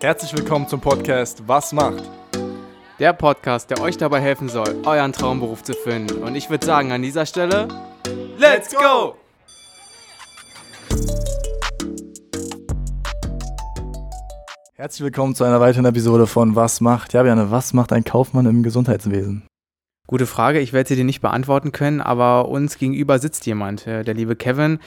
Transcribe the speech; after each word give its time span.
Herzlich 0.00 0.36
willkommen 0.36 0.68
zum 0.68 0.80
Podcast 0.80 1.42
Was 1.46 1.72
macht? 1.72 2.02
Der 2.98 3.12
Podcast, 3.12 3.70
der 3.70 3.80
euch 3.80 3.96
dabei 3.96 4.20
helfen 4.20 4.48
soll, 4.48 4.82
euren 4.84 5.12
Traumberuf 5.12 5.62
zu 5.62 5.72
finden. 5.72 6.22
Und 6.22 6.34
ich 6.34 6.50
würde 6.50 6.66
sagen, 6.66 6.92
an 6.92 7.02
dieser 7.02 7.24
Stelle, 7.26 7.68
Let's 8.36 8.74
go! 8.74 9.16
Herzlich 14.74 15.04
willkommen 15.04 15.34
zu 15.34 15.44
einer 15.44 15.60
weiteren 15.60 15.86
Episode 15.86 16.26
von 16.26 16.54
Was 16.56 16.80
macht? 16.80 17.12
Ja, 17.12 17.22
Björn, 17.22 17.50
was 17.50 17.72
macht 17.72 17.92
ein 17.92 18.04
Kaufmann 18.04 18.46
im 18.46 18.62
Gesundheitswesen? 18.62 19.46
Gute 20.06 20.26
Frage, 20.26 20.60
ich 20.60 20.74
werde 20.74 20.88
sie 20.88 20.96
dir 20.96 21.04
nicht 21.04 21.22
beantworten 21.22 21.72
können, 21.72 22.02
aber 22.02 22.48
uns 22.48 22.76
gegenüber 22.76 23.18
sitzt 23.18 23.46
jemand, 23.46 23.86
äh, 23.86 24.04
der 24.04 24.12
liebe 24.12 24.36
Kevin 24.36 24.78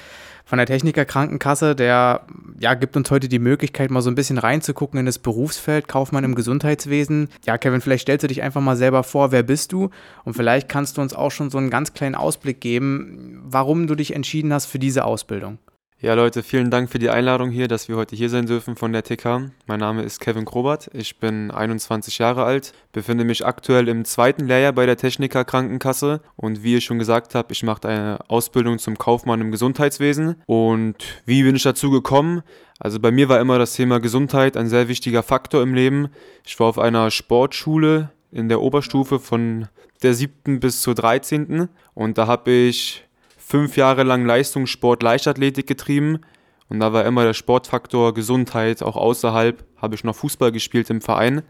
von 0.48 0.60
der 0.60 0.66
Techniker 0.66 1.04
Krankenkasse, 1.04 1.76
der 1.76 2.22
ja, 2.58 2.74
gibt 2.74 2.96
uns 2.96 3.12
heute 3.12 3.28
die 3.28 3.38
Möglichkeit, 3.38 3.92
mal 3.92 4.02
so 4.02 4.10
ein 4.10 4.16
bisschen 4.16 4.38
reinzugucken 4.38 4.98
in 4.98 5.06
das 5.06 5.20
Berufsfeld 5.20 5.90
Kaufmann 5.90 6.24
im 6.24 6.36
Gesundheitswesen. 6.36 7.28
Ja, 7.46 7.58
Kevin, 7.58 7.82
vielleicht 7.82 8.04
stellst 8.04 8.24
du 8.24 8.30
dich 8.30 8.42
einfach 8.42 8.62
mal 8.62 8.78
selber 8.78 9.04
vor, 9.04 9.34
wer 9.34 9.44
bist 9.44 9.74
du? 9.74 9.90
Und 10.24 10.36
vielleicht 10.36 10.70
kannst 10.70 10.96
du 10.96 11.02
uns 11.02 11.14
auch 11.14 11.32
schon 11.32 11.50
so 11.50 11.58
einen 11.58 11.70
ganz 11.70 11.94
kleinen 11.94 12.16
Ausblick 12.16 12.62
geben, 12.62 13.42
warum 13.44 13.88
du 13.88 13.96
dich 13.96 14.16
entschieden 14.16 14.54
hast 14.54 14.68
für 14.68 14.80
diese 14.80 15.04
Ausbildung. 15.04 15.58
Ja, 16.00 16.14
Leute, 16.14 16.44
vielen 16.44 16.70
Dank 16.70 16.92
für 16.92 17.00
die 17.00 17.10
Einladung 17.10 17.50
hier, 17.50 17.68
dass 17.68 17.90
wir 17.90 17.96
heute 17.96 18.16
hier 18.16 18.30
sein 18.30 18.46
dürfen 18.46 18.76
von 18.76 18.94
der 18.94 19.02
TK. 19.02 19.50
Mein 19.66 19.80
Name 19.80 20.04
ist 20.04 20.20
Kevin 20.20 20.46
Krobert, 20.46 20.92
ich 20.94 21.18
bin 21.18 21.50
21 21.50 22.20
Jahre 22.20 22.44
alt, 22.44 22.74
befinde 22.92 23.24
mich 23.24 23.48
aktuell 23.48 23.88
im 23.88 24.06
zweiten 24.06 24.46
Lehrjahr 24.46 24.74
bei 24.74 24.86
der 24.86 24.96
Techniker 24.96 25.44
Krankenkasse 25.44 26.22
und 26.36 26.62
wie 26.62 26.76
ich 26.76 26.86
schon 26.86 27.00
gesagt 27.00 27.34
habe, 27.34 27.52
ich 27.52 27.64
mache 27.64 27.88
eine 27.88 28.20
Ausbildung 28.28 28.78
zum 28.78 29.00
Kaufmann 29.00 29.42
im 29.42 29.50
Gesundheitswesen. 29.50 30.36
Und 30.46 30.98
wie 31.26 31.42
bin 31.42 31.56
ich 31.56 31.64
dazu 31.64 31.90
gekommen? 31.90 32.44
Also 32.78 33.00
bei 33.00 33.10
mir 33.10 33.28
war 33.28 33.42
immer 33.42 33.58
das 33.58 33.74
Thema 33.74 34.00
Gesundheit 34.00 34.56
ein 34.56 34.68
sehr 34.68 34.90
wichtiger 34.90 35.24
Faktor 35.24 35.64
im 35.64 35.74
Leben. 35.74 36.10
Ich 36.46 36.60
war 36.60 36.68
auf 36.68 36.78
einer 36.78 37.10
Sportschule 37.10 38.12
in 38.32 38.50
der 38.50 38.62
Oberstufe 38.62 39.18
von 39.18 39.68
der 40.04 40.14
siebten 40.14 40.60
bis 40.60 40.84
zur 40.84 40.94
dreizehnten 40.94 41.70
und 41.96 42.20
da 42.20 42.28
habe 42.28 42.52
ich 42.52 43.07
fünf 43.48 43.78
Jahre 43.78 44.04
lang 44.04 44.26
Leistungssport, 44.26 45.02
Leichtathletik 45.02 45.68
getrieben. 45.68 46.20
Und 46.68 46.82
da 46.82 46.92
war 46.92 47.06
immer 47.06 47.24
der 47.24 47.34
Sportfaktor 47.34 48.14
Gesundheit, 48.14 48.84
auch 48.84 48.98
außerhalb 48.98 49.64
habe 49.78 49.96
ich 49.96 50.04
noch 50.04 50.16
Fußball 50.16 50.52
gespielt 50.52 50.90
im 50.90 51.00
Verein. 51.00 51.44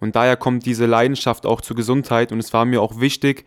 Und 0.00 0.16
daher 0.16 0.36
kommt 0.36 0.66
diese 0.66 0.86
Leidenschaft 0.86 1.46
auch 1.46 1.60
zur 1.60 1.76
Gesundheit. 1.76 2.32
Und 2.32 2.40
es 2.40 2.52
war 2.52 2.64
mir 2.64 2.82
auch 2.82 2.98
wichtig, 2.98 3.44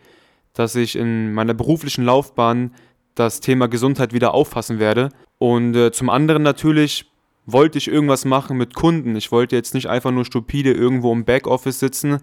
dass 0.54 0.74
ich 0.74 0.96
in 0.96 1.34
meiner 1.34 1.52
beruflichen 1.52 2.04
Laufbahn 2.04 2.74
das 3.14 3.40
Thema 3.40 3.68
Gesundheit 3.68 4.14
wieder 4.14 4.32
auffassen 4.32 4.78
werde. 4.78 5.10
Und 5.36 5.76
äh, 5.76 5.92
zum 5.92 6.08
anderen 6.08 6.42
natürlich 6.42 7.10
wollte 7.44 7.76
ich 7.76 7.88
irgendwas 7.88 8.24
machen 8.24 8.56
mit 8.56 8.74
Kunden. 8.74 9.16
Ich 9.16 9.30
wollte 9.30 9.54
jetzt 9.54 9.74
nicht 9.74 9.90
einfach 9.90 10.12
nur 10.12 10.24
stupide 10.24 10.72
irgendwo 10.72 11.12
im 11.12 11.26
Backoffice 11.26 11.80
sitzen 11.80 12.20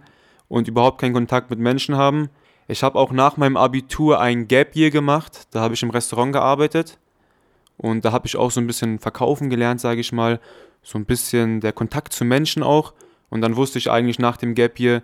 und 0.48 0.68
überhaupt 0.68 1.00
keinen 1.00 1.14
Kontakt 1.14 1.52
mit 1.52 1.60
Menschen 1.60 1.96
haben, 1.96 2.30
ich 2.70 2.84
habe 2.84 3.00
auch 3.00 3.12
nach 3.12 3.36
meinem 3.36 3.58
Abitur 3.58 4.22
ein 4.22 4.48
Gap 4.48 4.76
Year 4.76 4.92
gemacht. 4.92 5.48
Da 5.50 5.62
habe 5.62 5.74
ich 5.74 5.82
im 5.82 5.90
Restaurant 5.90 6.34
gearbeitet. 6.34 7.00
Und 7.78 8.06
da 8.06 8.12
habe 8.12 8.28
ich 8.28 8.38
auch 8.38 8.52
so 8.52 8.62
ein 8.62 8.68
bisschen 8.68 9.00
verkaufen 9.00 9.50
gelernt, 9.50 9.82
sage 9.82 10.02
ich 10.02 10.12
mal. 10.12 10.40
So 10.84 11.00
ein 11.00 11.06
bisschen 11.06 11.62
der 11.62 11.74
Kontakt 11.74 12.14
zu 12.14 12.26
Menschen 12.26 12.62
auch. 12.62 12.94
Und 13.32 13.42
dann 13.42 13.56
wusste 13.56 13.80
ich 13.80 13.90
eigentlich 13.90 14.20
nach 14.20 14.38
dem 14.38 14.54
Gap 14.54 14.80
Year 14.80 15.02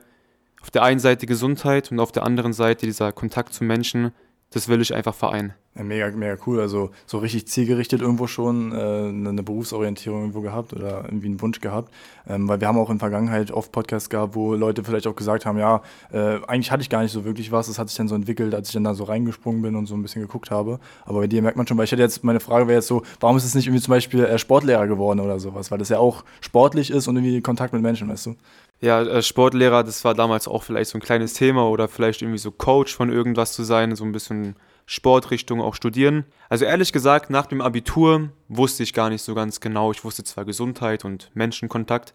auf 0.61 0.69
der 0.69 0.83
einen 0.83 0.99
Seite 0.99 1.25
Gesundheit 1.25 1.91
und 1.91 1.99
auf 1.99 2.11
der 2.11 2.23
anderen 2.23 2.53
Seite 2.53 2.85
dieser 2.85 3.11
Kontakt 3.11 3.55
zu 3.55 3.63
Menschen, 3.63 4.11
das 4.51 4.67
will 4.67 4.81
ich 4.81 4.93
einfach 4.93 5.15
vereinen. 5.15 5.53
Ja, 5.77 5.83
mega, 5.83 6.09
mega 6.11 6.37
cool. 6.47 6.61
Also 6.61 6.91
so 7.05 7.17
richtig 7.17 7.47
zielgerichtet 7.49 7.99
irgendwo 8.01 8.27
schon 8.27 8.71
äh, 8.71 8.75
eine 8.75 9.43
Berufsorientierung 9.43 10.21
irgendwo 10.21 10.39
gehabt 10.39 10.71
oder 10.71 11.03
irgendwie 11.03 11.27
einen 11.27 11.41
Wunsch 11.41 11.59
gehabt. 11.59 11.93
Ähm, 12.27 12.47
weil 12.47 12.61
wir 12.61 12.67
haben 12.69 12.77
auch 12.77 12.89
in 12.89 12.95
der 12.97 13.01
Vergangenheit 13.01 13.51
oft 13.51 13.73
Podcasts 13.73 14.09
gehabt, 14.09 14.35
wo 14.35 14.55
Leute 14.55 14.85
vielleicht 14.85 15.05
auch 15.07 15.15
gesagt 15.15 15.45
haben, 15.45 15.59
ja, 15.59 15.81
äh, 16.13 16.39
eigentlich 16.47 16.71
hatte 16.71 16.81
ich 16.81 16.89
gar 16.89 17.01
nicht 17.01 17.11
so 17.11 17.25
wirklich 17.25 17.51
was. 17.51 17.67
Das 17.67 17.77
hat 17.77 17.89
sich 17.89 17.97
dann 17.97 18.07
so 18.07 18.15
entwickelt, 18.15 18.55
als 18.55 18.69
ich 18.69 18.73
dann 18.73 18.85
da 18.85 18.93
so 18.93 19.03
reingesprungen 19.03 19.61
bin 19.61 19.75
und 19.75 19.87
so 19.87 19.95
ein 19.95 20.01
bisschen 20.01 20.21
geguckt 20.21 20.49
habe. 20.49 20.79
Aber 21.03 21.19
bei 21.19 21.27
dir 21.27 21.41
merkt 21.41 21.57
man 21.57 21.67
schon, 21.67 21.77
weil 21.77 21.83
ich 21.83 21.91
hätte 21.91 22.03
jetzt, 22.03 22.23
meine 22.23 22.39
Frage 22.39 22.67
wäre 22.67 22.77
jetzt 22.77 22.87
so, 22.87 23.03
warum 23.19 23.35
ist 23.35 23.43
es 23.43 23.53
nicht 23.53 23.67
irgendwie 23.67 23.83
zum 23.83 23.91
Beispiel 23.91 24.23
äh, 24.23 24.37
Sportlehrer 24.39 24.87
geworden 24.87 25.19
oder 25.19 25.39
sowas? 25.39 25.71
Weil 25.71 25.79
das 25.79 25.89
ja 25.89 25.99
auch 25.99 26.23
sportlich 26.39 26.89
ist 26.89 27.09
und 27.09 27.17
irgendwie 27.17 27.41
Kontakt 27.41 27.73
mit 27.73 27.81
Menschen, 27.81 28.07
weißt 28.07 28.27
du? 28.27 28.35
Ja, 28.85 29.01
äh, 29.01 29.23
Sportlehrer, 29.23 29.83
das 29.83 30.05
war 30.05 30.13
damals 30.13 30.47
auch 30.47 30.61
vielleicht 30.61 30.91
so 30.91 30.99
ein 30.99 31.01
kleines 31.01 31.33
Thema 31.33 31.67
oder 31.67 31.87
vielleicht 31.87 32.21
irgendwie 32.21 32.37
so 32.37 32.51
Coach 32.51 32.95
von 32.95 33.11
irgendwas 33.11 33.53
zu 33.53 33.63
sein, 33.63 33.95
so 33.95 34.05
ein 34.05 34.11
bisschen 34.11 34.57
Sportrichtung 34.85 35.59
auch 35.59 35.73
studieren. 35.73 36.25
Also 36.49 36.65
ehrlich 36.65 36.93
gesagt, 36.93 37.31
nach 37.31 37.47
dem 37.47 37.61
Abitur 37.61 38.29
wusste 38.47 38.83
ich 38.83 38.93
gar 38.93 39.09
nicht 39.09 39.23
so 39.23 39.33
ganz 39.33 39.59
genau. 39.59 39.91
Ich 39.91 40.03
wusste 40.03 40.23
zwar 40.23 40.45
Gesundheit 40.45 41.03
und 41.03 41.31
Menschenkontakt, 41.33 42.13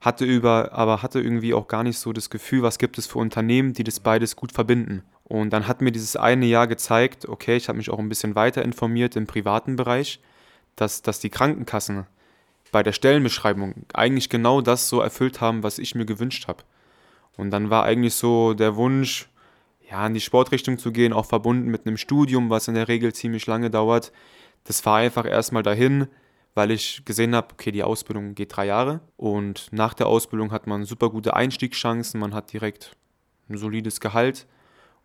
hatte 0.00 0.24
über, 0.24 0.72
aber 0.72 1.02
hatte 1.04 1.20
irgendwie 1.20 1.54
auch 1.54 1.68
gar 1.68 1.84
nicht 1.84 2.00
so 2.00 2.12
das 2.12 2.30
Gefühl, 2.30 2.64
was 2.64 2.78
gibt 2.78 2.98
es 2.98 3.06
für 3.06 3.20
Unternehmen, 3.20 3.72
die 3.72 3.84
das 3.84 4.00
beides 4.00 4.34
gut 4.34 4.50
verbinden. 4.50 5.04
Und 5.22 5.50
dann 5.50 5.68
hat 5.68 5.82
mir 5.82 5.92
dieses 5.92 6.16
eine 6.16 6.46
Jahr 6.46 6.66
gezeigt, 6.66 7.28
okay, 7.28 7.56
ich 7.56 7.68
habe 7.68 7.78
mich 7.78 7.90
auch 7.90 8.00
ein 8.00 8.08
bisschen 8.08 8.34
weiter 8.34 8.62
informiert 8.62 9.14
im 9.14 9.28
privaten 9.28 9.76
Bereich, 9.76 10.18
dass, 10.74 11.00
dass 11.00 11.20
die 11.20 11.30
Krankenkassen 11.30 12.08
bei 12.72 12.82
der 12.82 12.92
Stellenbeschreibung 12.92 13.74
eigentlich 13.92 14.28
genau 14.28 14.60
das 14.60 14.88
so 14.88 15.00
erfüllt 15.00 15.40
haben, 15.40 15.62
was 15.62 15.78
ich 15.78 15.94
mir 15.94 16.04
gewünscht 16.04 16.48
habe. 16.48 16.64
Und 17.36 17.50
dann 17.50 17.70
war 17.70 17.84
eigentlich 17.84 18.14
so 18.14 18.54
der 18.54 18.76
Wunsch, 18.76 19.28
ja, 19.90 20.06
in 20.06 20.14
die 20.14 20.20
Sportrichtung 20.20 20.78
zu 20.78 20.92
gehen, 20.92 21.12
auch 21.12 21.26
verbunden 21.26 21.70
mit 21.70 21.86
einem 21.86 21.96
Studium, 21.96 22.50
was 22.50 22.68
in 22.68 22.74
der 22.74 22.88
Regel 22.88 23.14
ziemlich 23.14 23.46
lange 23.46 23.70
dauert. 23.70 24.12
Das 24.64 24.84
war 24.84 24.98
einfach 24.98 25.24
erstmal 25.24 25.62
dahin, 25.62 26.08
weil 26.54 26.70
ich 26.70 27.04
gesehen 27.04 27.34
habe, 27.34 27.48
okay, 27.52 27.70
die 27.70 27.84
Ausbildung 27.84 28.34
geht 28.34 28.56
drei 28.56 28.66
Jahre 28.66 29.00
und 29.16 29.68
nach 29.70 29.94
der 29.94 30.08
Ausbildung 30.08 30.50
hat 30.50 30.66
man 30.66 30.84
super 30.84 31.08
gute 31.08 31.34
Einstiegschancen, 31.34 32.20
man 32.20 32.34
hat 32.34 32.52
direkt 32.52 32.96
ein 33.48 33.56
solides 33.56 34.00
Gehalt 34.00 34.46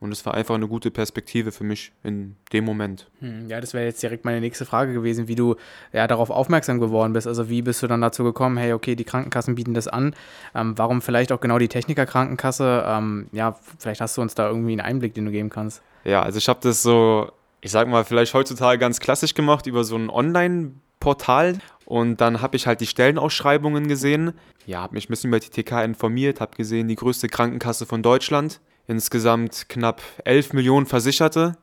und 0.03 0.11
es 0.11 0.25
war 0.25 0.33
einfach 0.33 0.53
eine 0.53 0.67
gute 0.67 0.91
Perspektive 0.91 1.53
für 1.53 1.63
mich 1.63 1.93
in 2.03 2.35
dem 2.51 2.65
Moment. 2.65 3.07
Hm, 3.21 3.49
ja, 3.49 3.61
das 3.61 3.73
wäre 3.73 3.85
jetzt 3.85 4.03
direkt 4.03 4.25
meine 4.25 4.41
nächste 4.41 4.65
Frage 4.65 4.91
gewesen, 4.91 5.29
wie 5.29 5.35
du 5.35 5.55
ja 5.93 6.07
darauf 6.07 6.29
aufmerksam 6.29 6.81
geworden 6.81 7.13
bist. 7.13 7.25
Also 7.25 7.47
wie 7.47 7.61
bist 7.61 7.81
du 7.81 7.87
dann 7.87 8.01
dazu 8.01 8.25
gekommen, 8.25 8.57
hey, 8.57 8.73
okay, 8.73 8.95
die 8.97 9.05
Krankenkassen 9.05 9.55
bieten 9.55 9.73
das 9.73 9.87
an. 9.87 10.13
Ähm, 10.53 10.77
warum 10.77 11.01
vielleicht 11.01 11.31
auch 11.31 11.39
genau 11.39 11.57
die 11.57 11.69
Techniker-Krankenkasse? 11.69 12.83
Ähm, 12.85 13.27
ja, 13.31 13.57
vielleicht 13.79 14.01
hast 14.01 14.17
du 14.17 14.21
uns 14.21 14.35
da 14.35 14.49
irgendwie 14.49 14.73
einen 14.73 14.81
Einblick, 14.81 15.13
den 15.13 15.23
du 15.23 15.31
geben 15.31 15.49
kannst. 15.49 15.81
Ja, 16.03 16.21
also 16.21 16.37
ich 16.37 16.49
habe 16.49 16.59
das 16.61 16.83
so, 16.83 17.31
ich 17.61 17.71
sag 17.71 17.87
mal, 17.87 18.03
vielleicht 18.03 18.33
heutzutage 18.33 18.79
ganz 18.79 18.99
klassisch 18.99 19.33
gemacht 19.33 19.67
über 19.67 19.85
so 19.85 19.95
ein 19.95 20.09
Online-Portal. 20.09 21.59
Und 21.85 22.19
dann 22.19 22.41
habe 22.41 22.57
ich 22.57 22.67
halt 22.67 22.81
die 22.81 22.87
Stellenausschreibungen 22.87 23.87
gesehen. 23.87 24.33
Ja, 24.65 24.81
habe 24.81 24.95
mich 24.95 25.07
ein 25.07 25.11
bisschen 25.11 25.29
über 25.29 25.39
die 25.39 25.49
TK 25.49 25.85
informiert, 25.85 26.41
habe 26.41 26.57
gesehen, 26.57 26.89
die 26.89 26.95
größte 26.95 27.29
Krankenkasse 27.29 27.85
von 27.85 28.03
Deutschland 28.03 28.59
insgesamt 28.87 29.69
knapp 29.69 30.01
11 30.25 30.53
Millionen 30.53 30.85
Versicherte 30.85 31.57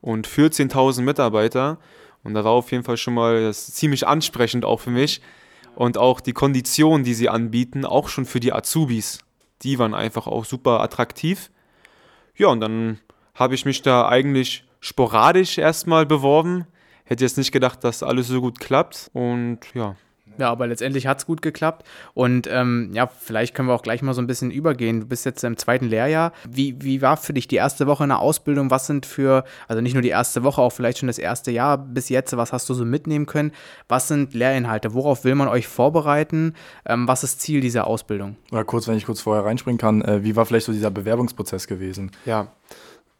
und 0.00 0.28
14.000 0.28 1.02
Mitarbeiter. 1.02 1.78
Und 2.24 2.34
da 2.34 2.44
war 2.44 2.52
auf 2.52 2.70
jeden 2.72 2.84
Fall 2.84 2.96
schon 2.96 3.14
mal 3.14 3.52
ziemlich 3.54 4.06
ansprechend 4.06 4.64
auch 4.64 4.80
für 4.80 4.90
mich. 4.90 5.20
Und 5.74 5.96
auch 5.96 6.20
die 6.20 6.32
Konditionen, 6.32 7.04
die 7.04 7.14
sie 7.14 7.28
anbieten, 7.28 7.84
auch 7.84 8.08
schon 8.08 8.24
für 8.24 8.40
die 8.40 8.52
Azubis, 8.52 9.20
die 9.62 9.78
waren 9.78 9.94
einfach 9.94 10.26
auch 10.26 10.44
super 10.44 10.80
attraktiv. 10.80 11.50
Ja, 12.36 12.48
und 12.48 12.60
dann 12.60 12.98
habe 13.34 13.54
ich 13.54 13.64
mich 13.64 13.82
da 13.82 14.08
eigentlich 14.08 14.64
sporadisch 14.80 15.58
erstmal 15.58 16.06
beworben. 16.06 16.66
Hätte 17.04 17.24
jetzt 17.24 17.38
nicht 17.38 17.52
gedacht, 17.52 17.84
dass 17.84 18.02
alles 18.02 18.28
so 18.28 18.40
gut 18.40 18.60
klappt. 18.60 19.10
Und 19.12 19.60
ja, 19.74 19.96
ja, 20.38 20.50
aber 20.50 20.66
letztendlich 20.66 21.06
hat 21.06 21.18
es 21.18 21.26
gut 21.26 21.42
geklappt. 21.42 21.86
Und 22.14 22.48
ähm, 22.50 22.90
ja, 22.92 23.08
vielleicht 23.08 23.54
können 23.54 23.68
wir 23.68 23.74
auch 23.74 23.82
gleich 23.82 24.02
mal 24.02 24.14
so 24.14 24.22
ein 24.22 24.26
bisschen 24.26 24.50
übergehen. 24.50 25.00
Du 25.00 25.06
bist 25.06 25.26
jetzt 25.26 25.42
im 25.42 25.56
zweiten 25.56 25.86
Lehrjahr. 25.86 26.32
Wie, 26.48 26.76
wie 26.80 27.02
war 27.02 27.16
für 27.16 27.32
dich 27.32 27.48
die 27.48 27.56
erste 27.56 27.86
Woche 27.86 28.04
in 28.04 28.10
der 28.10 28.20
Ausbildung? 28.20 28.70
Was 28.70 28.86
sind 28.86 29.04
für, 29.04 29.44
also 29.66 29.82
nicht 29.82 29.94
nur 29.94 30.02
die 30.02 30.08
erste 30.08 30.44
Woche, 30.44 30.62
auch 30.62 30.70
vielleicht 30.70 30.98
schon 30.98 31.08
das 31.08 31.18
erste 31.18 31.50
Jahr 31.50 31.76
bis 31.76 32.08
jetzt, 32.08 32.36
was 32.36 32.52
hast 32.52 32.68
du 32.68 32.74
so 32.74 32.84
mitnehmen 32.84 33.26
können? 33.26 33.52
Was 33.88 34.08
sind 34.08 34.32
Lehrinhalte? 34.32 34.94
Worauf 34.94 35.24
will 35.24 35.34
man 35.34 35.48
euch 35.48 35.66
vorbereiten? 35.66 36.54
Ähm, 36.86 37.08
was 37.08 37.24
ist 37.24 37.40
Ziel 37.40 37.60
dieser 37.60 37.86
Ausbildung? 37.86 38.36
Oder 38.52 38.64
kurz, 38.64 38.86
wenn 38.86 38.96
ich 38.96 39.06
kurz 39.06 39.20
vorher 39.20 39.44
reinspringen 39.44 39.78
kann, 39.78 40.02
äh, 40.02 40.22
wie 40.22 40.36
war 40.36 40.46
vielleicht 40.46 40.66
so 40.66 40.72
dieser 40.72 40.90
Bewerbungsprozess 40.90 41.66
gewesen? 41.66 42.12
Ja, 42.24 42.52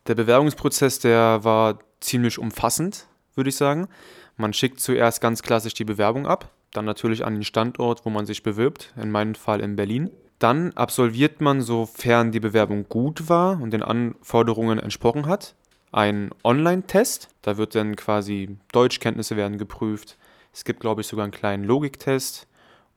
der 0.07 0.15
Bewerbungsprozess, 0.15 1.01
der 1.01 1.41
war 1.43 1.81
ziemlich 2.01 2.39
umfassend, 2.39 3.07
würde 3.35 3.51
ich 3.51 3.57
sagen. 3.57 3.89
Man 4.37 4.53
schickt 4.53 4.81
zuerst 4.81 5.21
ganz 5.21 5.43
klassisch 5.43 5.75
die 5.75 5.85
Bewerbung 5.85 6.27
ab 6.27 6.51
dann 6.73 6.85
natürlich 6.85 7.25
an 7.25 7.35
den 7.35 7.45
Standort, 7.45 8.05
wo 8.05 8.11
man 8.11 8.27
sich 8.27 8.43
bewirbt, 8.43 8.93
in 9.01 9.11
meinem 9.11 9.35
Fall 9.35 9.61
in 9.61 9.77
Berlin. 9.77 10.11
Dann 10.39 10.73
absolviert 10.75 11.41
man, 11.41 11.63
sofern 11.63 12.31
die 12.31 12.41
Bewerbung 12.41 12.89
gut 12.89 13.29
war 13.29 13.61
und 13.61 13.73
den 13.73 13.83
Anforderungen 13.83 14.79
entsprochen 14.79 15.27
hat, 15.27 15.55
einen 15.91 16.31
Online-Test. 16.45 17.29
Da 17.43 17.57
wird 17.57 17.75
dann 17.75 17.97
quasi 17.97 18.57
Deutschkenntnisse 18.73 19.37
werden 19.37 19.59
geprüft. 19.59 20.17
Es 20.53 20.65
gibt, 20.65 20.81
glaube 20.81 21.01
ich, 21.01 21.07
sogar 21.07 21.25
einen 21.25 21.33
kleinen 21.33 21.65
Logiktest 21.65 22.47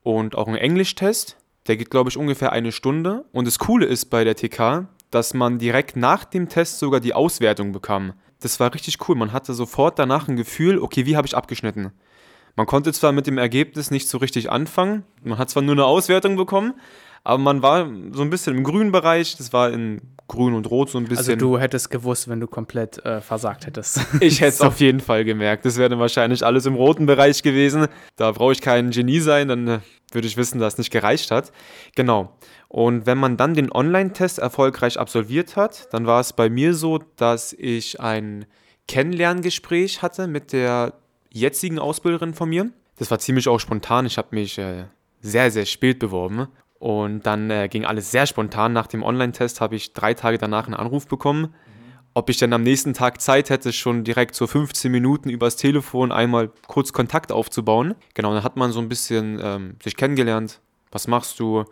und 0.04 0.36
auch 0.36 0.48
einen 0.48 0.58
Englischtest. 0.58 1.38
Der 1.68 1.78
geht, 1.78 1.90
glaube 1.90 2.10
ich, 2.10 2.18
ungefähr 2.18 2.52
eine 2.52 2.72
Stunde. 2.72 3.26
Und 3.32 3.48
das 3.48 3.60
Coole 3.60 3.86
ist 3.86 4.06
bei 4.06 4.24
der 4.24 4.36
TK, 4.36 4.88
dass 5.10 5.34
man 5.34 5.58
direkt 5.58 5.96
nach 5.96 6.26
dem 6.26 6.48
Test 6.50 6.80
sogar 6.80 7.00
die 7.00 7.14
Auswertung 7.14 7.72
bekam. 7.72 8.14
Das 8.40 8.60
war 8.60 8.74
richtig 8.74 9.08
cool. 9.08 9.16
Man 9.16 9.34
hatte 9.34 9.54
sofort 9.54 10.00
danach 10.00 10.28
ein 10.28 10.36
Gefühl, 10.36 10.80
okay, 10.80 11.06
wie 11.06 11.16
habe 11.16 11.28
ich 11.28 11.36
abgeschnitten? 11.36 11.92
Man 12.56 12.66
konnte 12.66 12.94
zwar 12.94 13.12
mit 13.12 13.28
dem 13.28 13.38
Ergebnis 13.38 13.92
nicht 13.92 14.08
so 14.10 14.18
richtig 14.18 14.52
anfangen, 14.52 15.04
man 15.24 15.38
hat 15.38 15.50
zwar 15.50 15.64
nur 15.64 15.74
eine 15.74 15.86
Auswertung 15.86 16.36
bekommen, 16.36 16.74
aber 17.24 17.38
man 17.38 17.62
war 17.62 17.90
so 18.12 18.22
ein 18.22 18.30
bisschen 18.30 18.58
im 18.58 18.64
grünen 18.64 18.92
Bereich, 18.92 19.38
das 19.38 19.54
war 19.54 19.72
in 19.72 20.02
grün 20.32 20.54
und 20.54 20.70
rot 20.72 20.90
so 20.90 20.98
ein 20.98 21.04
bisschen. 21.04 21.18
Also 21.18 21.36
du 21.36 21.60
hättest 21.60 21.90
gewusst, 21.90 22.30
wenn 22.30 22.40
du 22.40 22.48
komplett 22.48 23.04
äh, 23.06 23.22
versagt 23.22 23.68
hättest. 23.68 24.00
Ich 24.22 24.40
hätte 24.40 24.50
es 24.50 24.58
so. 24.60 24.66
auf 24.66 24.80
jeden 24.80 25.02
Fall 25.02 25.26
gemerkt. 25.26 25.66
Das 25.66 25.78
wäre 25.78 25.90
dann 25.90 26.00
wahrscheinlich 26.00 26.46
alles 26.46 26.66
im 26.66 26.76
roten 26.76 27.06
Bereich 27.06 27.44
gewesen. 27.44 27.88
Da 28.16 28.32
brauche 28.32 28.54
ich 28.54 28.62
kein 28.62 28.92
Genie 28.92 29.20
sein, 29.20 29.50
dann 29.50 29.68
äh, 29.68 29.80
würde 30.14 30.28
ich 30.28 30.38
wissen, 30.38 30.60
dass 30.60 30.74
es 30.74 30.78
nicht 30.78 30.92
gereicht 30.92 31.32
hat. 31.32 31.52
Genau. 31.96 32.38
Und 32.70 33.06
wenn 33.06 33.18
man 33.18 33.36
dann 33.36 33.54
den 33.54 33.72
Online-Test 33.72 34.40
erfolgreich 34.40 34.98
absolviert 34.98 35.58
hat, 35.58 35.94
dann 35.94 36.08
war 36.08 36.22
es 36.22 36.32
bei 36.34 36.50
mir 36.50 36.74
so, 36.74 37.00
dass 37.18 37.54
ich 37.54 38.00
ein 38.00 38.46
Kennenlerngespräch 38.88 40.02
hatte 40.02 40.28
mit 40.28 40.54
der 40.54 40.94
jetzigen 41.32 41.80
Ausbilderin 41.80 42.34
von 42.34 42.50
mir. 42.50 42.70
Das 42.98 43.12
war 43.12 43.20
ziemlich 43.20 43.48
auch 43.48 43.60
spontan. 43.60 44.06
Ich 44.06 44.18
habe 44.18 44.30
mich 44.32 44.58
äh, 44.58 44.86
sehr, 45.22 45.52
sehr 45.52 45.66
spät 45.66 46.00
beworben. 46.00 46.48
Und 46.80 47.28
dann 47.28 47.50
äh, 47.52 47.68
ging 47.70 47.86
alles 47.86 48.12
sehr 48.12 48.26
spontan. 48.26 48.74
Nach 48.74 48.88
dem 48.88 49.04
Online-Test 49.04 49.62
habe 49.62 49.76
ich 49.76 49.94
drei 49.94 50.14
Tage 50.14 50.38
danach 50.38 50.66
einen 50.66 50.74
Anruf 50.74 51.08
bekommen, 51.08 51.54
ob 52.14 52.30
ich 52.30 52.38
dann 52.38 52.52
am 52.54 52.64
nächsten 52.64 52.94
Tag 52.94 53.22
Zeit 53.22 53.50
hätte, 53.50 53.72
schon 53.72 54.04
direkt 54.04 54.36
so 54.36 54.48
15 54.48 54.92
Minuten 54.92 55.30
übers 55.30 55.56
Telefon 55.56 56.12
einmal 56.12 56.52
kurz 56.68 56.92
Kontakt 56.92 57.32
aufzubauen. 57.32 57.96
Genau, 58.16 58.34
dann 58.34 58.44
hat 58.44 58.58
man 58.58 58.72
so 58.72 58.80
ein 58.80 58.90
bisschen 58.90 59.40
ähm, 59.42 59.76
sich 59.82 59.96
kennengelernt. 59.96 60.60
Was 60.92 61.08
machst 61.08 61.40
du? 61.40 61.66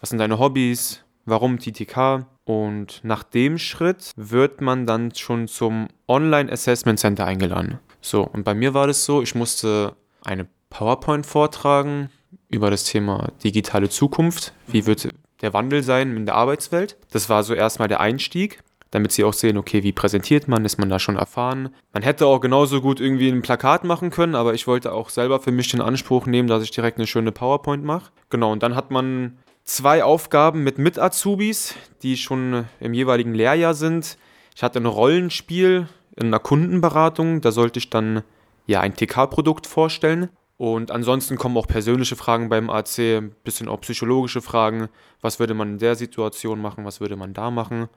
Was 0.00 0.10
sind 0.10 0.18
deine 0.18 0.38
Hobbys? 0.38 1.04
Warum 1.24 1.58
TTK? 1.58 2.26
Und 2.44 3.00
nach 3.02 3.22
dem 3.22 3.58
Schritt 3.58 4.12
wird 4.16 4.60
man 4.60 4.86
dann 4.86 5.14
schon 5.14 5.48
zum 5.48 5.88
Online 6.06 6.52
Assessment 6.52 6.98
Center 6.98 7.24
eingeladen. 7.24 7.78
So, 8.06 8.22
und 8.22 8.44
bei 8.44 8.54
mir 8.54 8.72
war 8.72 8.86
das 8.86 9.04
so, 9.04 9.20
ich 9.20 9.34
musste 9.34 9.96
eine 10.24 10.46
PowerPoint 10.70 11.26
vortragen 11.26 12.08
über 12.48 12.70
das 12.70 12.84
Thema 12.84 13.32
digitale 13.42 13.88
Zukunft. 13.88 14.52
Wie 14.68 14.86
wird 14.86 15.08
der 15.42 15.52
Wandel 15.52 15.82
sein 15.82 16.16
in 16.16 16.24
der 16.24 16.36
Arbeitswelt? 16.36 16.98
Das 17.10 17.28
war 17.28 17.42
so 17.42 17.52
erstmal 17.52 17.88
der 17.88 17.98
Einstieg, 17.98 18.62
damit 18.92 19.10
sie 19.10 19.24
auch 19.24 19.32
sehen, 19.32 19.56
okay, 19.56 19.82
wie 19.82 19.90
präsentiert 19.90 20.46
man, 20.46 20.64
ist 20.64 20.78
man 20.78 20.88
da 20.88 21.00
schon 21.00 21.16
erfahren. 21.16 21.70
Man 21.92 22.04
hätte 22.04 22.26
auch 22.26 22.38
genauso 22.38 22.80
gut 22.80 23.00
irgendwie 23.00 23.28
ein 23.28 23.42
Plakat 23.42 23.82
machen 23.82 24.10
können, 24.10 24.36
aber 24.36 24.54
ich 24.54 24.68
wollte 24.68 24.92
auch 24.92 25.10
selber 25.10 25.40
für 25.40 25.50
mich 25.50 25.72
den 25.72 25.80
Anspruch 25.80 26.26
nehmen, 26.26 26.46
dass 26.46 26.62
ich 26.62 26.70
direkt 26.70 26.98
eine 26.98 27.08
schöne 27.08 27.32
PowerPoint 27.32 27.82
mache. 27.82 28.12
Genau, 28.30 28.52
und 28.52 28.62
dann 28.62 28.76
hat 28.76 28.92
man 28.92 29.36
zwei 29.64 30.04
Aufgaben 30.04 30.62
mit 30.62 30.78
Mit-Azubis, 30.78 31.74
die 32.04 32.16
schon 32.16 32.66
im 32.78 32.94
jeweiligen 32.94 33.34
Lehrjahr 33.34 33.74
sind. 33.74 34.16
Ich 34.54 34.62
hatte 34.62 34.78
ein 34.78 34.86
Rollenspiel 34.86 35.88
in 36.16 36.26
einer 36.26 36.38
Kundenberatung, 36.38 37.40
da 37.40 37.52
sollte 37.52 37.78
ich 37.78 37.90
dann 37.90 38.22
ja 38.66 38.80
ein 38.80 38.94
TK-Produkt 38.94 39.66
vorstellen. 39.66 40.28
Und 40.58 40.90
ansonsten 40.90 41.36
kommen 41.36 41.56
auch 41.58 41.66
persönliche 41.66 42.16
Fragen 42.16 42.48
beim 42.48 42.70
AC, 42.70 42.98
ein 42.98 43.34
bisschen 43.44 43.68
auch 43.68 43.80
psychologische 43.82 44.40
Fragen. 44.40 44.88
Was 45.20 45.38
würde 45.38 45.52
man 45.52 45.72
in 45.72 45.78
der 45.78 45.94
Situation 45.94 46.60
machen? 46.60 46.86
Was 46.86 47.00
würde 47.00 47.16
man 47.16 47.34
da 47.34 47.50
machen? 47.50 47.88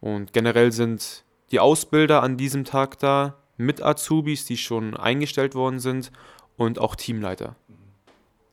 Und 0.00 0.34
generell 0.34 0.70
sind 0.70 1.24
die 1.50 1.60
Ausbilder 1.60 2.22
an 2.22 2.36
diesem 2.36 2.64
Tag 2.64 2.98
da 2.98 3.36
mit 3.56 3.82
Azubis, 3.82 4.44
die 4.44 4.58
schon 4.58 4.94
eingestellt 4.94 5.54
worden 5.54 5.78
sind 5.78 6.12
und 6.56 6.78
auch 6.78 6.94
Teamleiter. 6.94 7.56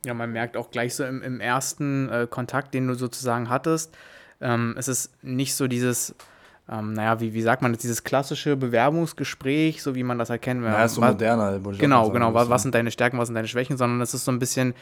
Ja, 0.06 0.14
man 0.14 0.32
merkt 0.32 0.56
auch 0.56 0.72
gleich 0.72 0.96
so 0.96 1.04
im, 1.04 1.22
im 1.22 1.42
ersten 1.42 2.10
äh, 2.10 2.28
Kontakt, 2.30 2.74
den 2.74 2.88
du 2.88 2.96
sozusagen 2.96 3.50
hattest, 3.50 3.96
ähm, 4.42 4.76
es 4.78 4.88
ist 4.88 5.24
nicht 5.24 5.56
so 5.56 5.68
dieses 5.68 6.16
ähm, 6.70 6.94
naja, 6.94 7.20
wie, 7.20 7.34
wie 7.34 7.42
sagt 7.42 7.62
man 7.62 7.74
das, 7.74 7.82
dieses 7.82 8.04
klassische 8.04 8.56
Bewerbungsgespräch, 8.56 9.82
so 9.82 9.96
wie 9.96 10.04
man 10.04 10.18
das 10.20 10.30
erkennt. 10.30 10.64
Halt 10.64 10.74
ja, 10.74 10.86
ist 10.86 10.96
so 10.96 11.02
moderner. 11.02 11.60
Genau, 11.78 12.10
genau. 12.10 12.34
Was, 12.34 12.50
was 12.50 12.62
sind 12.62 12.76
deine 12.76 12.92
Stärken, 12.92 13.18
was 13.18 13.28
sind 13.28 13.36
deine 13.36 13.48
Schwächen, 13.48 13.78
sondern 13.78 14.02
es 14.02 14.14
ist 14.14 14.26
so 14.26 14.32
ein 14.32 14.40
bisschen, 14.40 14.74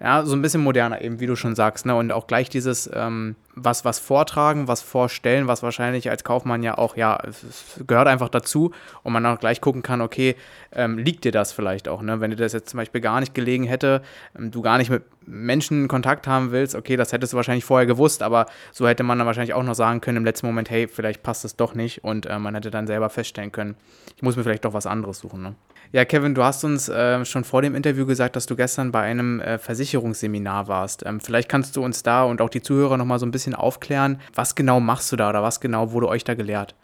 ja, 0.00 0.24
so 0.24 0.34
ein 0.34 0.42
bisschen 0.42 0.62
moderner 0.62 1.00
eben, 1.00 1.20
wie 1.20 1.26
du 1.26 1.36
schon 1.36 1.54
sagst. 1.54 1.86
Ne? 1.86 1.94
Und 1.94 2.12
auch 2.12 2.26
gleich 2.26 2.48
dieses, 2.48 2.90
ähm, 2.92 3.36
was, 3.64 3.84
was 3.84 3.98
vortragen, 3.98 4.68
was 4.68 4.82
vorstellen, 4.82 5.46
was 5.48 5.62
wahrscheinlich 5.62 6.10
als 6.10 6.24
Kaufmann 6.24 6.62
ja 6.62 6.78
auch, 6.78 6.96
ja, 6.96 7.18
es 7.26 7.80
gehört 7.86 8.08
einfach 8.08 8.28
dazu 8.28 8.72
und 9.02 9.12
man 9.12 9.24
auch 9.26 9.40
gleich 9.40 9.60
gucken 9.60 9.82
kann, 9.82 10.00
okay, 10.00 10.36
ähm, 10.72 10.98
liegt 10.98 11.24
dir 11.24 11.32
das 11.32 11.52
vielleicht 11.52 11.88
auch, 11.88 12.02
ne? 12.02 12.20
Wenn 12.20 12.30
dir 12.30 12.36
das 12.36 12.52
jetzt 12.52 12.70
zum 12.70 12.78
Beispiel 12.78 13.00
gar 13.00 13.20
nicht 13.20 13.34
gelegen 13.34 13.64
hätte, 13.64 14.02
ähm, 14.36 14.50
du 14.50 14.62
gar 14.62 14.78
nicht 14.78 14.90
mit 14.90 15.02
Menschen 15.26 15.88
Kontakt 15.88 16.26
haben 16.26 16.50
willst, 16.52 16.74
okay, 16.74 16.96
das 16.96 17.12
hättest 17.12 17.32
du 17.32 17.36
wahrscheinlich 17.36 17.64
vorher 17.64 17.86
gewusst, 17.86 18.22
aber 18.22 18.46
so 18.72 18.88
hätte 18.88 19.02
man 19.02 19.18
dann 19.18 19.26
wahrscheinlich 19.26 19.54
auch 19.54 19.62
noch 19.62 19.74
sagen 19.74 20.00
können 20.00 20.18
im 20.18 20.24
letzten 20.24 20.46
Moment, 20.46 20.70
hey, 20.70 20.88
vielleicht 20.88 21.22
passt 21.22 21.44
es 21.44 21.56
doch 21.56 21.74
nicht 21.74 22.04
und 22.04 22.26
äh, 22.26 22.38
man 22.38 22.54
hätte 22.54 22.70
dann 22.70 22.86
selber 22.86 23.10
feststellen 23.10 23.52
können, 23.52 23.76
ich 24.16 24.22
muss 24.22 24.36
mir 24.36 24.42
vielleicht 24.42 24.64
doch 24.64 24.72
was 24.72 24.86
anderes 24.86 25.18
suchen, 25.18 25.42
ne? 25.42 25.54
Ja, 25.90 26.04
Kevin, 26.04 26.34
du 26.34 26.44
hast 26.44 26.64
uns 26.64 26.90
äh, 26.90 27.24
schon 27.24 27.44
vor 27.44 27.62
dem 27.62 27.74
Interview 27.74 28.04
gesagt, 28.04 28.36
dass 28.36 28.44
du 28.44 28.54
gestern 28.56 28.92
bei 28.92 29.00
einem 29.00 29.40
äh, 29.40 29.56
Versicherungsseminar 29.56 30.68
warst. 30.68 31.02
Ähm, 31.06 31.18
vielleicht 31.18 31.48
kannst 31.48 31.76
du 31.76 31.82
uns 31.82 32.02
da 32.02 32.24
und 32.24 32.42
auch 32.42 32.50
die 32.50 32.60
Zuhörer 32.60 32.98
noch 32.98 33.06
mal 33.06 33.18
so 33.18 33.24
ein 33.24 33.30
bisschen 33.30 33.47
aufklären, 33.54 34.20
was 34.34 34.54
genau 34.54 34.80
machst 34.80 35.10
du 35.12 35.16
da 35.16 35.28
oder 35.30 35.42
was 35.42 35.60
genau 35.60 35.92
wurde 35.92 36.08
euch 36.08 36.24
da 36.24 36.34
gelehrt? 36.34 36.74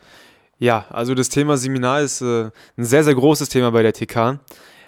Ja, 0.59 0.87
also 0.91 1.15
das 1.15 1.29
Thema 1.29 1.57
Seminar 1.57 2.01
ist 2.01 2.21
äh, 2.21 2.51
ein 2.77 2.85
sehr, 2.85 3.05
sehr 3.05 3.15
großes 3.15 3.49
Thema 3.49 3.71
bei 3.73 3.83
der 3.83 3.93
TK. 3.93 4.41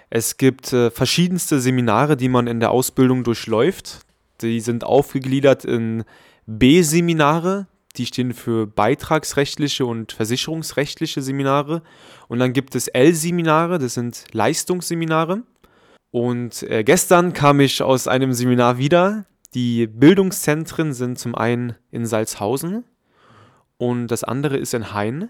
Es 0.09 0.37
gibt 0.37 0.71
äh, 0.71 0.89
verschiedenste 0.89 1.59
Seminare, 1.59 2.15
die 2.15 2.29
man 2.29 2.47
in 2.47 2.59
der 2.59 2.71
Ausbildung 2.71 3.23
durchläuft. 3.23 3.99
Die 4.41 4.59
sind 4.61 4.83
aufgegliedert 4.83 5.65
in 5.65 6.03
B-Seminare, 6.45 7.67
die 7.97 8.05
stehen 8.05 8.33
für 8.33 8.67
beitragsrechtliche 8.67 9.85
und 9.85 10.13
versicherungsrechtliche 10.13 11.21
Seminare. 11.21 11.81
Und 12.27 12.39
dann 12.39 12.53
gibt 12.53 12.75
es 12.75 12.87
L-Seminare, 12.87 13.79
das 13.79 13.95
sind 13.95 14.25
Leistungsseminare. 14.31 15.43
Und 16.11 16.63
äh, 16.63 16.83
gestern 16.83 17.33
kam 17.33 17.59
ich 17.59 17.81
aus 17.81 18.07
einem 18.07 18.33
Seminar 18.33 18.77
wieder. 18.77 19.25
Die 19.53 19.87
Bildungszentren 19.87 20.93
sind 20.93 21.17
zum 21.17 21.35
einen 21.35 21.75
in 21.89 22.05
Salzhausen 22.05 22.83
und 23.77 24.07
das 24.07 24.23
andere 24.23 24.57
ist 24.57 24.73
in 24.73 24.93
Hain. 24.93 25.29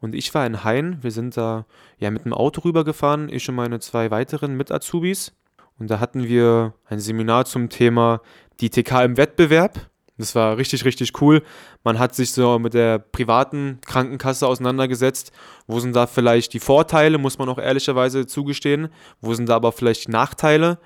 Und 0.00 0.14
ich 0.14 0.34
war 0.34 0.46
in 0.46 0.64
Hain. 0.64 0.98
Wir 1.02 1.10
sind 1.10 1.36
da 1.36 1.66
ja 1.98 2.10
mit 2.10 2.24
dem 2.24 2.32
Auto 2.32 2.62
rübergefahren, 2.62 3.28
ich 3.28 3.48
und 3.48 3.54
meine 3.54 3.80
zwei 3.80 4.10
weiteren 4.10 4.56
Mit-Azubis. 4.56 5.32
Und 5.78 5.90
da 5.90 5.98
hatten 6.00 6.24
wir 6.24 6.74
ein 6.86 7.00
Seminar 7.00 7.46
zum 7.46 7.68
Thema 7.68 8.20
die 8.60 8.70
TK 8.70 9.04
im 9.04 9.16
Wettbewerb. 9.16 9.90
Das 10.16 10.34
war 10.36 10.56
richtig, 10.56 10.84
richtig 10.84 11.20
cool. 11.20 11.42
Man 11.82 11.98
hat 11.98 12.14
sich 12.14 12.32
so 12.32 12.58
mit 12.60 12.74
der 12.74 12.98
privaten 12.98 13.80
Krankenkasse 13.84 14.46
auseinandergesetzt. 14.46 15.32
Wo 15.66 15.80
sind 15.80 15.96
da 15.96 16.06
vielleicht 16.06 16.52
die 16.52 16.60
Vorteile, 16.60 17.18
muss 17.18 17.38
man 17.38 17.48
auch 17.48 17.58
ehrlicherweise 17.58 18.26
zugestehen. 18.26 18.88
Wo 19.20 19.34
sind 19.34 19.48
da 19.48 19.56
aber 19.56 19.72
vielleicht 19.72 20.08
Nachteile? 20.08 20.78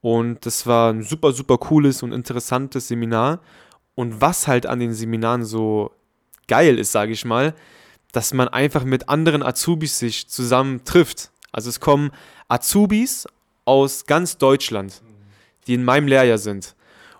Und 0.00 0.46
das 0.46 0.66
war 0.66 0.92
ein 0.92 1.02
super, 1.02 1.32
super 1.32 1.58
cooles 1.58 2.02
und 2.02 2.12
interessantes 2.12 2.88
Seminar. 2.88 3.40
Und 3.94 4.20
was 4.20 4.48
halt 4.48 4.66
an 4.66 4.80
den 4.80 4.94
Seminaren 4.94 5.44
so 5.44 5.90
geil 6.48 6.78
ist, 6.78 6.92
sage 6.92 7.12
ich 7.12 7.24
mal, 7.24 7.54
dass 8.12 8.32
man 8.32 8.48
einfach 8.48 8.84
mit 8.84 9.08
anderen 9.08 9.42
Azubis 9.42 9.98
sich 9.98 10.28
zusammen 10.28 10.84
trifft. 10.84 11.30
Also 11.52 11.68
es 11.68 11.80
kommen 11.80 12.10
Azubis 12.48 13.26
aus 13.64 14.06
ganz 14.06 14.38
Deutschland, 14.38 15.02
die 15.66 15.74
in 15.74 15.84
meinem 15.84 16.08
Lehrjahr 16.08 16.38
sind. 16.38 16.74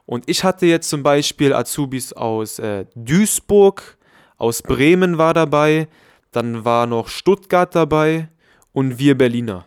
Und 0.07 0.29
ich 0.29 0.43
hatte 0.43 0.67
jetzt 0.67 0.89
zum 0.89 1.03
Beispiel 1.03 1.55
Azubis 1.55 2.13
aus 2.13 2.59
äh, 2.59 2.87
Duisburg, 2.97 3.97
aus 4.39 4.63
Bremen 4.63 5.19
war 5.19 5.35
dabei, 5.35 5.87
dann 6.33 6.65
war 6.65 6.87
noch 6.87 7.09
Stuttgart 7.09 7.73
dabei 7.75 8.29
und 8.73 8.99
wir 8.99 9.17
Berliner. 9.17 9.67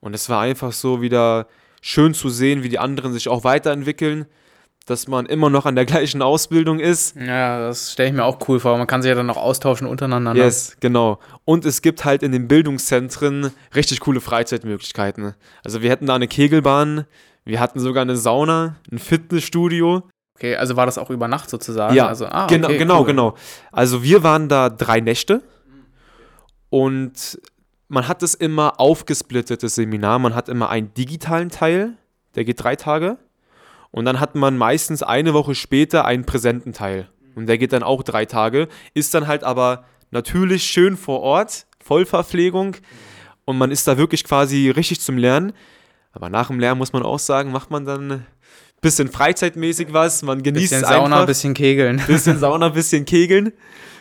Und 0.00 0.14
es 0.14 0.28
war 0.28 0.40
einfach 0.40 0.72
so 0.72 1.02
wieder 1.02 1.46
schön 1.80 2.14
zu 2.14 2.28
sehen, 2.28 2.62
wie 2.62 2.68
die 2.68 2.78
anderen 2.78 3.12
sich 3.12 3.28
auch 3.28 3.44
weiterentwickeln, 3.44 4.26
dass 4.86 5.08
man 5.08 5.26
immer 5.26 5.50
noch 5.50 5.66
an 5.66 5.76
der 5.76 5.84
gleichen 5.86 6.22
Ausbildung 6.22 6.80
ist. 6.80 7.16
Ja, 7.16 7.60
das 7.60 7.92
stelle 7.92 8.08
ich 8.10 8.14
mir 8.14 8.24
auch 8.24 8.38
cool 8.48 8.60
vor. 8.60 8.76
Man 8.76 8.86
kann 8.86 9.02
sich 9.02 9.08
ja 9.08 9.14
dann 9.14 9.26
noch 9.26 9.36
austauschen 9.36 9.86
untereinander. 9.86 10.34
Yes, 10.34 10.76
genau. 10.80 11.18
Und 11.44 11.64
es 11.64 11.82
gibt 11.82 12.04
halt 12.04 12.22
in 12.22 12.32
den 12.32 12.48
Bildungszentren 12.48 13.52
richtig 13.74 14.00
coole 14.00 14.20
Freizeitmöglichkeiten. 14.20 15.34
Also 15.64 15.82
wir 15.82 15.90
hätten 15.90 16.06
da 16.06 16.14
eine 16.14 16.28
Kegelbahn, 16.28 17.06
wir 17.44 17.60
hatten 17.60 17.80
sogar 17.80 18.02
eine 18.02 18.16
Sauna, 18.16 18.76
ein 18.90 18.98
Fitnessstudio. 18.98 20.02
Okay, 20.36 20.56
also 20.56 20.76
war 20.76 20.86
das 20.86 20.96
auch 20.96 21.10
über 21.10 21.28
Nacht 21.28 21.50
sozusagen? 21.50 21.94
Ja, 21.94 22.06
also, 22.06 22.26
ah, 22.26 22.46
genau, 22.46 22.68
okay, 22.68 22.78
genau, 22.78 23.00
cool. 23.00 23.06
genau. 23.06 23.34
Also 23.72 24.02
wir 24.02 24.22
waren 24.22 24.48
da 24.48 24.70
drei 24.70 25.00
Nächte 25.00 25.42
und 26.70 27.38
man 27.90 28.06
hat 28.06 28.22
es 28.22 28.34
immer 28.34 28.78
aufgesplittet, 28.78 29.64
das 29.64 29.74
Seminar. 29.74 30.20
Man 30.20 30.34
hat 30.34 30.48
immer 30.48 30.70
einen 30.70 30.94
digitalen 30.94 31.48
Teil, 31.50 31.94
der 32.36 32.44
geht 32.44 32.62
drei 32.62 32.76
Tage. 32.76 33.18
Und 33.90 34.04
dann 34.04 34.20
hat 34.20 34.36
man 34.36 34.56
meistens 34.56 35.02
eine 35.02 35.34
Woche 35.34 35.56
später 35.56 36.04
einen 36.04 36.24
präsenten 36.24 36.72
Teil. 36.72 37.08
Und 37.34 37.46
der 37.46 37.58
geht 37.58 37.72
dann 37.72 37.82
auch 37.82 38.04
drei 38.04 38.26
Tage. 38.26 38.68
Ist 38.94 39.12
dann 39.14 39.26
halt 39.26 39.42
aber 39.42 39.84
natürlich 40.12 40.62
schön 40.62 40.96
vor 40.96 41.20
Ort, 41.20 41.66
Vollverpflegung. 41.82 42.76
Und 43.44 43.58
man 43.58 43.72
ist 43.72 43.88
da 43.88 43.98
wirklich 43.98 44.22
quasi 44.22 44.70
richtig 44.70 45.00
zum 45.00 45.18
Lernen. 45.18 45.52
Aber 46.12 46.30
nach 46.30 46.46
dem 46.46 46.60
Lernen 46.60 46.78
muss 46.78 46.92
man 46.92 47.02
auch 47.02 47.18
sagen, 47.18 47.50
macht 47.50 47.72
man 47.72 47.84
dann 47.84 48.12
ein 48.12 48.26
bisschen 48.80 49.10
freizeitmäßig 49.10 49.92
was. 49.92 50.22
Man 50.22 50.44
genießt 50.44 50.70
bisschen 50.70 50.84
Sauna, 50.84 51.16
einfach. 51.16 51.26
bisschen 51.26 51.54
Kegeln. 51.54 52.00
Bisschen 52.06 52.38
Sauna, 52.38 52.68
bisschen 52.68 53.04
Kegeln. 53.04 53.52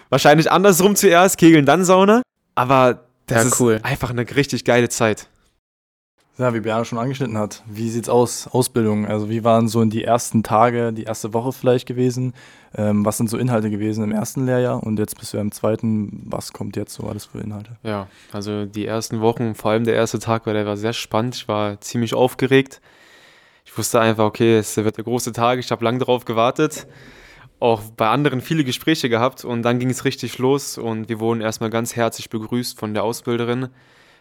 Wahrscheinlich 0.10 0.52
andersrum 0.52 0.96
zuerst, 0.96 1.40
Kegeln, 1.40 1.66
dann 1.66 1.84
Sauna. 1.86 2.22
Aber 2.54 3.09
das 3.30 3.44
ja, 3.44 3.56
cool. 3.60 3.74
ist 3.76 3.86
einfach 3.86 4.10
eine 4.10 4.30
richtig 4.36 4.66
geile 4.66 4.90
Zeit. 4.90 5.28
Ja, 6.40 6.54
wie 6.54 6.62
Björn 6.62 6.86
schon 6.86 6.98
angeschnitten 6.98 7.38
hat, 7.38 7.64
wie 7.68 7.90
sieht's 7.90 8.08
aus? 8.08 8.48
Ausbildung, 8.48 9.06
also 9.06 9.30
wie 9.30 9.44
waren 9.44 9.68
so 9.68 9.82
in 9.82 9.90
die 9.90 10.06
ersten 10.06 10.42
Tage, 10.42 10.94
die 10.94 11.04
erste 11.04 11.34
Woche 11.34 11.52
vielleicht 11.52 11.86
gewesen? 11.86 12.34
Ähm, 12.74 13.04
was 13.04 13.18
sind 13.18 13.30
so 13.30 13.38
Inhalte 13.38 13.70
gewesen 13.70 14.06
im 14.06 14.14
ersten 14.14 14.46
Lehrjahr 14.46 14.82
und 14.82 15.00
jetzt 15.00 15.20
bist 15.20 15.34
du 15.34 15.38
ja 15.38 15.42
im 15.42 15.52
zweiten. 15.52 16.24
Was 16.30 16.54
kommt 16.54 16.78
jetzt 16.78 16.94
so 16.94 17.08
alles 17.08 17.26
für 17.26 17.40
Inhalte? 17.40 17.76
Ja, 17.84 18.08
also 18.32 18.66
die 18.66 18.86
ersten 18.86 19.20
Wochen, 19.20 19.54
vor 19.54 19.72
allem 19.72 19.84
der 19.84 19.96
erste 19.96 20.20
Tag, 20.20 20.46
weil 20.46 20.54
der 20.54 20.66
war 20.66 20.78
sehr 20.78 20.94
spannend. 20.94 21.36
Ich 21.36 21.50
war 21.50 21.82
ziemlich 21.82 22.14
aufgeregt. 22.14 22.80
Ich 23.66 23.78
wusste 23.78 24.00
einfach, 24.00 24.24
okay, 24.24 24.60
es 24.60 24.78
wird 24.78 24.96
der 24.96 25.04
große 25.04 25.34
Tag. 25.34 25.60
Ich 25.60 25.70
habe 25.72 25.84
lange 25.84 26.00
darauf 26.00 26.24
gewartet. 26.24 26.88
Auch 27.60 27.82
bei 27.82 28.08
anderen 28.08 28.42
viele 28.42 28.64
Gespräche 28.64 29.10
gehabt 29.10 29.44
und 29.44 29.64
dann 29.64 29.80
ging 29.80 29.90
es 29.90 30.06
richtig 30.06 30.38
los 30.38 30.78
und 30.78 31.10
wir 31.10 31.20
wurden 31.20 31.42
erstmal 31.42 31.70
ganz 31.70 31.96
herzlich 31.96 32.30
begrüßt 32.30 32.80
von 32.80 32.94
der 32.94 33.04
Ausbilderin. 33.04 33.70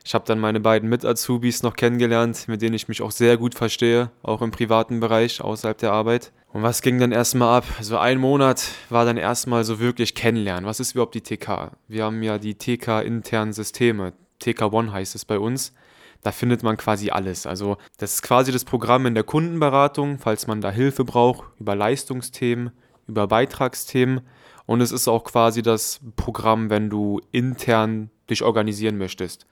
Ich 0.05 0.15
habe 0.15 0.25
dann 0.27 0.41
meine 0.41 0.59
beiden 0.61 0.89
Mit-Azubis 0.89 1.63
noch 1.63 1.77
kennengelernt, 1.77 2.49
mit 2.49 2.63
denen 2.63 2.75
ich 2.75 2.89
mich 2.89 3.03
auch 3.03 3.11
sehr 3.11 3.37
gut 3.37 3.55
verstehe, 3.55 4.11
auch 4.23 4.43
im 4.43 4.51
privaten 4.51 5.01
Bereich, 5.01 5.41
außerhalb 5.41 5.79
der 5.79 5.93
Arbeit. 5.93 6.33
Und 6.53 6.63
was 6.63 6.83
ging 6.83 6.99
dann 6.99 7.13
erstmal 7.13 7.59
ab? 7.59 7.65
So 7.81 7.99
ein 7.99 8.19
Monat 8.19 8.65
war 8.89 9.05
dann 9.05 9.19
erstmal 9.19 9.65
so 9.65 9.79
wirklich 9.81 10.15
kennenlernen. 10.15 10.65
Was 10.65 10.81
ist 10.81 10.93
überhaupt 10.93 11.15
die 11.15 11.21
TK? 11.21 11.73
Wir 11.89 12.05
haben 12.05 12.23
ja 12.23 12.39
die 12.39 12.55
TK-internen 12.55 13.53
Systeme. 13.53 14.15
TK 14.39 14.73
One 14.73 14.93
heißt 14.93 15.15
es 15.15 15.25
bei 15.25 15.39
uns. 15.39 15.75
Da 16.23 16.33
findet 16.33 16.63
man 16.63 16.77
quasi 16.77 17.11
alles. 17.11 17.47
Also 17.47 17.77
das 17.99 18.15
ist 18.15 18.23
quasi 18.23 18.51
das 18.51 18.65
Programm 18.65 19.07
in 19.07 19.15
der 19.15 19.25
Kundenberatung, 19.25 20.19
falls 20.19 20.47
man 20.47 20.61
da 20.61 20.71
Hilfe 20.71 21.05
braucht, 21.05 21.45
über 21.61 21.77
Leistungsthemen, 21.77 22.73
über 23.09 23.27
Beitragsthemen. 23.27 24.21
Und 24.67 24.81
es 24.81 24.93
ist 24.93 25.09
auch 25.09 25.25
quasi 25.25 25.63
das 25.63 26.01
Programm, 26.15 26.71
wenn 26.71 26.91
du 26.91 27.21
intern 27.33 28.11
dich 28.29 28.43
organisieren 28.45 28.99
möchtest 28.99 29.47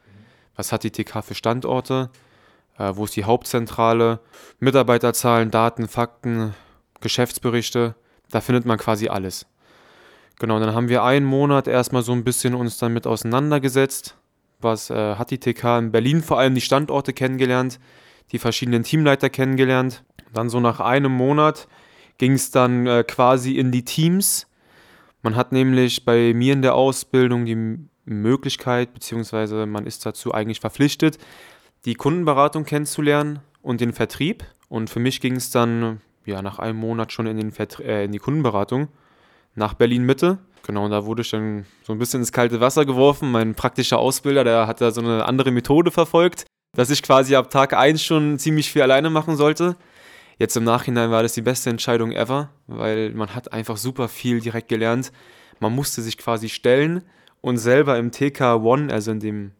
was 0.56 0.72
hat 0.72 0.82
die 0.82 0.90
TK 0.90 1.22
für 1.22 1.34
Standorte, 1.34 2.10
äh, 2.78 2.92
wo 2.94 3.04
ist 3.04 3.14
die 3.14 3.24
Hauptzentrale, 3.24 4.20
Mitarbeiterzahlen, 4.58 5.50
Daten, 5.50 5.86
Fakten, 5.86 6.54
Geschäftsberichte, 7.00 7.94
da 8.30 8.40
findet 8.40 8.64
man 8.64 8.78
quasi 8.78 9.08
alles. 9.08 9.46
Genau, 10.38 10.58
dann 10.58 10.74
haben 10.74 10.88
wir 10.88 11.04
einen 11.04 11.24
Monat 11.24 11.68
erstmal 11.68 12.02
so 12.02 12.12
ein 12.12 12.24
bisschen 12.24 12.54
uns 12.54 12.78
damit 12.78 13.06
auseinandergesetzt, 13.06 14.16
was 14.60 14.90
äh, 14.90 15.14
hat 15.14 15.30
die 15.30 15.38
TK 15.38 15.78
in 15.78 15.92
Berlin 15.92 16.22
vor 16.22 16.38
allem 16.38 16.54
die 16.54 16.60
Standorte 16.60 17.12
kennengelernt, 17.12 17.78
die 18.32 18.38
verschiedenen 18.38 18.82
Teamleiter 18.82 19.30
kennengelernt. 19.30 20.02
Dann 20.32 20.50
so 20.50 20.60
nach 20.60 20.80
einem 20.80 21.12
Monat 21.12 21.68
ging 22.18 22.32
es 22.32 22.50
dann 22.50 22.86
äh, 22.86 23.04
quasi 23.04 23.56
in 23.56 23.72
die 23.72 23.84
Teams. 23.84 24.46
Man 25.22 25.36
hat 25.36 25.52
nämlich 25.52 26.04
bei 26.04 26.32
mir 26.34 26.52
in 26.52 26.62
der 26.62 26.74
Ausbildung 26.74 27.44
die 27.44 27.78
Möglichkeit, 28.04 28.94
beziehungsweise 28.94 29.66
man 29.66 29.86
ist 29.86 30.06
dazu 30.06 30.32
eigentlich 30.32 30.60
verpflichtet, 30.60 31.18
die 31.84 31.94
Kundenberatung 31.94 32.64
kennenzulernen 32.64 33.40
und 33.62 33.80
den 33.80 33.92
Vertrieb. 33.92 34.44
Und 34.68 34.90
für 34.90 35.00
mich 35.00 35.20
ging 35.20 35.36
es 35.36 35.50
dann 35.50 36.00
ja 36.24 36.42
nach 36.42 36.58
einem 36.58 36.78
Monat 36.78 37.12
schon 37.12 37.26
in, 37.26 37.36
den 37.36 37.52
äh, 37.80 38.04
in 38.04 38.12
die 38.12 38.18
Kundenberatung 38.18 38.88
nach 39.54 39.74
Berlin 39.74 40.04
Mitte. 40.04 40.38
Genau, 40.64 40.84
und 40.84 40.90
da 40.90 41.04
wurde 41.04 41.22
ich 41.22 41.30
dann 41.30 41.64
so 41.84 41.92
ein 41.92 41.98
bisschen 41.98 42.20
ins 42.20 42.32
kalte 42.32 42.60
Wasser 42.60 42.84
geworfen. 42.84 43.30
Mein 43.30 43.54
praktischer 43.54 43.98
Ausbilder, 43.98 44.42
der 44.42 44.66
hat 44.66 44.80
da 44.80 44.90
so 44.90 45.00
eine 45.00 45.24
andere 45.24 45.52
Methode 45.52 45.92
verfolgt, 45.92 46.44
dass 46.76 46.90
ich 46.90 47.02
quasi 47.02 47.36
ab 47.36 47.50
Tag 47.50 47.72
1 47.72 48.02
schon 48.02 48.38
ziemlich 48.38 48.70
viel 48.70 48.82
alleine 48.82 49.10
machen 49.10 49.36
sollte. 49.36 49.76
Jetzt 50.38 50.56
im 50.56 50.64
Nachhinein 50.64 51.10
war 51.10 51.22
das 51.22 51.32
die 51.32 51.42
beste 51.42 51.70
Entscheidung 51.70 52.12
ever, 52.12 52.50
weil 52.66 53.10
man 53.12 53.34
hat 53.34 53.52
einfach 53.52 53.76
super 53.76 54.08
viel 54.08 54.40
direkt 54.40 54.68
gelernt. 54.68 55.12
Man 55.60 55.74
musste 55.74 56.02
sich 56.02 56.18
quasi 56.18 56.48
stellen 56.48 57.02
und 57.40 57.56
selber 57.56 57.98
im 57.98 58.10
TK 58.10 58.56
One, 58.56 58.92
also 58.92 59.12
in 59.12 59.20
dem 59.20 59.52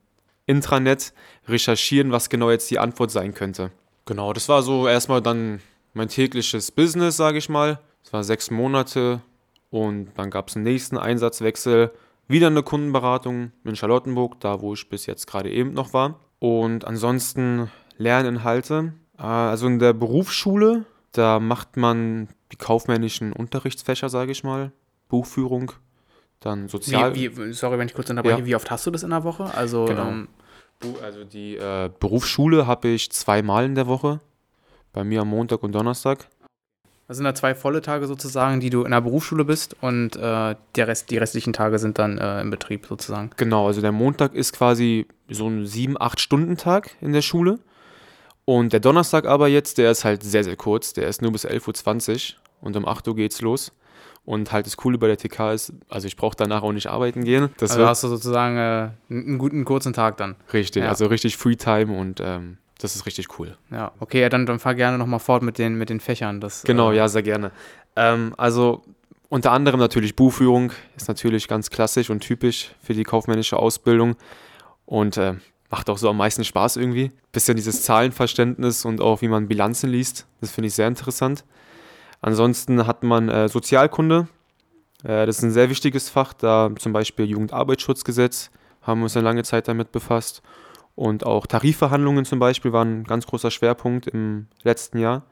Intranet, 0.44 1.14
recherchieren, 1.48 2.12
was 2.12 2.28
genau 2.28 2.50
jetzt 2.50 2.70
die 2.70 2.78
Antwort 2.78 3.10
sein 3.10 3.32
könnte. 3.32 3.70
Genau, 4.04 4.32
das 4.32 4.48
war 4.48 4.62
so 4.62 4.86
erstmal 4.86 5.22
dann 5.22 5.60
mein 5.94 6.08
tägliches 6.08 6.70
Business, 6.70 7.16
sage 7.16 7.38
ich 7.38 7.48
mal. 7.48 7.80
Es 8.04 8.12
war 8.12 8.22
sechs 8.22 8.50
Monate 8.50 9.22
und 9.70 10.10
dann 10.16 10.30
gab 10.30 10.48
es 10.48 10.56
einen 10.56 10.64
nächsten 10.64 10.98
Einsatzwechsel. 10.98 11.90
Wieder 12.28 12.48
eine 12.48 12.62
Kundenberatung 12.62 13.52
in 13.64 13.76
Charlottenburg, 13.76 14.40
da 14.40 14.60
wo 14.60 14.74
ich 14.74 14.88
bis 14.88 15.06
jetzt 15.06 15.26
gerade 15.26 15.50
eben 15.50 15.72
noch 15.72 15.92
war. 15.92 16.20
Und 16.38 16.84
ansonsten 16.84 17.70
Lerninhalte. 17.98 18.92
Äh, 19.18 19.22
also 19.22 19.66
in 19.66 19.78
der 19.78 19.92
Berufsschule, 19.92 20.84
da 21.12 21.40
macht 21.40 21.76
man 21.76 22.28
die 22.52 22.56
kaufmännischen 22.56 23.32
Unterrichtsfächer, 23.32 24.08
sage 24.08 24.32
ich 24.32 24.44
mal. 24.44 24.72
Buchführung, 25.08 25.72
dann 26.40 26.68
sozial. 26.68 27.14
Wie, 27.14 27.36
wie, 27.36 27.52
sorry, 27.52 27.78
wenn 27.78 27.86
ich 27.86 27.94
kurz 27.94 28.10
unterbreche. 28.10 28.40
Ja. 28.40 28.46
Wie 28.46 28.56
oft 28.56 28.70
hast 28.70 28.86
du 28.86 28.90
das 28.90 29.02
in 29.02 29.10
der 29.10 29.24
Woche? 29.24 29.52
Also, 29.54 29.84
genau. 29.84 30.08
ähm, 30.08 30.28
also 31.02 31.24
die 31.24 31.56
äh, 31.56 31.90
Berufsschule 32.00 32.66
habe 32.66 32.88
ich 32.88 33.10
zweimal 33.10 33.64
in 33.64 33.74
der 33.74 33.86
Woche. 33.86 34.20
Bei 34.92 35.04
mir 35.04 35.22
am 35.22 35.28
Montag 35.28 35.62
und 35.62 35.72
Donnerstag. 35.72 36.26
Das 37.08 37.18
sind 37.18 37.24
da 37.24 37.34
zwei 37.34 37.54
volle 37.54 37.82
Tage 37.82 38.06
sozusagen, 38.06 38.58
die 38.58 38.70
du 38.70 38.82
in 38.82 38.90
der 38.90 39.00
Berufsschule 39.00 39.44
bist 39.44 39.76
und 39.80 40.16
äh, 40.16 40.56
der 40.74 40.88
Rest, 40.88 41.10
die 41.10 41.18
restlichen 41.18 41.52
Tage 41.52 41.78
sind 41.78 41.98
dann 41.98 42.18
äh, 42.18 42.40
im 42.40 42.50
Betrieb 42.50 42.86
sozusagen. 42.86 43.30
Genau, 43.36 43.68
also 43.68 43.80
der 43.80 43.92
Montag 43.92 44.34
ist 44.34 44.52
quasi 44.52 45.06
so 45.28 45.46
ein 45.46 45.64
7-8-Stunden-Tag 45.64 46.96
in 47.00 47.12
der 47.12 47.22
Schule. 47.22 47.60
Und 48.46 48.72
der 48.72 48.80
Donnerstag 48.80 49.26
aber 49.26 49.48
jetzt, 49.48 49.76
der 49.76 49.90
ist 49.90 50.04
halt 50.04 50.22
sehr, 50.22 50.44
sehr 50.44 50.56
kurz. 50.56 50.94
Der 50.94 51.08
ist 51.08 51.20
nur 51.20 51.32
bis 51.32 51.44
11.20 51.44 52.34
Uhr 52.34 52.40
und 52.62 52.76
um 52.76 52.86
8 52.86 53.06
Uhr 53.08 53.16
geht's 53.16 53.42
los. 53.42 53.72
Und 54.24 54.50
halt 54.50 54.66
das 54.66 54.76
Coole 54.76 54.98
bei 54.98 55.08
der 55.08 55.18
TK 55.18 55.52
ist, 55.52 55.72
also 55.88 56.06
ich 56.06 56.16
brauche 56.16 56.36
danach 56.36 56.62
auch 56.62 56.72
nicht 56.72 56.88
arbeiten 56.88 57.24
gehen. 57.24 57.50
Das 57.58 57.72
also 57.72 57.86
hast 57.86 58.02
du 58.02 58.08
sozusagen 58.08 58.56
äh, 58.56 58.90
einen 59.12 59.38
guten 59.38 59.64
kurzen 59.64 59.92
Tag 59.92 60.16
dann. 60.16 60.36
Richtig, 60.52 60.82
ja. 60.82 60.88
also 60.88 61.06
richtig 61.06 61.36
Freetime 61.36 61.96
und 61.96 62.20
ähm, 62.20 62.58
das 62.78 62.96
ist 62.96 63.06
richtig 63.06 63.38
cool. 63.38 63.56
Ja, 63.70 63.92
okay, 64.00 64.20
ja, 64.20 64.28
dann, 64.28 64.46
dann 64.46 64.58
fahr 64.58 64.74
gerne 64.74 64.98
nochmal 64.98 65.20
fort 65.20 65.42
mit 65.42 65.58
den, 65.58 65.76
mit 65.76 65.90
den 65.90 66.00
Fächern. 66.00 66.40
Das, 66.40 66.62
genau, 66.64 66.92
äh, 66.92 66.96
ja, 66.96 67.08
sehr 67.08 67.22
gerne. 67.22 67.52
Ähm, 67.94 68.34
also 68.36 68.82
unter 69.28 69.52
anderem 69.52 69.80
natürlich 69.80 70.14
Buchführung 70.14 70.72
ist 70.96 71.08
natürlich 71.08 71.48
ganz 71.48 71.70
klassisch 71.70 72.10
und 72.10 72.20
typisch 72.20 72.72
für 72.82 72.94
die 72.94 73.04
kaufmännische 73.04 73.56
Ausbildung 73.56 74.16
und 74.86 75.16
äh, 75.16 75.34
macht 75.70 75.90
auch 75.90 75.98
so 75.98 76.08
am 76.08 76.16
meisten 76.16 76.44
Spaß 76.44 76.76
irgendwie. 76.76 77.10
Bisschen 77.32 77.56
dieses 77.56 77.82
Zahlenverständnis 77.82 78.84
und 78.84 79.00
auch 79.00 79.22
wie 79.22 79.28
man 79.28 79.48
Bilanzen 79.48 79.90
liest, 79.90 80.26
das 80.40 80.50
finde 80.50 80.68
ich 80.68 80.74
sehr 80.74 80.88
interessant. 80.88 81.44
Ansonsten 82.20 82.86
hat 82.86 83.02
man 83.02 83.28
äh, 83.28 83.48
Sozialkunde. 83.48 84.28
Äh, 85.04 85.26
das 85.26 85.38
ist 85.38 85.42
ein 85.42 85.50
sehr 85.50 85.70
wichtiges 85.70 86.08
Fach, 86.08 86.32
da 86.32 86.70
zum 86.78 86.92
Beispiel 86.92 87.26
Jugendarbeitsschutzgesetz 87.26 88.50
haben 88.86 89.00
wir 89.00 89.04
uns 89.04 89.16
eine 89.16 89.24
lange 89.24 89.42
Zeit 89.42 89.68
damit 89.68 89.92
befasst. 89.92 90.42
Und 90.94 91.26
auch 91.26 91.46
Tarifverhandlungen 91.46 92.24
zum 92.24 92.38
Beispiel 92.38 92.72
waren 92.72 93.00
ein 93.00 93.04
ganz 93.04 93.26
großer 93.26 93.50
Schwerpunkt 93.50 94.06
im 94.06 94.46
letzten 94.62 94.98
Jahr. 94.98 95.24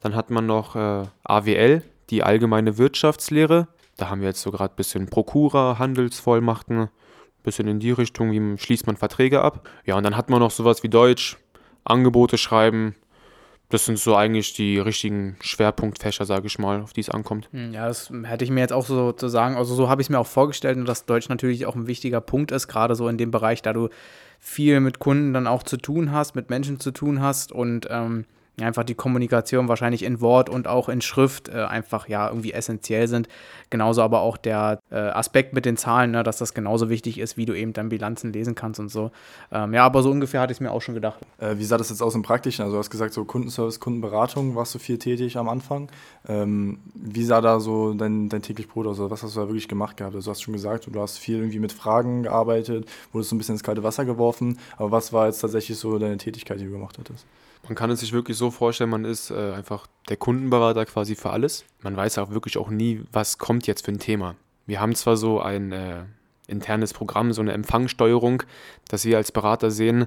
Dann 0.00 0.14
hat 0.14 0.30
man 0.30 0.46
noch 0.46 0.76
äh, 0.76 1.04
AWL, 1.24 1.82
die 2.10 2.22
allgemeine 2.22 2.78
Wirtschaftslehre. 2.78 3.68
Da 3.96 4.08
haben 4.08 4.20
wir 4.20 4.28
jetzt 4.28 4.42
so 4.42 4.50
gerade 4.50 4.72
ein 4.72 4.76
bisschen 4.76 5.06
Prokura, 5.06 5.78
Handelsvollmachten, 5.78 6.88
bisschen 7.46 7.66
in 7.66 7.80
die 7.80 7.92
Richtung, 7.92 8.30
wie 8.32 8.58
schließt 8.58 8.86
man 8.86 8.98
Verträge 8.98 9.40
ab. 9.40 9.66
Ja, 9.86 9.96
und 9.96 10.02
dann 10.02 10.16
hat 10.16 10.28
man 10.28 10.40
noch 10.40 10.50
sowas 10.50 10.82
wie 10.82 10.90
Deutsch, 10.90 11.38
Angebote 11.84 12.36
schreiben, 12.36 12.94
das 13.68 13.84
sind 13.84 13.98
so 13.98 14.14
eigentlich 14.14 14.54
die 14.54 14.78
richtigen 14.78 15.36
Schwerpunktfächer, 15.40 16.24
sage 16.24 16.46
ich 16.46 16.58
mal, 16.58 16.82
auf 16.82 16.92
die 16.92 17.00
es 17.00 17.10
ankommt. 17.10 17.48
Hm, 17.52 17.72
ja, 17.72 17.88
das 17.88 18.12
hätte 18.24 18.44
ich 18.44 18.50
mir 18.50 18.60
jetzt 18.60 18.72
auch 18.72 18.86
so 18.86 19.10
zu 19.10 19.28
sagen. 19.28 19.56
Also 19.56 19.74
so 19.74 19.88
habe 19.88 20.00
ich 20.00 20.06
es 20.06 20.10
mir 20.10 20.20
auch 20.20 20.26
vorgestellt 20.26 20.76
dass 20.86 21.06
Deutsch 21.06 21.28
natürlich 21.28 21.66
auch 21.66 21.74
ein 21.74 21.88
wichtiger 21.88 22.20
Punkt 22.20 22.52
ist, 22.52 22.68
gerade 22.68 22.94
so 22.94 23.08
in 23.08 23.18
dem 23.18 23.32
Bereich, 23.32 23.62
da 23.62 23.72
du 23.72 23.88
viel 24.38 24.78
mit 24.80 25.00
Kunden 25.00 25.32
dann 25.32 25.48
auch 25.48 25.64
zu 25.64 25.78
tun 25.78 26.12
hast, 26.12 26.36
mit 26.36 26.48
Menschen 26.48 26.78
zu 26.78 26.92
tun 26.92 27.20
hast 27.20 27.50
und 27.50 27.88
ähm, 27.90 28.24
einfach 28.60 28.84
die 28.84 28.94
Kommunikation 28.94 29.68
wahrscheinlich 29.68 30.02
in 30.02 30.20
Wort 30.20 30.48
und 30.48 30.66
auch 30.66 30.88
in 30.88 31.02
Schrift 31.02 31.48
äh, 31.48 31.64
einfach 31.64 32.08
ja 32.08 32.28
irgendwie 32.28 32.52
essentiell 32.52 33.06
sind. 33.06 33.28
Genauso 33.68 34.00
aber 34.02 34.20
auch 34.20 34.38
der 34.38 34.78
äh, 34.90 34.96
Aspekt 34.96 35.52
mit 35.52 35.66
den 35.66 35.76
Zahlen, 35.76 36.12
ne, 36.12 36.22
dass 36.22 36.38
das 36.38 36.54
genauso 36.54 36.88
wichtig 36.88 37.18
ist, 37.18 37.36
wie 37.36 37.44
du 37.44 37.52
eben 37.52 37.74
dann 37.74 37.90
Bilanzen 37.90 38.32
lesen 38.32 38.54
kannst 38.54 38.80
und 38.80 38.88
so. 38.88 39.10
Ähm, 39.52 39.74
ja, 39.74 39.84
aber 39.84 40.02
so 40.02 40.10
ungefähr 40.10 40.40
hatte 40.40 40.52
ich 40.52 40.56
es 40.56 40.60
mir 40.60 40.70
auch 40.70 40.80
schon 40.80 40.94
gedacht. 40.94 41.20
Äh, 41.38 41.56
wie 41.58 41.64
sah 41.64 41.76
das 41.76 41.90
jetzt 41.90 42.00
aus 42.00 42.14
im 42.14 42.22
Praktischen? 42.22 42.62
Also 42.62 42.76
du 42.76 42.78
hast 42.78 42.88
gesagt, 42.88 43.12
so 43.12 43.24
Kundenservice, 43.26 43.78
Kundenberatung 43.78 44.54
warst 44.54 44.74
du 44.74 44.78
viel 44.78 44.98
tätig 44.98 45.36
am 45.36 45.50
Anfang. 45.50 45.90
Ähm, 46.26 46.78
wie 46.94 47.24
sah 47.24 47.42
da 47.42 47.60
so 47.60 47.92
dein, 47.92 48.30
dein 48.30 48.40
täglich 48.40 48.68
Brot 48.68 48.86
aus? 48.86 48.98
Also 48.98 49.10
was 49.10 49.22
hast 49.22 49.36
du 49.36 49.40
da 49.40 49.48
wirklich 49.48 49.68
gemacht 49.68 49.98
gehabt? 49.98 50.14
Also 50.14 50.26
du 50.26 50.30
hast 50.30 50.42
schon 50.42 50.54
gesagt, 50.54 50.88
du 50.90 51.00
hast 51.00 51.18
viel 51.18 51.36
irgendwie 51.36 51.58
mit 51.58 51.72
Fragen 51.72 52.22
gearbeitet, 52.22 52.88
wurdest 53.12 53.30
so 53.30 53.36
ein 53.36 53.38
bisschen 53.38 53.56
ins 53.56 53.62
kalte 53.62 53.82
Wasser 53.82 54.06
geworfen. 54.06 54.58
Aber 54.78 54.92
was 54.92 55.12
war 55.12 55.26
jetzt 55.26 55.40
tatsächlich 55.40 55.76
so 55.78 55.98
deine 55.98 56.16
Tätigkeit, 56.16 56.58
die 56.58 56.64
du 56.64 56.70
gemacht 56.70 56.96
hattest? 56.98 57.26
Man 57.66 57.74
kann 57.74 57.90
es 57.90 58.00
sich 58.00 58.12
wirklich 58.12 58.36
so 58.36 58.50
vorstellen, 58.50 58.90
man 58.90 59.04
ist 59.04 59.30
äh, 59.30 59.52
einfach 59.52 59.86
der 60.08 60.16
Kundenberater 60.16 60.86
quasi 60.86 61.16
für 61.16 61.30
alles. 61.30 61.64
Man 61.82 61.96
weiß 61.96 62.18
auch 62.18 62.30
wirklich 62.30 62.58
auch 62.58 62.70
nie, 62.70 63.02
was 63.12 63.38
kommt 63.38 63.66
jetzt 63.66 63.84
für 63.84 63.92
ein 63.92 63.98
Thema. 63.98 64.36
Wir 64.66 64.80
haben 64.80 64.94
zwar 64.94 65.16
so 65.16 65.40
ein 65.40 65.72
äh, 65.72 66.04
internes 66.46 66.92
Programm, 66.92 67.32
so 67.32 67.40
eine 67.40 67.52
Empfangssteuerung, 67.52 68.42
dass 68.88 69.04
wir 69.04 69.16
als 69.16 69.32
Berater 69.32 69.70
sehen, 69.70 70.06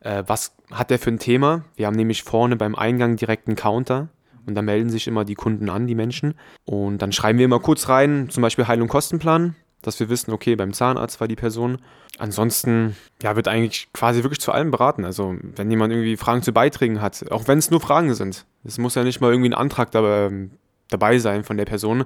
äh, 0.00 0.24
was 0.26 0.54
hat 0.70 0.90
der 0.90 0.98
für 0.98 1.10
ein 1.10 1.18
Thema. 1.18 1.64
Wir 1.76 1.86
haben 1.86 1.96
nämlich 1.96 2.22
vorne 2.22 2.56
beim 2.56 2.74
Eingang 2.74 3.16
direkt 3.16 3.48
einen 3.48 3.56
Counter 3.56 4.08
und 4.46 4.54
da 4.54 4.62
melden 4.62 4.90
sich 4.90 5.06
immer 5.06 5.24
die 5.24 5.34
Kunden 5.34 5.68
an, 5.68 5.86
die 5.86 5.94
Menschen. 5.94 6.34
Und 6.64 6.98
dann 6.98 7.12
schreiben 7.12 7.38
wir 7.38 7.44
immer 7.44 7.60
kurz 7.60 7.88
rein, 7.88 8.28
zum 8.30 8.42
Beispiel 8.42 8.66
Heilung 8.66 8.88
Kostenplan. 8.88 9.56
Dass 9.86 10.00
wir 10.00 10.08
wissen, 10.08 10.32
okay, 10.32 10.56
beim 10.56 10.72
Zahnarzt 10.72 11.20
war 11.20 11.28
die 11.28 11.36
Person. 11.36 11.78
Ansonsten, 12.18 12.96
ja, 13.22 13.36
wird 13.36 13.48
eigentlich 13.48 13.88
quasi 13.92 14.22
wirklich 14.22 14.40
zu 14.40 14.52
allem 14.52 14.70
beraten. 14.70 15.04
Also, 15.04 15.34
wenn 15.56 15.70
jemand 15.70 15.92
irgendwie 15.92 16.16
Fragen 16.16 16.42
zu 16.42 16.52
Beiträgen 16.52 17.00
hat, 17.00 17.30
auch 17.30 17.48
wenn 17.48 17.58
es 17.58 17.70
nur 17.70 17.80
Fragen 17.80 18.14
sind. 18.14 18.46
Es 18.64 18.78
muss 18.78 18.94
ja 18.94 19.04
nicht 19.04 19.20
mal 19.20 19.30
irgendwie 19.30 19.50
ein 19.50 19.54
Antrag 19.54 19.90
dabei, 19.90 20.26
ähm, 20.26 20.50
dabei 20.88 21.18
sein 21.18 21.44
von 21.44 21.56
der 21.56 21.64
Person. 21.64 22.04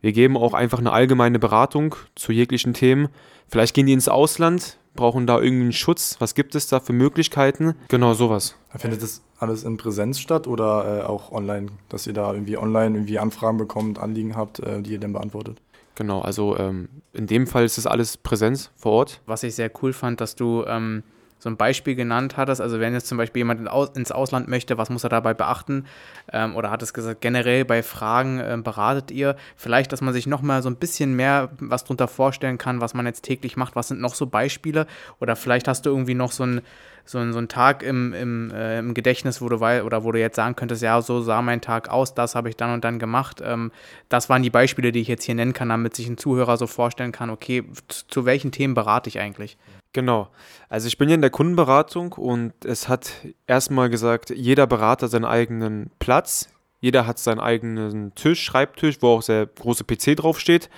Wir 0.00 0.12
geben 0.12 0.36
auch 0.36 0.54
einfach 0.54 0.78
eine 0.78 0.92
allgemeine 0.92 1.38
Beratung 1.38 1.94
zu 2.14 2.32
jeglichen 2.32 2.74
Themen. 2.74 3.08
Vielleicht 3.48 3.74
gehen 3.74 3.86
die 3.86 3.92
ins 3.92 4.08
Ausland, 4.08 4.78
brauchen 4.94 5.26
da 5.26 5.40
irgendeinen 5.40 5.72
Schutz. 5.72 6.16
Was 6.18 6.34
gibt 6.34 6.54
es 6.54 6.66
da 6.66 6.80
für 6.80 6.92
Möglichkeiten? 6.92 7.74
Genau 7.88 8.14
sowas. 8.14 8.56
Findet 8.76 9.02
das 9.02 9.22
alles 9.38 9.64
in 9.64 9.76
Präsenz 9.76 10.18
statt 10.18 10.46
oder 10.46 11.02
äh, 11.02 11.06
auch 11.06 11.32
online, 11.32 11.68
dass 11.88 12.06
ihr 12.06 12.12
da 12.12 12.32
irgendwie 12.32 12.56
online 12.56 12.96
irgendwie 12.96 13.18
Anfragen 13.18 13.58
bekommt, 13.58 13.98
Anliegen 13.98 14.36
habt, 14.36 14.60
äh, 14.60 14.82
die 14.82 14.92
ihr 14.92 15.00
dann 15.00 15.12
beantwortet? 15.12 15.60
Genau, 15.94 16.20
also 16.20 16.58
ähm, 16.58 16.88
in 17.12 17.26
dem 17.26 17.46
Fall 17.46 17.64
ist 17.64 17.78
das 17.78 17.86
alles 17.86 18.16
Präsenz 18.16 18.70
vor 18.76 18.92
Ort. 18.92 19.20
Was 19.26 19.42
ich 19.42 19.54
sehr 19.54 19.70
cool 19.82 19.92
fand, 19.92 20.20
dass 20.20 20.34
du 20.34 20.64
ähm, 20.66 21.04
so 21.44 21.50
ein 21.50 21.58
Beispiel 21.58 21.94
genannt 21.94 22.38
hattest. 22.38 22.62
Also 22.62 22.80
wenn 22.80 22.94
jetzt 22.94 23.06
zum 23.06 23.18
Beispiel 23.18 23.40
jemand 23.40 23.68
ins 23.96 24.10
Ausland 24.10 24.48
möchte, 24.48 24.78
was 24.78 24.88
muss 24.88 25.04
er 25.04 25.10
dabei 25.10 25.34
beachten? 25.34 25.84
Ähm, 26.32 26.56
oder 26.56 26.70
hat 26.70 26.82
es 26.82 26.94
gesagt, 26.94 27.20
generell 27.20 27.66
bei 27.66 27.82
Fragen 27.82 28.40
ähm, 28.42 28.62
beratet 28.62 29.10
ihr? 29.10 29.36
Vielleicht, 29.54 29.92
dass 29.92 30.00
man 30.00 30.14
sich 30.14 30.26
nochmal 30.26 30.62
so 30.62 30.70
ein 30.70 30.76
bisschen 30.76 31.14
mehr 31.14 31.50
was 31.60 31.84
darunter 31.84 32.08
vorstellen 32.08 32.56
kann, 32.56 32.80
was 32.80 32.94
man 32.94 33.04
jetzt 33.04 33.22
täglich 33.22 33.58
macht. 33.58 33.76
Was 33.76 33.88
sind 33.88 34.00
noch 34.00 34.14
so 34.14 34.26
Beispiele? 34.26 34.86
Oder 35.20 35.36
vielleicht 35.36 35.68
hast 35.68 35.84
du 35.84 35.90
irgendwie 35.90 36.14
noch 36.14 36.32
so 36.32 36.44
ein 36.44 36.62
so 37.06 37.18
ein, 37.18 37.34
so 37.34 37.38
ein 37.38 37.48
Tag 37.48 37.82
im, 37.82 38.14
im, 38.14 38.50
äh, 38.50 38.78
im 38.78 38.94
Gedächtnis, 38.94 39.42
wo 39.42 39.50
du 39.50 39.60
weil, 39.60 39.82
oder 39.82 40.04
wo 40.04 40.12
du 40.12 40.18
jetzt 40.18 40.36
sagen 40.36 40.56
könntest, 40.56 40.82
ja, 40.82 41.02
so 41.02 41.20
sah 41.20 41.42
mein 41.42 41.60
Tag 41.60 41.90
aus, 41.90 42.14
das 42.14 42.34
habe 42.34 42.48
ich 42.48 42.56
dann 42.56 42.72
und 42.72 42.82
dann 42.82 42.98
gemacht. 42.98 43.42
Ähm, 43.44 43.72
das 44.08 44.30
waren 44.30 44.42
die 44.42 44.48
Beispiele, 44.48 44.90
die 44.90 45.00
ich 45.00 45.08
jetzt 45.08 45.24
hier 45.24 45.34
nennen 45.34 45.52
kann, 45.52 45.68
damit 45.68 45.94
sich 45.94 46.08
ein 46.08 46.16
Zuhörer 46.16 46.56
so 46.56 46.66
vorstellen 46.66 47.12
kann, 47.12 47.28
okay, 47.28 47.62
zu 48.08 48.24
welchen 48.24 48.52
Themen 48.52 48.72
berate 48.72 49.10
ich 49.10 49.20
eigentlich? 49.20 49.58
Genau. 49.94 50.28
Also 50.68 50.88
ich 50.88 50.98
bin 50.98 51.08
hier 51.08 51.14
in 51.14 51.22
der 51.22 51.30
Kundenberatung 51.30 52.12
und 52.12 52.52
es 52.64 52.88
hat 52.88 53.12
erstmal 53.46 53.88
gesagt, 53.88 54.30
jeder 54.30 54.66
Berater 54.66 55.08
seinen 55.08 55.24
eigenen 55.24 55.90
Platz. 56.00 56.48
Jeder 56.80 57.06
hat 57.06 57.18
seinen 57.18 57.40
eigenen 57.40 58.14
Tisch, 58.14 58.42
Schreibtisch, 58.42 58.96
wo 59.00 59.08
auch 59.08 59.22
der 59.22 59.46
große 59.46 59.84
PC 59.84 60.16
draufsteht. 60.16 60.68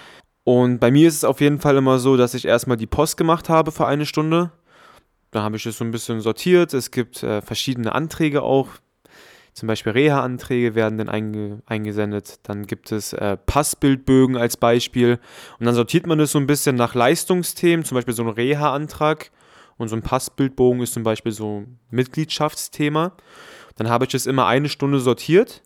Und 0.45 0.79
bei 0.79 0.91
mir 0.91 1.09
ist 1.09 1.17
es 1.17 1.25
auf 1.25 1.41
jeden 1.41 1.59
Fall 1.59 1.77
immer 1.77 1.99
so, 1.99 2.17
dass 2.17 2.35
ich 2.35 2.45
erstmal 2.45 2.77
die 2.77 2.87
Post 2.87 3.17
gemacht 3.17 3.49
habe 3.49 3.73
für 3.73 3.87
eine 3.87 4.07
Stunde. 4.07 4.53
Da 5.31 5.43
habe 5.43 5.57
ich 5.57 5.65
es 5.65 5.79
so 5.79 5.85
ein 5.85 5.91
bisschen 5.91 6.21
sortiert. 6.21 6.75
Es 6.75 6.91
gibt 6.91 7.23
äh, 7.23 7.41
verschiedene 7.41 7.95
Anträge 7.95 8.43
auch, 8.43 8.69
zum 9.57 9.69
Beispiel 9.69 9.93
Reha-Anträge 9.93 10.75
werden 10.75 10.99
dann 10.99 11.09
einge 11.09 11.63
eingesendet. 11.65 12.41
Dann 12.43 12.67
gibt 12.67 12.93
es 12.93 13.15
äh, 13.15 13.39
Passbildbögen 13.39 14.37
als 14.37 14.59
Beispiel. 14.59 15.19
Und 15.59 15.65
dann 15.65 15.75
sortiert 15.75 16.07
man 16.07 16.19
das 16.19 16.33
so 16.33 16.39
ein 16.39 16.47
bisschen 16.47 16.77
nach 16.77 16.95
Leistungsthemen, 16.95 17.83
zum 17.83 17.95
Beispiel 17.95 18.13
so 18.13 18.23
ein 18.23 18.29
Reha-Antrag. 18.29 19.31
Und 19.79 19.89
so 19.89 19.97
ein 19.97 20.03
Passbildbogen 20.03 20.83
ist 20.83 20.93
zum 20.93 21.05
Beispiel 21.05 21.33
so 21.33 21.61
ein 21.61 21.79
Mitgliedschaftsthema. 21.89 23.13
Dann 23.77 23.89
habe 23.89 24.05
ich 24.05 24.11
das 24.11 24.27
immer 24.27 24.47
eine 24.47 24.69
Stunde 24.69 25.01
sortiert. 25.01 25.63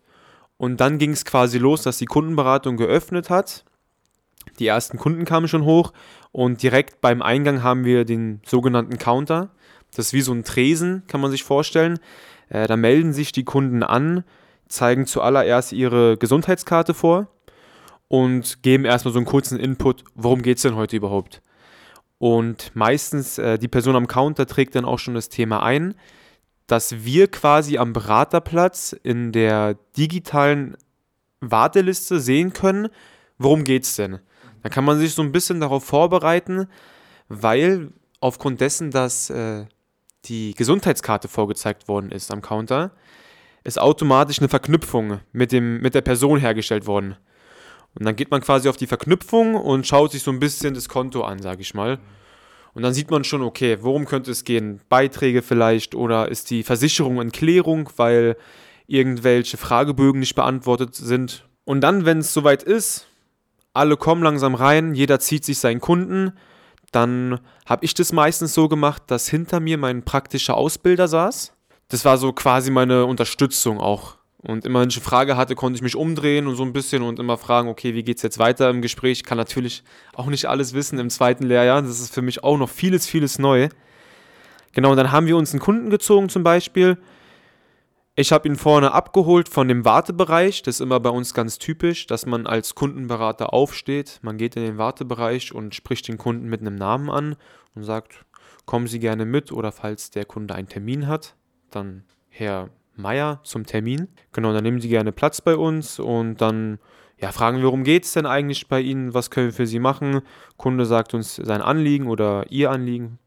Und 0.55 0.79
dann 0.79 0.97
ging 0.97 1.11
es 1.11 1.25
quasi 1.25 1.57
los, 1.57 1.83
dass 1.83 1.97
die 1.97 2.05
Kundenberatung 2.05 2.77
geöffnet 2.77 3.29
hat. 3.29 3.65
Die 4.59 4.67
ersten 4.67 4.99
Kunden 4.99 5.25
kamen 5.25 5.49
schon 5.49 5.65
hoch. 5.65 5.91
Und 6.31 6.63
direkt 6.63 7.01
beim 7.01 7.21
Eingang 7.21 7.61
haben 7.61 7.83
wir 7.83 8.05
den 8.05 8.39
sogenannten 8.45 8.97
Counter. 8.97 9.49
Das 9.93 10.07
ist 10.07 10.13
wie 10.13 10.21
so 10.21 10.31
ein 10.31 10.45
Tresen, 10.45 11.03
kann 11.07 11.19
man 11.19 11.29
sich 11.29 11.43
vorstellen. 11.43 11.99
Äh, 12.51 12.67
da 12.67 12.75
melden 12.75 13.13
sich 13.13 13.31
die 13.31 13.45
Kunden 13.45 13.81
an, 13.81 14.23
zeigen 14.67 15.05
zuallererst 15.05 15.71
ihre 15.71 16.17
Gesundheitskarte 16.17 16.93
vor 16.93 17.27
und 18.09 18.61
geben 18.61 18.83
erstmal 18.83 19.13
so 19.13 19.19
einen 19.19 19.25
kurzen 19.25 19.57
Input, 19.57 20.03
worum 20.15 20.41
geht 20.41 20.57
es 20.57 20.63
denn 20.63 20.75
heute 20.75 20.97
überhaupt. 20.97 21.41
Und 22.17 22.75
meistens, 22.75 23.37
äh, 23.37 23.57
die 23.57 23.69
Person 23.69 23.95
am 23.95 24.07
Counter 24.07 24.45
trägt 24.45 24.75
dann 24.75 24.85
auch 24.85 24.99
schon 24.99 25.15
das 25.15 25.29
Thema 25.29 25.63
ein, 25.63 25.95
dass 26.67 27.03
wir 27.05 27.29
quasi 27.29 27.77
am 27.77 27.93
Beraterplatz 27.93 28.93
in 29.01 29.31
der 29.31 29.77
digitalen 29.97 30.75
Warteliste 31.39 32.19
sehen 32.19 32.51
können, 32.51 32.89
worum 33.37 33.63
geht 33.63 33.83
es 33.83 33.95
denn. 33.95 34.19
Da 34.61 34.69
kann 34.69 34.83
man 34.83 34.99
sich 34.99 35.13
so 35.13 35.21
ein 35.21 35.31
bisschen 35.31 35.61
darauf 35.61 35.85
vorbereiten, 35.85 36.67
weil 37.29 37.91
aufgrund 38.19 38.59
dessen, 38.61 38.91
dass 38.91 39.29
äh, 39.29 39.65
die 40.25 40.53
Gesundheitskarte 40.53 41.27
vorgezeigt 41.27 41.87
worden 41.87 42.11
ist 42.11 42.31
am 42.31 42.41
Counter, 42.41 42.91
ist 43.63 43.79
automatisch 43.79 44.39
eine 44.39 44.49
Verknüpfung 44.49 45.19
mit, 45.31 45.51
dem, 45.51 45.81
mit 45.81 45.95
der 45.95 46.01
Person 46.01 46.39
hergestellt 46.39 46.87
worden. 46.87 47.15
Und 47.93 48.05
dann 48.05 48.15
geht 48.15 48.31
man 48.31 48.41
quasi 48.41 48.69
auf 48.69 48.77
die 48.77 48.87
Verknüpfung 48.87 49.55
und 49.55 49.85
schaut 49.85 50.11
sich 50.11 50.23
so 50.23 50.31
ein 50.31 50.39
bisschen 50.39 50.73
das 50.73 50.89
Konto 50.89 51.23
an, 51.23 51.41
sage 51.41 51.61
ich 51.61 51.73
mal. 51.73 51.99
Und 52.73 52.83
dann 52.83 52.93
sieht 52.93 53.11
man 53.11 53.23
schon, 53.23 53.41
okay, 53.41 53.79
worum 53.81 54.05
könnte 54.05 54.31
es 54.31 54.45
gehen? 54.45 54.79
Beiträge 54.87 55.41
vielleicht 55.41 55.93
oder 55.93 56.29
ist 56.29 56.49
die 56.49 56.63
Versicherung 56.63 57.19
in 57.19 57.31
Klärung, 57.31 57.89
weil 57.97 58.37
irgendwelche 58.87 59.57
Fragebögen 59.57 60.19
nicht 60.19 60.35
beantwortet 60.35 60.95
sind. 60.95 61.47
Und 61.65 61.81
dann, 61.81 62.05
wenn 62.05 62.19
es 62.19 62.33
soweit 62.33 62.63
ist, 62.63 63.07
alle 63.73 63.97
kommen 63.97 64.23
langsam 64.23 64.55
rein, 64.55 64.93
jeder 64.93 65.19
zieht 65.19 65.45
sich 65.45 65.59
seinen 65.59 65.81
Kunden, 65.81 66.33
dann 66.91 67.39
habe 67.65 67.85
ich 67.85 67.93
das 67.93 68.11
meistens 68.11 68.53
so 68.53 68.67
gemacht, 68.67 69.03
dass 69.07 69.29
hinter 69.29 69.59
mir 69.59 69.77
mein 69.77 70.03
praktischer 70.03 70.55
Ausbilder 70.55 71.07
saß. 71.07 71.53
Das 71.87 72.05
war 72.05 72.17
so 72.17 72.33
quasi 72.33 72.71
meine 72.71 73.05
Unterstützung 73.05 73.79
auch. 73.79 74.17
Und 74.43 74.65
immer 74.65 74.81
wenn 74.81 74.89
ich 74.89 74.95
eine 74.95 75.05
Frage 75.05 75.37
hatte, 75.37 75.55
konnte 75.55 75.77
ich 75.77 75.83
mich 75.83 75.95
umdrehen 75.95 76.47
und 76.47 76.55
so 76.55 76.63
ein 76.63 76.73
bisschen 76.73 77.03
und 77.03 77.19
immer 77.19 77.37
fragen, 77.37 77.69
okay, 77.69 77.93
wie 77.93 78.03
geht 78.03 78.17
es 78.17 78.23
jetzt 78.23 78.39
weiter 78.39 78.69
im 78.69 78.81
Gespräch? 78.81 79.19
Ich 79.19 79.23
kann 79.23 79.37
natürlich 79.37 79.83
auch 80.13 80.25
nicht 80.27 80.47
alles 80.47 80.73
wissen 80.73 80.97
im 80.97 81.09
zweiten 81.09 81.43
Lehrjahr. 81.43 81.81
Das 81.81 81.99
ist 81.99 82.13
für 82.13 82.23
mich 82.23 82.43
auch 82.43 82.57
noch 82.57 82.69
vieles, 82.69 83.05
vieles 83.05 83.37
neu. 83.37 83.69
Genau, 84.73 84.91
und 84.91 84.97
dann 84.97 85.11
haben 85.11 85.27
wir 85.27 85.37
uns 85.37 85.51
einen 85.51 85.59
Kunden 85.59 85.89
gezogen 85.89 86.29
zum 86.29 86.43
Beispiel. 86.43 86.97
Ich 88.13 88.33
habe 88.33 88.45
ihn 88.49 88.57
vorne 88.57 88.91
abgeholt 88.91 89.47
von 89.47 89.69
dem 89.69 89.85
Wartebereich. 89.85 90.63
Das 90.63 90.75
ist 90.75 90.81
immer 90.81 90.99
bei 90.99 91.09
uns 91.09 91.33
ganz 91.33 91.59
typisch, 91.59 92.07
dass 92.07 92.25
man 92.25 92.45
als 92.45 92.75
Kundenberater 92.75 93.53
aufsteht. 93.53 94.19
Man 94.21 94.37
geht 94.37 94.57
in 94.57 94.63
den 94.63 94.77
Wartebereich 94.77 95.55
und 95.55 95.75
spricht 95.75 96.09
den 96.09 96.17
Kunden 96.17 96.49
mit 96.49 96.59
einem 96.59 96.75
Namen 96.75 97.09
an 97.09 97.37
und 97.73 97.83
sagt, 97.83 98.25
kommen 98.65 98.87
Sie 98.87 98.99
gerne 98.99 99.23
mit 99.23 99.53
oder 99.53 99.71
falls 99.71 100.11
der 100.11 100.25
Kunde 100.25 100.55
einen 100.55 100.67
Termin 100.67 101.07
hat, 101.07 101.35
dann 101.69 102.03
Herr 102.27 102.69
Meier 102.97 103.39
zum 103.43 103.65
Termin. 103.65 104.09
Genau, 104.33 104.51
dann 104.51 104.63
nehmen 104.63 104.81
Sie 104.81 104.89
gerne 104.89 105.13
Platz 105.13 105.39
bei 105.39 105.55
uns 105.55 105.97
und 105.97 106.41
dann 106.41 106.79
ja, 107.17 107.31
fragen 107.31 107.57
wir, 107.57 107.65
worum 107.65 107.85
geht 107.85 108.03
es 108.03 108.11
denn 108.11 108.25
eigentlich 108.25 108.67
bei 108.67 108.81
Ihnen? 108.81 109.13
Was 109.13 109.29
können 109.29 109.47
wir 109.47 109.53
für 109.53 109.67
Sie 109.67 109.79
machen? 109.79 110.21
Kunde 110.57 110.85
sagt 110.85 111.13
uns 111.13 111.37
sein 111.37 111.61
Anliegen 111.61 112.07
oder 112.07 112.45
Ihr 112.49 112.71
Anliegen. 112.71 113.19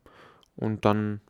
Und 0.57 0.85
dann 0.85 1.23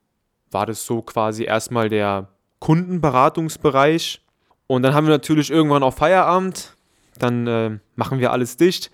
war 0.51 0.67
das 0.67 0.85
so 0.85 1.03
quasi 1.03 1.45
erstmal 1.45 1.89
der 1.89 2.34
Kundenberatungsbereich. 2.65 4.23
Und 4.67 4.83
dann 4.83 4.95
haben 4.95 5.07
wir 5.07 5.13
natürlich 5.13 5.51
irgendwann 5.51 5.83
auch 5.83 5.93
Feierabend. 5.93 6.75
Dann 7.19 7.47
äh, 7.47 7.79
machen 7.95 8.21
wir 8.21 8.33
alles 8.33 8.57
dicht. 8.57 8.91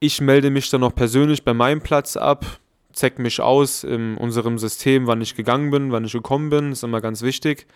Ich 0.00 0.20
melde 0.20 0.50
mich 0.50 0.70
dann 0.70 0.80
noch 0.80 0.92
persönlich 0.92 1.44
bei 1.44 1.54
meinem 1.54 1.82
Platz 1.82 2.16
ab, 2.16 2.44
zeig 2.92 3.20
mich 3.20 3.40
aus 3.40 3.84
in 3.84 4.16
unserem 4.16 4.58
System, 4.58 5.06
wann 5.06 5.20
ich 5.20 5.36
gegangen 5.36 5.70
bin, 5.70 5.92
wann 5.92 6.04
ich 6.04 6.12
gekommen 6.12 6.50
bin. 6.50 6.72
ist 6.72 6.82
immer 6.82 7.00
ganz 7.00 7.22
wichtig. 7.22 7.68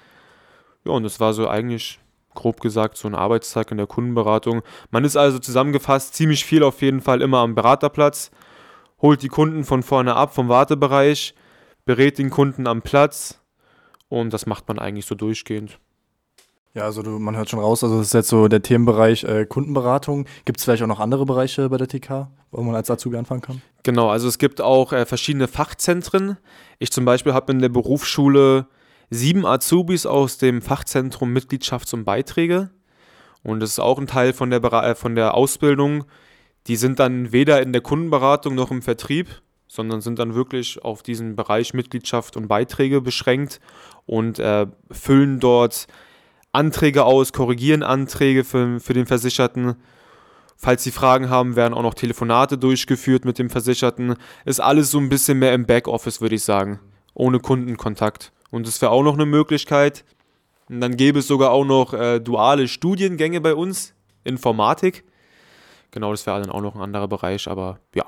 Ja, 0.84 0.92
und 0.92 1.04
das 1.04 1.20
war 1.20 1.32
so 1.32 1.48
eigentlich 1.48 2.00
grob 2.34 2.60
gesagt 2.60 2.96
so 2.96 3.06
ein 3.06 3.14
Arbeitstag 3.14 3.70
in 3.70 3.76
der 3.76 3.86
Kundenberatung. 3.86 4.62
Man 4.90 5.04
ist 5.04 5.16
also 5.16 5.38
zusammengefasst 5.38 6.16
ziemlich 6.16 6.44
viel 6.44 6.64
auf 6.64 6.82
jeden 6.82 7.00
Fall 7.00 7.22
immer 7.22 7.38
am 7.38 7.54
Beraterplatz, 7.54 8.32
holt 9.00 9.22
die 9.22 9.28
Kunden 9.28 9.62
von 9.62 9.84
vorne 9.84 10.16
ab 10.16 10.34
vom 10.34 10.48
Wartebereich, 10.48 11.36
berät 11.84 12.18
den 12.18 12.30
Kunden 12.30 12.66
am 12.66 12.82
Platz, 12.82 13.43
und 14.08 14.32
das 14.32 14.46
macht 14.46 14.68
man 14.68 14.78
eigentlich 14.78 15.06
so 15.06 15.14
durchgehend. 15.14 15.78
Ja, 16.74 16.82
also 16.82 17.02
du, 17.02 17.20
man 17.20 17.36
hört 17.36 17.48
schon 17.48 17.60
raus, 17.60 17.84
also 17.84 17.98
das 17.98 18.08
ist 18.08 18.14
jetzt 18.14 18.28
so 18.28 18.48
der 18.48 18.60
Themenbereich 18.60 19.22
äh, 19.22 19.46
Kundenberatung. 19.46 20.26
Gibt 20.44 20.58
es 20.58 20.64
vielleicht 20.64 20.82
auch 20.82 20.88
noch 20.88 20.98
andere 20.98 21.24
Bereiche 21.24 21.68
bei 21.68 21.76
der 21.76 21.86
TK, 21.86 22.28
wo 22.50 22.62
man 22.62 22.74
als 22.74 22.90
Azubi 22.90 23.16
anfangen 23.16 23.42
kann? 23.42 23.62
Genau, 23.84 24.08
also 24.08 24.26
es 24.26 24.38
gibt 24.38 24.60
auch 24.60 24.92
äh, 24.92 25.06
verschiedene 25.06 25.46
Fachzentren. 25.46 26.36
Ich 26.80 26.90
zum 26.90 27.04
Beispiel 27.04 27.32
habe 27.32 27.52
in 27.52 27.60
der 27.60 27.68
Berufsschule 27.68 28.66
sieben 29.08 29.46
Azubis 29.46 30.04
aus 30.04 30.38
dem 30.38 30.62
Fachzentrum 30.62 31.32
Mitgliedschafts- 31.32 31.94
und 31.94 32.04
Beiträge. 32.04 32.70
Und 33.44 33.60
das 33.60 33.70
ist 33.70 33.78
auch 33.78 34.00
ein 34.00 34.08
Teil 34.08 34.32
von 34.32 34.50
der, 34.50 34.62
äh, 34.64 34.94
von 34.96 35.14
der 35.14 35.34
Ausbildung. 35.34 36.04
Die 36.66 36.76
sind 36.76 36.98
dann 36.98 37.30
weder 37.30 37.62
in 37.62 37.72
der 37.72 37.82
Kundenberatung 37.82 38.56
noch 38.56 38.72
im 38.72 38.82
Vertrieb, 38.82 39.28
sondern 39.74 40.00
sind 40.00 40.20
dann 40.20 40.36
wirklich 40.36 40.84
auf 40.84 41.02
diesen 41.02 41.34
Bereich 41.34 41.74
Mitgliedschaft 41.74 42.36
und 42.36 42.46
Beiträge 42.46 43.00
beschränkt 43.00 43.60
und 44.06 44.38
äh, 44.38 44.68
füllen 44.92 45.40
dort 45.40 45.88
Anträge 46.52 47.04
aus, 47.04 47.32
korrigieren 47.32 47.82
Anträge 47.82 48.44
für, 48.44 48.78
für 48.78 48.94
den 48.94 49.06
Versicherten. 49.06 49.74
Falls 50.56 50.84
Sie 50.84 50.92
Fragen 50.92 51.28
haben, 51.28 51.56
werden 51.56 51.74
auch 51.74 51.82
noch 51.82 51.94
Telefonate 51.94 52.56
durchgeführt 52.56 53.24
mit 53.24 53.40
dem 53.40 53.50
Versicherten. 53.50 54.14
Ist 54.44 54.60
alles 54.60 54.92
so 54.92 54.98
ein 54.98 55.08
bisschen 55.08 55.40
mehr 55.40 55.54
im 55.54 55.66
Backoffice, 55.66 56.20
würde 56.20 56.36
ich 56.36 56.44
sagen, 56.44 56.78
ohne 57.12 57.40
Kundenkontakt. 57.40 58.32
Und 58.52 58.68
das 58.68 58.80
wäre 58.80 58.92
auch 58.92 59.02
noch 59.02 59.14
eine 59.14 59.26
Möglichkeit. 59.26 60.04
Und 60.68 60.80
dann 60.80 60.96
gäbe 60.96 61.18
es 61.18 61.26
sogar 61.26 61.50
auch 61.50 61.64
noch 61.64 61.92
äh, 61.94 62.20
duale 62.20 62.68
Studiengänge 62.68 63.40
bei 63.40 63.56
uns, 63.56 63.92
Informatik. 64.22 65.02
Genau, 65.90 66.12
das 66.12 66.24
wäre 66.26 66.40
dann 66.40 66.50
auch 66.52 66.62
noch 66.62 66.76
ein 66.76 66.80
anderer 66.80 67.08
Bereich, 67.08 67.48
aber 67.48 67.80
ja, 67.92 68.04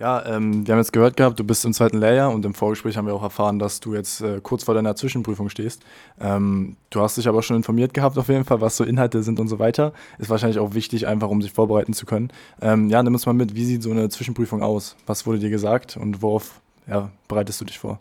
Ja, 0.00 0.26
ähm, 0.26 0.66
wir 0.66 0.74
haben 0.74 0.80
jetzt 0.80 0.92
gehört 0.92 1.16
gehabt, 1.16 1.38
du 1.38 1.44
bist 1.44 1.64
im 1.64 1.72
zweiten 1.72 1.98
Lehrjahr 1.98 2.32
und 2.32 2.44
im 2.44 2.54
Vorgespräch 2.54 2.96
haben 2.96 3.06
wir 3.06 3.14
auch 3.14 3.22
erfahren, 3.22 3.60
dass 3.60 3.78
du 3.78 3.94
jetzt 3.94 4.20
äh, 4.22 4.40
kurz 4.42 4.64
vor 4.64 4.74
deiner 4.74 4.96
Zwischenprüfung 4.96 5.48
stehst. 5.48 5.82
Ähm, 6.20 6.76
du 6.90 7.00
hast 7.00 7.16
dich 7.16 7.28
aber 7.28 7.42
schon 7.42 7.56
informiert 7.56 7.94
gehabt 7.94 8.18
auf 8.18 8.28
jeden 8.28 8.44
Fall, 8.44 8.60
was 8.60 8.76
so 8.76 8.84
Inhalte 8.84 9.22
sind 9.22 9.38
und 9.38 9.46
so 9.46 9.60
weiter. 9.60 9.92
Ist 10.18 10.30
wahrscheinlich 10.30 10.58
auch 10.58 10.74
wichtig, 10.74 11.06
einfach 11.06 11.28
um 11.28 11.40
sich 11.42 11.52
vorbereiten 11.52 11.92
zu 11.92 12.06
können. 12.06 12.32
Ähm, 12.60 12.88
ja, 12.90 13.02
nimm 13.02 13.14
uns 13.14 13.24
mal 13.24 13.34
mit, 13.34 13.54
wie 13.54 13.64
sieht 13.64 13.84
so 13.84 13.92
eine 13.92 14.08
Zwischenprüfung 14.08 14.62
aus? 14.62 14.96
Was 15.06 15.26
wurde 15.26 15.38
dir 15.38 15.50
gesagt 15.50 15.96
und 15.96 16.22
worauf 16.22 16.60
ja, 16.88 17.10
bereitest 17.28 17.60
du 17.60 17.64
dich 17.64 17.78
vor? 17.78 17.98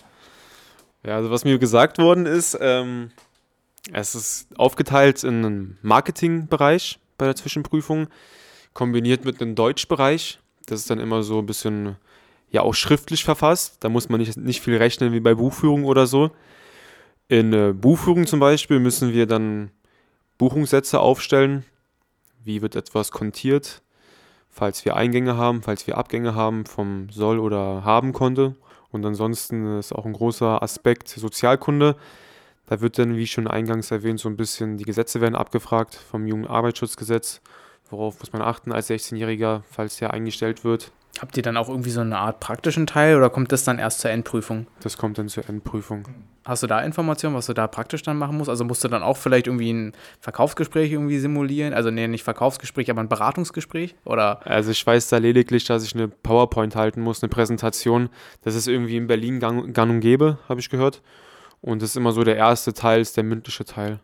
Ja, 1.05 1.17
also 1.17 1.29
was 1.29 1.45
mir 1.45 1.59
gesagt 1.59 1.99
worden 1.99 2.25
ist, 2.25 2.57
ähm, 2.59 3.11
es 3.91 4.15
ist 4.15 4.47
aufgeteilt 4.57 5.23
in 5.23 5.45
einen 5.45 5.77
Marketingbereich 5.81 6.99
bei 7.17 7.25
der 7.25 7.35
Zwischenprüfung, 7.35 8.07
kombiniert 8.73 9.25
mit 9.25 9.41
einem 9.41 9.55
Deutschbereich. 9.55 10.39
Das 10.65 10.79
ist 10.79 10.89
dann 10.89 10.99
immer 10.99 11.23
so 11.23 11.39
ein 11.39 11.45
bisschen, 11.45 11.97
ja, 12.49 12.61
auch 12.61 12.73
schriftlich 12.73 13.23
verfasst. 13.23 13.77
Da 13.81 13.89
muss 13.89 14.09
man 14.09 14.19
nicht, 14.19 14.37
nicht 14.37 14.61
viel 14.61 14.77
rechnen 14.77 15.13
wie 15.13 15.19
bei 15.19 15.35
Buchführung 15.35 15.85
oder 15.85 16.07
so. 16.07 16.31
In 17.27 17.53
äh, 17.53 17.73
Buchführung 17.73 18.27
zum 18.27 18.39
Beispiel 18.39 18.79
müssen 18.79 19.13
wir 19.13 19.25
dann 19.25 19.71
Buchungssätze 20.37 20.99
aufstellen. 20.99 21.65
Wie 22.43 22.61
wird 22.61 22.75
etwas 22.75 23.11
kontiert? 23.11 23.81
Falls 24.49 24.85
wir 24.85 24.95
Eingänge 24.95 25.37
haben, 25.37 25.63
falls 25.63 25.87
wir 25.87 25.97
Abgänge 25.97 26.35
haben 26.35 26.65
vom 26.65 27.09
Soll- 27.09 27.39
oder 27.39 27.83
Haben-Konto. 27.83 28.55
Und 28.91 29.05
ansonsten 29.05 29.79
ist 29.79 29.93
auch 29.93 30.05
ein 30.05 30.13
großer 30.13 30.61
Aspekt 30.61 31.09
Sozialkunde. 31.09 31.95
Da 32.67 32.79
wird 32.79 32.99
dann, 32.99 33.17
wie 33.17 33.27
schon 33.27 33.47
eingangs 33.47 33.91
erwähnt, 33.91 34.19
so 34.19 34.29
ein 34.29 34.37
bisschen 34.37 34.77
die 34.77 34.83
Gesetze 34.83 35.19
werden 35.19 35.35
abgefragt 35.35 35.95
vom 35.95 36.27
Jugendarbeitsschutzgesetz. 36.27 37.41
Worauf 37.93 38.19
muss 38.19 38.33
man 38.33 38.41
achten 38.41 38.71
als 38.71 38.89
16-Jähriger, 38.89 39.61
falls 39.69 39.97
der 39.97 40.13
eingestellt 40.13 40.63
wird? 40.63 40.91
Habt 41.19 41.37
ihr 41.37 41.43
dann 41.43 41.57
auch 41.57 41.69
irgendwie 41.69 41.91
so 41.91 42.01
eine 42.01 42.17
Art 42.17 42.39
praktischen 42.39 42.87
Teil 42.87 43.15
oder 43.15 43.29
kommt 43.29 43.51
das 43.51 43.63
dann 43.63 43.77
erst 43.77 43.99
zur 43.99 44.09
Endprüfung? 44.09 44.65
Das 44.81 44.97
kommt 44.97 45.19
dann 45.19 45.29
zur 45.29 45.47
Endprüfung. 45.47 46.07
Hast 46.43 46.63
du 46.63 46.67
da 46.67 46.81
Informationen, 46.81 47.35
was 47.35 47.45
du 47.45 47.53
da 47.53 47.67
praktisch 47.67 48.01
dann 48.01 48.17
machen 48.17 48.35
musst? 48.35 48.49
Also 48.49 48.65
musst 48.65 48.83
du 48.83 48.87
dann 48.87 49.03
auch 49.03 49.17
vielleicht 49.17 49.45
irgendwie 49.45 49.71
ein 49.71 49.93
Verkaufsgespräch 50.21 50.91
irgendwie 50.91 51.19
simulieren? 51.19 51.75
Also 51.75 51.91
nee, 51.91 52.07
nicht 52.07 52.23
Verkaufsgespräch, 52.23 52.89
aber 52.89 53.01
ein 53.01 53.09
Beratungsgespräch? 53.09 53.93
Oder? 54.05 54.43
Also 54.43 54.71
ich 54.71 54.83
weiß 54.83 55.09
da 55.09 55.17
lediglich, 55.17 55.65
dass 55.65 55.83
ich 55.83 55.93
eine 55.93 56.07
PowerPoint 56.07 56.75
halten 56.75 56.99
muss, 56.99 57.21
eine 57.21 57.29
Präsentation. 57.29 58.09
Das 58.41 58.55
ist 58.55 58.67
irgendwie 58.67 58.97
in 58.97 59.05
Berlin 59.05 59.39
gang, 59.39 59.71
gang 59.71 59.91
und 59.91 59.99
gäbe, 59.99 60.39
habe 60.49 60.59
ich 60.59 60.71
gehört. 60.71 61.03
Und 61.61 61.83
das 61.83 61.91
ist 61.91 61.95
immer 61.95 62.11
so 62.11 62.23
der 62.23 62.37
erste 62.37 62.73
Teil, 62.73 63.01
ist 63.01 63.17
der 63.17 63.23
mündliche 63.23 63.65
Teil. 63.65 63.99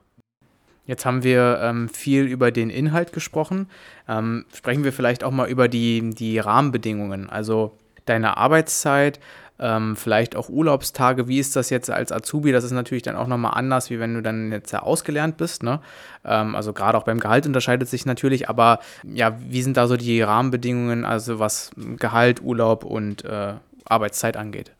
Jetzt 0.90 1.06
haben 1.06 1.22
wir 1.22 1.60
ähm, 1.62 1.88
viel 1.88 2.24
über 2.24 2.50
den 2.50 2.72
Inhalt 2.72 3.14
gesprochen. 3.14 3.70
Ähm, 4.08 4.46
sprechen 4.52 4.84
wir 4.84 4.92
vielleicht 4.92 5.24
auch 5.24 5.30
mal 5.30 5.48
über 5.48 5.68
die, 5.68 6.16
die 6.16 6.40
Rahmenbedingungen, 6.40 7.30
also 7.30 7.78
deine 8.06 8.38
Arbeitszeit, 8.38 9.20
ähm, 9.60 9.96
vielleicht 9.96 10.36
auch 10.36 10.50
Urlaubstage. 10.50 11.28
Wie 11.28 11.38
ist 11.38 11.56
das 11.56 11.70
jetzt 11.70 11.92
als 11.92 12.12
Azubi? 12.12 12.52
Das 12.52 12.64
ist 12.64 12.72
natürlich 12.72 13.04
dann 13.04 13.18
auch 13.18 13.28
nochmal 13.28 13.52
anders, 13.54 13.92
wie 13.92 14.00
wenn 14.00 14.16
du 14.16 14.24
dann 14.24 14.52
jetzt 14.52 14.72
ja 14.72 14.82
ausgelernt 14.82 15.38
bist. 15.38 15.62
Ne? 15.62 15.80
Ähm, 16.26 16.56
also 16.56 16.74
gerade 16.74 16.98
auch 16.98 17.04
beim 17.04 17.20
Gehalt 17.20 17.46
unterscheidet 17.46 17.88
sich 17.88 18.08
natürlich, 18.08 18.50
aber 18.50 18.80
ja, 19.04 19.38
wie 19.48 19.62
sind 19.62 19.78
da 19.78 19.86
so 19.86 19.96
die 19.96 20.24
Rahmenbedingungen, 20.24 21.06
also 21.06 21.38
was 21.38 21.70
Gehalt, 21.98 22.42
Urlaub 22.42 22.84
und 22.84 23.24
äh, 23.26 23.54
Arbeitszeit 23.86 24.38
angeht? 24.38 24.72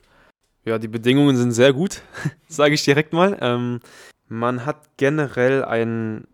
Ja, 0.64 0.78
die 0.78 0.88
Bedingungen 0.88 1.36
sind 1.36 1.52
sehr 1.52 1.72
gut, 1.72 2.02
sage 2.48 2.74
ich 2.74 2.84
direkt 2.84 3.12
mal. 3.12 3.38
Ähm, 3.40 3.78
man 4.30 4.64
hat 4.64 4.96
generell 4.96 5.64
einen, 5.64 6.26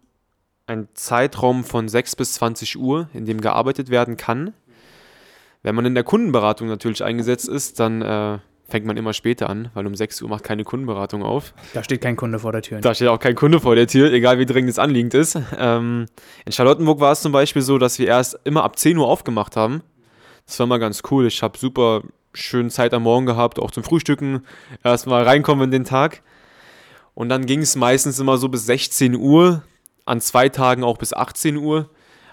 einen 0.66 0.88
Zeitraum 0.94 1.64
von 1.64 1.88
6 1.88 2.14
bis 2.14 2.35
20 2.35 2.78
Uhr, 2.78 3.09
in 3.14 3.24
dem 3.24 3.40
gearbeitet 3.40 3.90
werden 3.90 4.16
kann. 4.16 4.52
Wenn 5.62 5.74
man 5.74 5.87
in 5.87 5.94
der 5.94 6.04
Kundenberatung 6.04 6.68
natürlich 6.68 7.02
eingesetzt 7.02 7.48
ist, 7.48 7.80
dann 7.80 8.02
äh, 8.02 8.38
fängt 8.68 8.85
man 8.85 8.98
immer 8.98 9.14
später 9.14 9.48
an, 9.48 9.70
weil 9.72 9.87
um 9.87 9.94
6 9.94 10.20
Uhr 10.20 10.28
macht 10.28 10.44
keine 10.44 10.62
Kundenberatung 10.62 11.22
auf. 11.22 11.54
Da 11.72 11.82
steht 11.82 12.02
kein 12.02 12.16
Kunde 12.16 12.38
vor 12.38 12.52
der 12.52 12.61
Tür. 12.61 12.80
Da 12.80 12.94
steht 12.94 13.09
auch 13.09 13.18
kein 13.18 13.35
Kunde 13.35 13.61
vor 13.61 13.74
der 13.74 13.87
Tür, 13.87 14.12
egal 14.12 14.38
wie 14.38 14.46
dringend 14.46 14.70
es 14.70 14.78
anliegend 14.78 15.14
ist. 15.14 15.38
Ähm, 15.59 16.04
in 16.44 16.52
Charlottenburg 16.52 17.00
war 17.00 17.12
es 17.12 17.22
zum 17.22 17.32
Beispiel 17.32 17.62
so, 17.62 17.78
dass 17.78 17.98
wir 17.98 18.09
erst 18.09 18.38
immer 18.44 18.62
ab 18.62 18.78
10 18.78 18.98
Uhr 18.98 19.09
aufgemacht 19.09 19.56
haben. 19.56 19.82
Das 20.44 20.61
war 20.61 20.66
mal 20.66 20.78
ganz 20.78 21.02
cool. 21.11 21.26
Ich 21.26 21.42
habe 21.42 21.56
super 21.56 22.02
schön 22.35 22.68
Zeit 22.68 22.92
am 22.92 23.04
Morgen 23.04 23.24
gehabt, 23.24 23.59
auch 23.59 23.70
zum 23.70 23.85
Frühstücken. 23.85 24.44
Erstmal 24.85 25.22
reinkommen 25.22 25.64
in 25.64 25.70
den 25.70 25.85
Tag. 25.85 26.22
Und 27.16 27.31
dann 27.31 27.46
ging 27.46 27.61
es 27.61 27.76
meistens 27.76 28.20
immer 28.20 28.37
so 28.37 28.50
bis 28.50 28.66
16 28.66 29.16
Uhr, 29.16 29.62
an 30.05 30.20
zwei 30.20 30.50
Tagen 30.50 30.85
auch 30.85 30.98
bis 30.98 31.14
18 31.14 31.57
Uhr. 31.57 31.88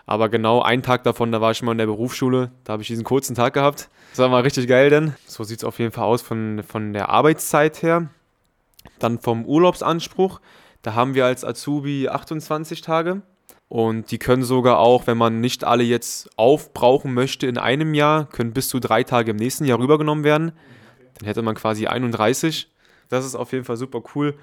Aber 0.06 0.28
genau 0.28 0.62
einen 0.62 0.84
Tag 0.84 1.06
davon, 1.06 1.32
da 1.32 1.40
war 1.40 1.52
ich 1.52 1.64
mal 1.64 1.72
in 1.72 1.78
der 1.78 1.86
Berufsschule, 1.86 2.52
da 2.66 2.74
habe 2.74 2.82
ich 2.82 2.90
diesen 2.90 3.06
kurzen 3.06 3.34
Tag 3.34 3.54
gehabt. 3.54 3.90
Das 4.12 4.20
war 4.20 4.28
mal 4.28 4.42
richtig 4.42 4.68
geil 4.68 4.90
denn. 4.90 5.16
So 5.26 5.46
sieht 5.46 5.60
es 5.60 5.64
auf 5.64 5.80
jeden 5.80 5.94
Fall 5.94 6.04
aus 6.04 6.22
von, 6.22 6.64
von 6.68 6.92
der 6.92 7.08
Arbeitszeit 7.08 7.82
her. 7.82 8.10
Dann 9.00 9.20
vom 9.20 9.46
Urlaubsanspruch, 9.46 10.42
da 10.82 10.96
haben 10.96 11.16
wir 11.16 11.26
als 11.26 11.46
Azubi 11.46 12.10
28 12.10 12.82
Tage. 12.82 13.22
Und 13.70 14.12
die 14.12 14.20
können 14.20 14.44
sogar 14.44 14.80
auch, 14.80 15.08
wenn 15.08 15.18
man 15.18 15.40
nicht 15.40 15.64
alle 15.64 15.84
jetzt 15.84 16.30
aufbrauchen 16.38 17.14
möchte 17.14 17.48
in 17.48 17.58
einem 17.58 17.94
Jahr, 17.94 18.26
können 18.26 18.52
bis 18.52 18.68
zu 18.68 18.82
drei 18.82 19.04
Tage 19.04 19.32
im 19.32 19.38
nächsten 19.38 19.64
Jahr 19.64 19.80
rübergenommen 19.80 20.26
werden. 20.26 20.52
Dann 21.20 21.28
hätte 21.28 21.42
man 21.42 21.56
quasi 21.56 21.88
31. 21.88 22.70
Das 23.08 23.26
ist 23.26 23.36
auf 23.36 23.54
jeden 23.54 23.64
Fall 23.64 23.78
super 23.78 24.04
cool. 24.14 24.38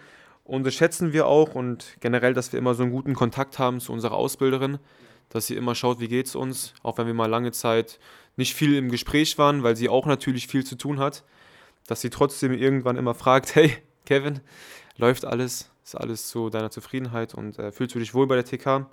Und 0.51 0.65
das 0.67 0.75
schätzen 0.75 1.13
wir 1.13 1.29
auch 1.29 1.55
und 1.55 1.97
generell, 2.01 2.35
dass 2.35 2.53
wir 2.53 2.59
immer 2.59 2.75
so 2.75 2.83
einen 2.83 2.91
guten 2.91 3.15
Kontakt 3.15 3.61
haben 3.61 3.79
zu 3.79 3.93
unserer 3.93 4.17
Ausbilderin, 4.17 4.81
dass 5.29 5.47
sie 5.47 5.55
immer 5.55 5.77
schaut, 5.77 6.01
wie 6.01 6.09
geht 6.09 6.27
es 6.27 6.35
uns, 6.35 6.75
auch 6.83 6.99
wenn 6.99 7.07
wir 7.07 7.15
mal 7.15 7.31
lange 7.31 7.53
Zeit 7.53 8.01
nicht 8.35 8.55
viel 8.55 8.75
im 8.75 8.91
Gespräch 8.91 9.39
waren, 9.39 9.63
weil 9.63 9.77
sie 9.77 9.89
auch 9.89 10.07
natürlich 10.07 10.49
viel 10.49 10.65
zu 10.65 10.75
tun 10.75 10.99
hat, 10.99 11.23
dass 11.87 12.01
sie 12.01 12.11
trotzdem 12.11 12.53
irgendwann 12.53 12.97
immer 12.97 13.15
fragt, 13.15 13.55
hey, 13.55 13.77
Kevin, 14.07 14.41
läuft 14.97 15.25
alles, 15.25 15.71
ist 15.85 15.95
alles 15.95 16.27
zu 16.27 16.51
deiner 16.51 16.73
Zufriedenheit 16.73 17.33
und 17.33 17.57
äh, 17.61 17.71
fühlst 17.71 17.95
du 17.95 18.01
dich 18.01 18.13
wohl 18.13 18.27
bei 18.27 18.35
der 18.35 18.45
TK? 18.45 18.87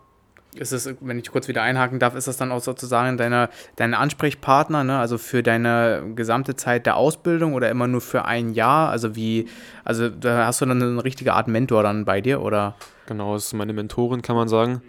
Ist 0.56 0.72
es, 0.72 0.90
wenn 1.02 1.20
ich 1.20 1.32
kurz 1.32 1.48
wieder 1.48 1.62
einhaken 1.62 2.00
darf, 2.00 2.16
ist 2.16 2.28
das 2.28 2.38
dann 2.38 2.52
auch 2.52 2.62
sozusagen 2.62 3.18
deine, 3.18 3.50
deine 3.76 3.98
Ansprechpartner, 3.98 4.84
ne? 4.84 4.98
also 4.98 5.18
für 5.18 5.44
deine 5.44 6.14
gesamte 6.16 6.56
Zeit 6.56 6.86
der 6.86 6.98
Ausbildung 6.98 7.54
oder 7.54 7.70
immer 7.70 7.88
nur 7.88 8.02
für 8.02 8.26
ein 8.26 8.54
Jahr? 8.54 8.90
Also 8.90 9.16
wie, 9.16 9.48
also 9.84 10.10
da 10.10 10.46
hast 10.46 10.62
du 10.62 10.66
dann 10.66 10.82
eine 10.82 11.04
richtige 11.04 11.34
Art 11.34 11.48
Mentor 11.48 11.84
dann 11.84 12.06
bei 12.06 12.22
dir 12.22 12.42
oder? 12.42 12.76
Genau, 13.08 13.34
das 13.34 13.46
ist 13.46 13.54
meine 13.54 13.74
Mentorin, 13.74 14.22
kann 14.22 14.36
man 14.36 14.48
sagen. 14.48 14.82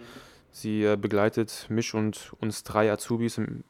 Sie 0.51 0.83
äh, 0.83 0.97
begleitet 0.97 1.67
mich 1.69 1.93
und 1.93 2.33
uns 2.39 2.63
drei 2.63 2.91
Azubis 2.91 3.37
in 3.37 3.63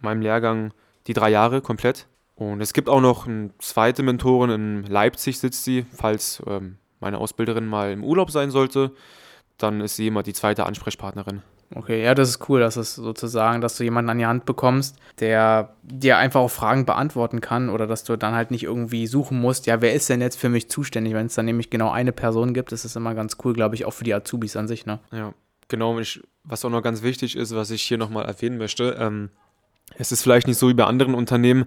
meinem 0.00 0.20
Lehrgang 0.20 0.72
die 1.06 1.14
drei 1.14 1.30
Jahre 1.30 1.60
komplett. 1.60 2.06
Und 2.34 2.60
es 2.60 2.74
gibt 2.74 2.88
auch 2.88 3.00
noch 3.00 3.26
eine 3.26 3.50
zweite 3.58 4.02
Mentorin, 4.02 4.50
in 4.50 4.82
Leipzig 4.84 5.38
sitzt 5.38 5.64
sie, 5.64 5.86
falls 5.94 6.42
ähm, 6.46 6.76
meine 7.00 7.18
Ausbilderin 7.18 7.66
mal 7.66 7.92
im 7.92 8.04
Urlaub 8.04 8.30
sein 8.30 8.50
sollte 8.50 8.92
dann 9.58 9.80
ist 9.80 9.96
sie 9.96 10.06
immer 10.06 10.22
die 10.22 10.34
zweite 10.34 10.66
Ansprechpartnerin. 10.66 11.42
Okay, 11.74 12.04
ja, 12.04 12.14
das 12.14 12.28
ist 12.28 12.48
cool, 12.48 12.60
dass 12.60 12.76
es 12.76 12.94
sozusagen, 12.94 13.60
dass 13.60 13.76
du 13.76 13.82
jemanden 13.82 14.10
an 14.10 14.18
die 14.18 14.26
Hand 14.26 14.44
bekommst, 14.44 14.96
der 15.18 15.74
dir 15.82 16.16
einfach 16.16 16.40
auch 16.40 16.50
Fragen 16.50 16.86
beantworten 16.86 17.40
kann 17.40 17.70
oder 17.70 17.88
dass 17.88 18.04
du 18.04 18.16
dann 18.16 18.34
halt 18.34 18.52
nicht 18.52 18.62
irgendwie 18.62 19.06
suchen 19.08 19.40
musst, 19.40 19.66
ja, 19.66 19.80
wer 19.80 19.92
ist 19.92 20.08
denn 20.08 20.20
jetzt 20.20 20.38
für 20.38 20.48
mich 20.48 20.70
zuständig? 20.70 21.14
Wenn 21.14 21.26
es 21.26 21.34
dann 21.34 21.46
nämlich 21.46 21.68
genau 21.68 21.90
eine 21.90 22.12
Person 22.12 22.54
gibt, 22.54 22.70
ist 22.70 22.84
es 22.84 22.94
immer 22.94 23.14
ganz 23.14 23.36
cool, 23.44 23.52
glaube 23.52 23.74
ich, 23.74 23.84
auch 23.84 23.90
für 23.90 24.04
die 24.04 24.14
Azubis 24.14 24.56
an 24.56 24.68
sich, 24.68 24.86
ne? 24.86 25.00
Ja, 25.10 25.34
genau. 25.66 25.98
Ich, 25.98 26.22
was 26.44 26.64
auch 26.64 26.70
noch 26.70 26.82
ganz 26.82 27.02
wichtig 27.02 27.34
ist, 27.34 27.54
was 27.54 27.72
ich 27.72 27.82
hier 27.82 27.98
nochmal 27.98 28.26
erwähnen 28.26 28.58
möchte, 28.58 28.96
ähm, 29.00 29.30
es 29.96 30.12
ist 30.12 30.22
vielleicht 30.22 30.46
nicht 30.46 30.58
so 30.58 30.68
wie 30.68 30.74
bei 30.74 30.84
anderen 30.84 31.14
Unternehmen, 31.14 31.66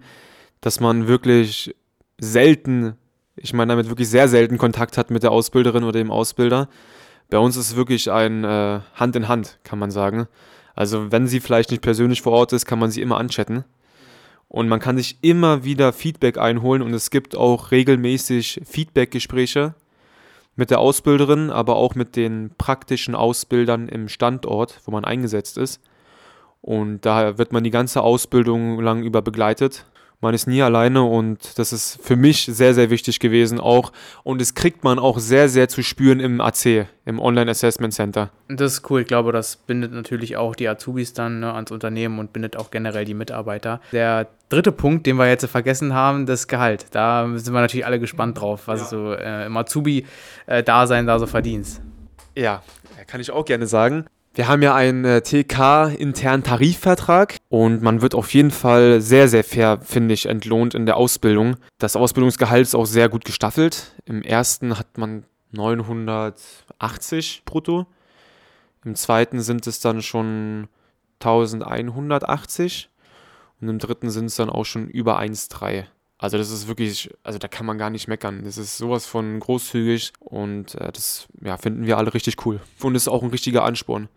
dass 0.62 0.80
man 0.80 1.08
wirklich 1.08 1.76
selten, 2.20 2.96
ich 3.36 3.54
meine 3.54 3.74
damit 3.74 3.90
wirklich 3.90 4.10
sehr 4.10 4.30
selten 4.30 4.58
Kontakt 4.58 4.98
hat 4.98 5.10
mit 5.12 5.24
der 5.24 5.32
Ausbilderin 5.32 5.84
oder 5.84 6.00
dem 6.00 6.12
Ausbilder 6.12 6.70
bei 7.30 7.38
uns 7.38 7.56
ist 7.56 7.72
es 7.72 7.76
wirklich 7.76 8.12
ein 8.12 8.44
äh, 8.44 8.80
Hand 8.96 9.16
in 9.16 9.28
Hand, 9.28 9.60
kann 9.64 9.80
man 9.80 9.92
sagen. 9.92 10.28
Also 10.76 11.12
wenn 11.12 11.28
sie 11.28 11.40
vielleicht 11.40 11.72
nicht 11.72 11.82
persönlich 11.82 12.22
vor 12.22 12.34
Ort 12.34 12.54
ist, 12.54 12.66
kann 12.66 12.80
man 12.80 12.92
sie 12.92 13.02
immer 13.02 13.18
anchatten. 13.18 13.66
Und 14.48 14.68
man 14.68 14.80
kann 14.80 14.98
sich 14.98 15.18
immer 15.22 15.64
wieder 15.64 15.94
Feedback 15.94 16.40
einholen 16.40 16.82
und 16.82 16.94
es 16.94 17.12
gibt 17.12 17.36
auch 17.36 17.72
regelmäßig 17.72 18.62
Feedback-Gespräche 18.66 19.76
mit 20.56 20.72
der 20.72 20.80
Ausbilderin, 20.80 21.52
aber 21.52 21.76
auch 21.76 21.94
mit 21.94 22.16
den 22.16 22.52
praktischen 22.58 23.14
Ausbildern 23.14 23.88
im 23.88 24.10
Standort, 24.10 24.82
wo 24.86 24.92
man 24.92 25.06
eingesetzt 25.06 25.58
ist. 25.58 25.82
Und 26.62 27.06
da 27.06 27.38
wird 27.38 27.54
man 27.54 27.64
die 27.64 27.70
ganze 27.70 28.02
Ausbildung 28.02 28.82
lang 28.82 29.04
über 29.04 29.22
begleitet 29.22 29.86
man 30.22 30.34
ist 30.34 30.48
nie 30.48 30.62
alleine 30.62 31.04
und 31.04 31.58
das 31.58 31.72
ist 31.72 32.00
für 32.04 32.16
mich 32.18 32.46
sehr, 32.46 32.74
sehr 32.74 32.90
wichtig 32.90 33.20
gewesen 33.20 33.60
auch. 33.60 33.94
Und 34.24 34.42
es 34.42 34.54
kriegt 34.54 34.84
man 34.84 35.00
auch 35.00 35.20
sehr, 35.20 35.48
sehr 35.48 35.70
zu 35.70 35.82
spüren 35.82 36.20
im 36.20 36.42
AC, 36.42 36.88
im 37.06 37.20
Online 37.20 37.50
Assessment 37.50 37.94
Center. 37.94 38.30
Das 38.50 38.74
ist 38.74 38.90
cool. 38.90 39.02
Ich 39.02 39.08
glaube, 39.08 39.32
das 39.32 39.56
bindet 39.56 39.94
natürlich 39.94 40.36
auch 40.36 40.56
die 40.56 40.68
Azubis 40.68 41.14
dann 41.14 41.40
ne, 41.40 41.54
ans 41.54 41.72
Unternehmen 41.72 42.20
und 42.20 42.34
bindet 42.34 42.58
auch 42.58 42.70
generell 42.70 43.06
die 43.06 43.14
Mitarbeiter. 43.14 43.80
Der 43.94 44.28
dritte 44.50 44.74
Punkt, 44.74 45.06
den 45.06 45.16
wir 45.16 45.28
jetzt 45.28 45.46
vergessen 45.46 45.94
haben, 45.94 46.26
das 46.26 46.48
Gehalt. 46.48 46.88
Da 46.92 47.26
sind 47.36 47.54
wir 47.54 47.62
natürlich 47.62 47.86
alle 47.86 48.00
gespannt 48.00 48.42
drauf, 48.42 48.68
was 48.68 48.92
ja. 48.92 48.98
du 48.98 49.12
äh, 49.14 49.46
im 49.46 49.56
Azubi-Dasein 49.56 51.06
äh, 51.06 51.08
da 51.08 51.20
so 51.20 51.28
verdienst. 51.28 51.82
Ja, 52.36 52.62
kann 53.08 53.22
ich 53.22 53.32
auch 53.32 53.46
gerne 53.46 53.68
sagen. 53.68 54.06
Wir 54.40 54.48
haben 54.48 54.62
ja 54.62 54.74
einen 54.74 55.04
äh, 55.04 55.22
TK-internen 55.22 56.44
Tarifvertrag 56.44 57.36
und 57.50 57.82
man 57.82 58.02
wird 58.02 58.16
auf 58.16 58.34
jeden 58.34 58.52
Fall 58.52 59.02
sehr, 59.02 59.28
sehr 59.28 59.44
fair, 59.44 59.82
finde 59.82 60.14
ich, 60.14 60.28
entlohnt 60.28 60.74
in 60.74 60.86
der 60.86 60.96
Ausbildung. 60.96 61.58
Das 61.78 61.98
Ausbildungsgehalt 61.98 62.62
ist 62.62 62.74
auch 62.74 62.86
sehr 62.86 63.10
gut 63.10 63.26
gestaffelt. 63.26 63.92
Im 64.06 64.22
ersten 64.22 64.80
hat 64.80 64.98
man 64.98 65.26
980 65.52 67.42
brutto. 67.44 67.86
Im 68.86 68.96
zweiten 68.96 69.42
sind 69.42 69.68
es 69.68 69.82
dann 69.82 70.02
schon 70.02 70.70
1180 71.20 72.90
und 73.60 73.68
im 73.68 73.78
dritten 73.78 74.10
sind 74.10 74.28
es 74.28 74.36
dann 74.36 74.50
auch 74.50 74.64
schon 74.64 74.88
über 74.88 75.20
1,3. 75.20 75.84
Also 76.18 76.38
das 76.38 76.50
ist 76.50 76.70
wirklich, 76.70 77.10
also 77.24 77.40
da 77.40 77.50
kann 77.50 77.66
man 77.66 77.78
gar 77.78 77.90
nicht 77.90 78.08
meckern. 78.08 78.46
Das 78.46 78.58
ist 78.58 78.78
sowas 78.78 79.06
von 79.06 79.38
großzügig 79.42 80.14
und 80.22 80.76
äh, 80.76 80.94
das 80.94 81.28
ja, 81.42 81.58
finden 81.58 81.86
wir 81.86 81.98
alle 81.98 82.14
richtig 82.14 82.46
cool. 82.46 82.62
Und 82.82 82.96
es 82.96 83.04
ist 83.04 83.08
auch 83.10 83.24
ein 83.24 83.32
richtiger 83.32 83.66
Ansporn, 83.66 84.08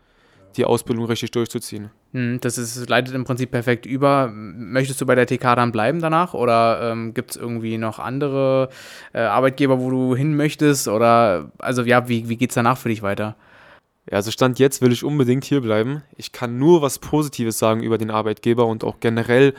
die 0.57 0.65
Ausbildung 0.65 1.07
richtig 1.07 1.31
durchzuziehen. 1.31 1.91
Hm, 2.13 2.41
das 2.41 2.59
ist, 2.59 2.89
leitet 2.89 3.15
im 3.15 3.25
Prinzip 3.25 3.51
perfekt 3.51 3.87
über. 3.87 4.31
Möchtest 4.33 5.01
du 5.01 5.07
bei 5.07 5.15
der 5.15 5.27
TK 5.27 5.57
dann 5.57 5.73
bleiben 5.73 6.01
danach 6.01 6.35
oder 6.35 6.93
ähm, 6.93 7.15
gibt 7.15 7.33
es 7.33 7.37
irgendwie 7.37 7.79
noch 7.79 7.99
andere 7.99 8.69
äh, 9.13 9.21
Arbeitgeber, 9.21 9.81
wo 9.81 9.91
du 9.91 10.17
hin 10.17 10.37
möchtest? 10.37 10.89
Oder 10.89 11.51
also 11.59 11.83
ja, 11.83 12.09
wie, 12.09 12.29
wie 12.29 12.37
geht 12.37 12.51
es 12.51 12.55
danach 12.55 12.79
für 12.79 12.89
dich 12.89 13.03
weiter? 13.03 13.37
Ja, 14.11 14.17
also 14.17 14.31
Stand 14.31 14.59
jetzt 14.59 14.83
will 14.83 14.93
ich 14.93 15.05
unbedingt 15.05 15.45
hier 15.45 15.61
bleiben. 15.61 16.03
Ich 16.17 16.33
kann 16.33 16.59
nur 16.59 16.83
was 16.83 16.99
Positives 16.99 17.59
sagen 17.59 17.83
über 17.83 17.99
den 17.99 18.11
Arbeitgeber 18.11 18.67
und 18.67 18.85
auch 18.85 19.01
generell 19.01 19.55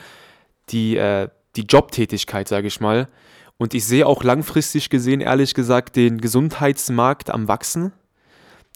die 0.70 0.96
äh, 0.96 1.28
die 1.56 1.62
Jobtätigkeit, 1.62 2.48
sage 2.48 2.66
ich 2.66 2.80
mal. 2.80 3.08
Und 3.56 3.74
ich 3.74 3.84
sehe 3.84 4.06
auch 4.06 4.24
langfristig 4.24 4.90
gesehen, 4.90 5.20
ehrlich 5.20 5.54
gesagt, 5.54 5.96
den 5.96 6.20
Gesundheitsmarkt 6.20 7.30
am 7.30 7.48
Wachsen. 7.48 7.92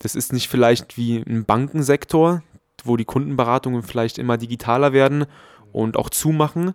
Das 0.01 0.15
ist 0.15 0.33
nicht 0.33 0.49
vielleicht 0.49 0.97
wie 0.97 1.19
ein 1.19 1.45
Bankensektor, 1.45 2.43
wo 2.85 2.97
die 2.97 3.05
Kundenberatungen 3.05 3.83
vielleicht 3.83 4.19
immer 4.19 4.37
digitaler 4.37 4.93
werden 4.93 5.27
und 5.73 5.97
auch 5.97 6.11
zumachen. 6.11 6.75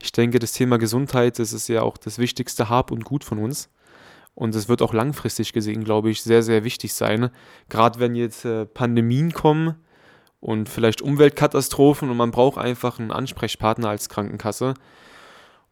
Ich 0.00 0.12
denke, 0.12 0.38
das 0.38 0.52
Thema 0.52 0.78
Gesundheit, 0.78 1.38
das 1.38 1.52
ist 1.52 1.68
ja 1.68 1.82
auch 1.82 1.96
das 1.96 2.18
wichtigste 2.18 2.68
Hab 2.68 2.90
und 2.90 3.04
Gut 3.04 3.24
von 3.24 3.38
uns. 3.38 3.68
Und 4.34 4.54
es 4.54 4.68
wird 4.68 4.80
auch 4.80 4.94
langfristig 4.94 5.52
gesehen, 5.52 5.84
glaube 5.84 6.10
ich, 6.10 6.22
sehr, 6.22 6.42
sehr 6.42 6.64
wichtig 6.64 6.94
sein. 6.94 7.30
Gerade 7.68 8.00
wenn 8.00 8.14
jetzt 8.14 8.44
äh, 8.44 8.64
Pandemien 8.64 9.32
kommen 9.32 9.74
und 10.40 10.68
vielleicht 10.68 11.02
Umweltkatastrophen 11.02 12.08
und 12.10 12.16
man 12.16 12.30
braucht 12.30 12.58
einfach 12.58 12.98
einen 12.98 13.12
Ansprechpartner 13.12 13.90
als 13.90 14.08
Krankenkasse. 14.08 14.74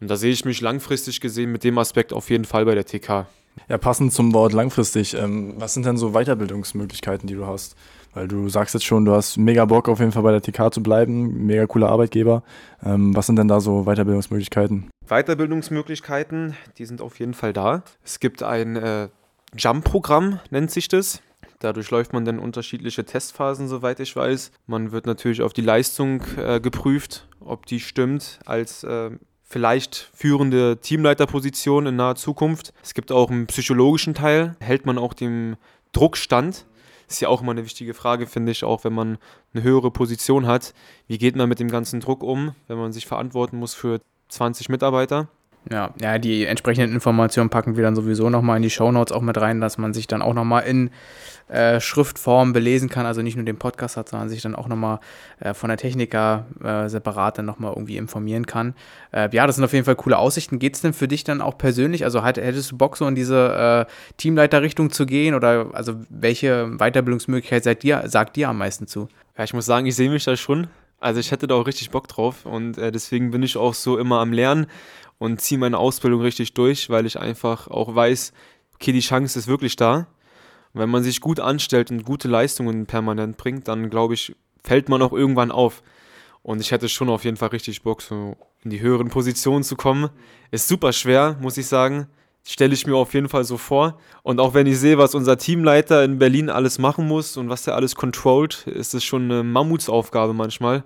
Und 0.00 0.08
da 0.08 0.16
sehe 0.16 0.32
ich 0.32 0.44
mich 0.44 0.60
langfristig 0.60 1.20
gesehen 1.20 1.52
mit 1.52 1.64
dem 1.64 1.78
Aspekt 1.78 2.12
auf 2.12 2.30
jeden 2.30 2.44
Fall 2.44 2.66
bei 2.66 2.74
der 2.74 2.84
TK. 2.84 3.26
Ja, 3.68 3.78
passend 3.78 4.12
zum 4.12 4.32
Wort 4.34 4.52
langfristig. 4.52 5.14
Ähm, 5.14 5.54
was 5.56 5.74
sind 5.74 5.86
denn 5.86 5.96
so 5.96 6.12
Weiterbildungsmöglichkeiten, 6.12 7.26
die 7.26 7.34
du 7.34 7.46
hast? 7.46 7.76
Weil 8.12 8.26
du 8.26 8.48
sagst 8.48 8.74
jetzt 8.74 8.84
schon, 8.84 9.04
du 9.04 9.12
hast 9.12 9.36
mega 9.36 9.64
Bock 9.64 9.88
auf 9.88 10.00
jeden 10.00 10.10
Fall 10.10 10.24
bei 10.24 10.32
der 10.32 10.42
TK 10.42 10.72
zu 10.72 10.82
bleiben, 10.82 11.46
mega 11.46 11.66
cooler 11.66 11.90
Arbeitgeber. 11.90 12.42
Ähm, 12.84 13.14
was 13.14 13.26
sind 13.26 13.36
denn 13.36 13.48
da 13.48 13.60
so 13.60 13.84
Weiterbildungsmöglichkeiten? 13.84 14.90
Weiterbildungsmöglichkeiten, 15.06 16.56
die 16.78 16.86
sind 16.86 17.00
auf 17.00 17.20
jeden 17.20 17.34
Fall 17.34 17.52
da. 17.52 17.82
Es 18.04 18.18
gibt 18.18 18.42
ein 18.42 18.76
äh, 18.76 19.08
Jump-Programm, 19.56 20.40
nennt 20.50 20.70
sich 20.70 20.88
das. 20.88 21.22
Dadurch 21.60 21.90
läuft 21.90 22.12
man 22.12 22.24
dann 22.24 22.38
unterschiedliche 22.38 23.04
Testphasen, 23.04 23.68
soweit 23.68 24.00
ich 24.00 24.16
weiß. 24.16 24.50
Man 24.66 24.92
wird 24.92 25.06
natürlich 25.06 25.42
auf 25.42 25.52
die 25.52 25.60
Leistung 25.60 26.22
äh, 26.36 26.58
geprüft, 26.58 27.28
ob 27.38 27.66
die 27.66 27.80
stimmt 27.80 28.40
als 28.46 28.82
äh, 28.82 29.10
vielleicht 29.50 30.08
führende 30.14 30.78
Teamleiterposition 30.80 31.86
in 31.86 31.96
naher 31.96 32.14
Zukunft. 32.14 32.72
Es 32.82 32.94
gibt 32.94 33.10
auch 33.10 33.30
einen 33.30 33.48
psychologischen 33.48 34.14
Teil. 34.14 34.56
Hält 34.60 34.86
man 34.86 34.96
auch 34.96 35.12
dem 35.12 35.56
Druck 35.92 36.16
stand? 36.16 36.66
Ist 37.08 37.20
ja 37.20 37.28
auch 37.28 37.42
immer 37.42 37.50
eine 37.50 37.64
wichtige 37.64 37.92
Frage, 37.92 38.28
finde 38.28 38.52
ich, 38.52 38.62
auch 38.62 38.84
wenn 38.84 38.92
man 38.92 39.18
eine 39.52 39.64
höhere 39.64 39.90
Position 39.90 40.46
hat. 40.46 40.72
Wie 41.08 41.18
geht 41.18 41.34
man 41.34 41.48
mit 41.48 41.58
dem 41.58 41.68
ganzen 41.68 41.98
Druck 41.98 42.22
um, 42.22 42.54
wenn 42.68 42.78
man 42.78 42.92
sich 42.92 43.06
verantworten 43.06 43.58
muss 43.58 43.74
für 43.74 44.00
20 44.28 44.68
Mitarbeiter? 44.68 45.28
Ja, 45.68 45.90
ja, 46.00 46.18
die 46.18 46.46
entsprechenden 46.46 46.94
Informationen 46.94 47.50
packen 47.50 47.76
wir 47.76 47.84
dann 47.84 47.94
sowieso 47.94 48.30
nochmal 48.30 48.56
in 48.56 48.62
die 48.62 48.70
Shownotes 48.70 49.12
auch 49.12 49.20
mit 49.20 49.36
rein, 49.38 49.60
dass 49.60 49.76
man 49.76 49.92
sich 49.92 50.06
dann 50.06 50.22
auch 50.22 50.32
nochmal 50.32 50.62
in 50.62 50.90
äh, 51.48 51.80
Schriftform 51.80 52.52
belesen 52.52 52.88
kann, 52.88 53.06
also 53.06 53.22
nicht 53.22 53.36
nur 53.36 53.44
den 53.44 53.58
Podcast 53.58 53.96
hat, 53.96 54.08
sondern 54.08 54.28
sich 54.28 54.40
dann 54.40 54.54
auch 54.54 54.68
nochmal 54.68 55.00
äh, 55.40 55.52
von 55.52 55.68
der 55.68 55.76
Techniker 55.76 56.46
äh, 56.62 56.88
separat 56.88 57.38
dann 57.38 57.44
nochmal 57.44 57.72
irgendwie 57.72 57.98
informieren 57.98 58.46
kann. 58.46 58.74
Äh, 59.12 59.28
ja, 59.32 59.46
das 59.46 59.56
sind 59.56 59.64
auf 59.64 59.72
jeden 59.72 59.84
Fall 59.84 59.96
coole 59.96 60.16
Aussichten. 60.16 60.58
Geht 60.58 60.76
es 60.76 60.80
denn 60.80 60.92
für 60.92 61.08
dich 61.08 61.24
dann 61.24 61.42
auch 61.42 61.58
persönlich? 61.58 62.04
Also 62.04 62.22
halt, 62.22 62.38
hättest 62.38 62.70
du 62.70 62.78
Bock, 62.78 62.96
so 62.96 63.06
in 63.06 63.14
diese 63.14 63.86
äh, 63.88 63.92
Teamleiterrichtung 64.16 64.90
zu 64.90 65.06
gehen? 65.06 65.34
Oder 65.34 65.66
also 65.72 65.96
welche 66.08 66.68
Weiterbildungsmöglichkeit 66.78 67.64
sagt 67.64 67.82
dir, 67.82 68.04
sagt 68.06 68.36
dir 68.36 68.48
am 68.48 68.58
meisten 68.58 68.86
zu? 68.86 69.08
Ja, 69.36 69.44
ich 69.44 69.52
muss 69.52 69.66
sagen, 69.66 69.86
ich 69.86 69.96
sehe 69.96 70.10
mich 70.10 70.24
da 70.24 70.36
schon. 70.36 70.68
Also 71.00 71.18
ich 71.18 71.32
hätte 71.32 71.46
da 71.46 71.54
auch 71.54 71.66
richtig 71.66 71.90
Bock 71.90 72.08
drauf 72.08 72.44
und 72.44 72.76
äh, 72.76 72.92
deswegen 72.92 73.30
bin 73.30 73.42
ich 73.42 73.56
auch 73.56 73.72
so 73.72 73.96
immer 73.96 74.20
am 74.20 74.34
Lernen 74.34 74.66
und 75.20 75.40
ziehe 75.40 75.58
meine 75.58 75.78
Ausbildung 75.78 76.22
richtig 76.22 76.54
durch, 76.54 76.88
weil 76.88 77.04
ich 77.04 77.20
einfach 77.20 77.68
auch 77.68 77.94
weiß, 77.94 78.32
okay, 78.74 78.90
die 78.90 79.00
Chance 79.00 79.38
ist 79.38 79.46
wirklich 79.46 79.76
da. 79.76 80.06
Wenn 80.72 80.88
man 80.88 81.02
sich 81.02 81.20
gut 81.20 81.40
anstellt 81.40 81.90
und 81.90 82.04
gute 82.04 82.26
Leistungen 82.26 82.86
permanent 82.86 83.36
bringt, 83.36 83.68
dann 83.68 83.90
glaube 83.90 84.14
ich, 84.14 84.34
fällt 84.64 84.88
man 84.88 85.02
auch 85.02 85.12
irgendwann 85.12 85.52
auf. 85.52 85.82
Und 86.42 86.62
ich 86.62 86.70
hätte 86.70 86.88
schon 86.88 87.10
auf 87.10 87.24
jeden 87.24 87.36
Fall 87.36 87.50
richtig 87.50 87.82
Bock, 87.82 88.00
so 88.00 88.34
in 88.64 88.70
die 88.70 88.80
höheren 88.80 89.10
Positionen 89.10 89.62
zu 89.62 89.76
kommen. 89.76 90.08
Ist 90.52 90.68
super 90.68 90.92
schwer, 90.94 91.36
muss 91.38 91.58
ich 91.58 91.66
sagen. 91.66 92.06
Stelle 92.42 92.72
ich 92.72 92.86
mir 92.86 92.96
auf 92.96 93.12
jeden 93.12 93.28
Fall 93.28 93.44
so 93.44 93.58
vor. 93.58 93.98
Und 94.22 94.40
auch 94.40 94.54
wenn 94.54 94.66
ich 94.66 94.78
sehe, 94.78 94.96
was 94.96 95.14
unser 95.14 95.36
Teamleiter 95.36 96.02
in 96.02 96.18
Berlin 96.18 96.48
alles 96.48 96.78
machen 96.78 97.06
muss 97.06 97.36
und 97.36 97.50
was 97.50 97.66
er 97.66 97.74
alles 97.74 97.94
controlt, 97.94 98.66
ist 98.66 98.94
es 98.94 99.04
schon 99.04 99.24
eine 99.24 99.42
Mammutsaufgabe 99.42 100.32
manchmal. 100.32 100.82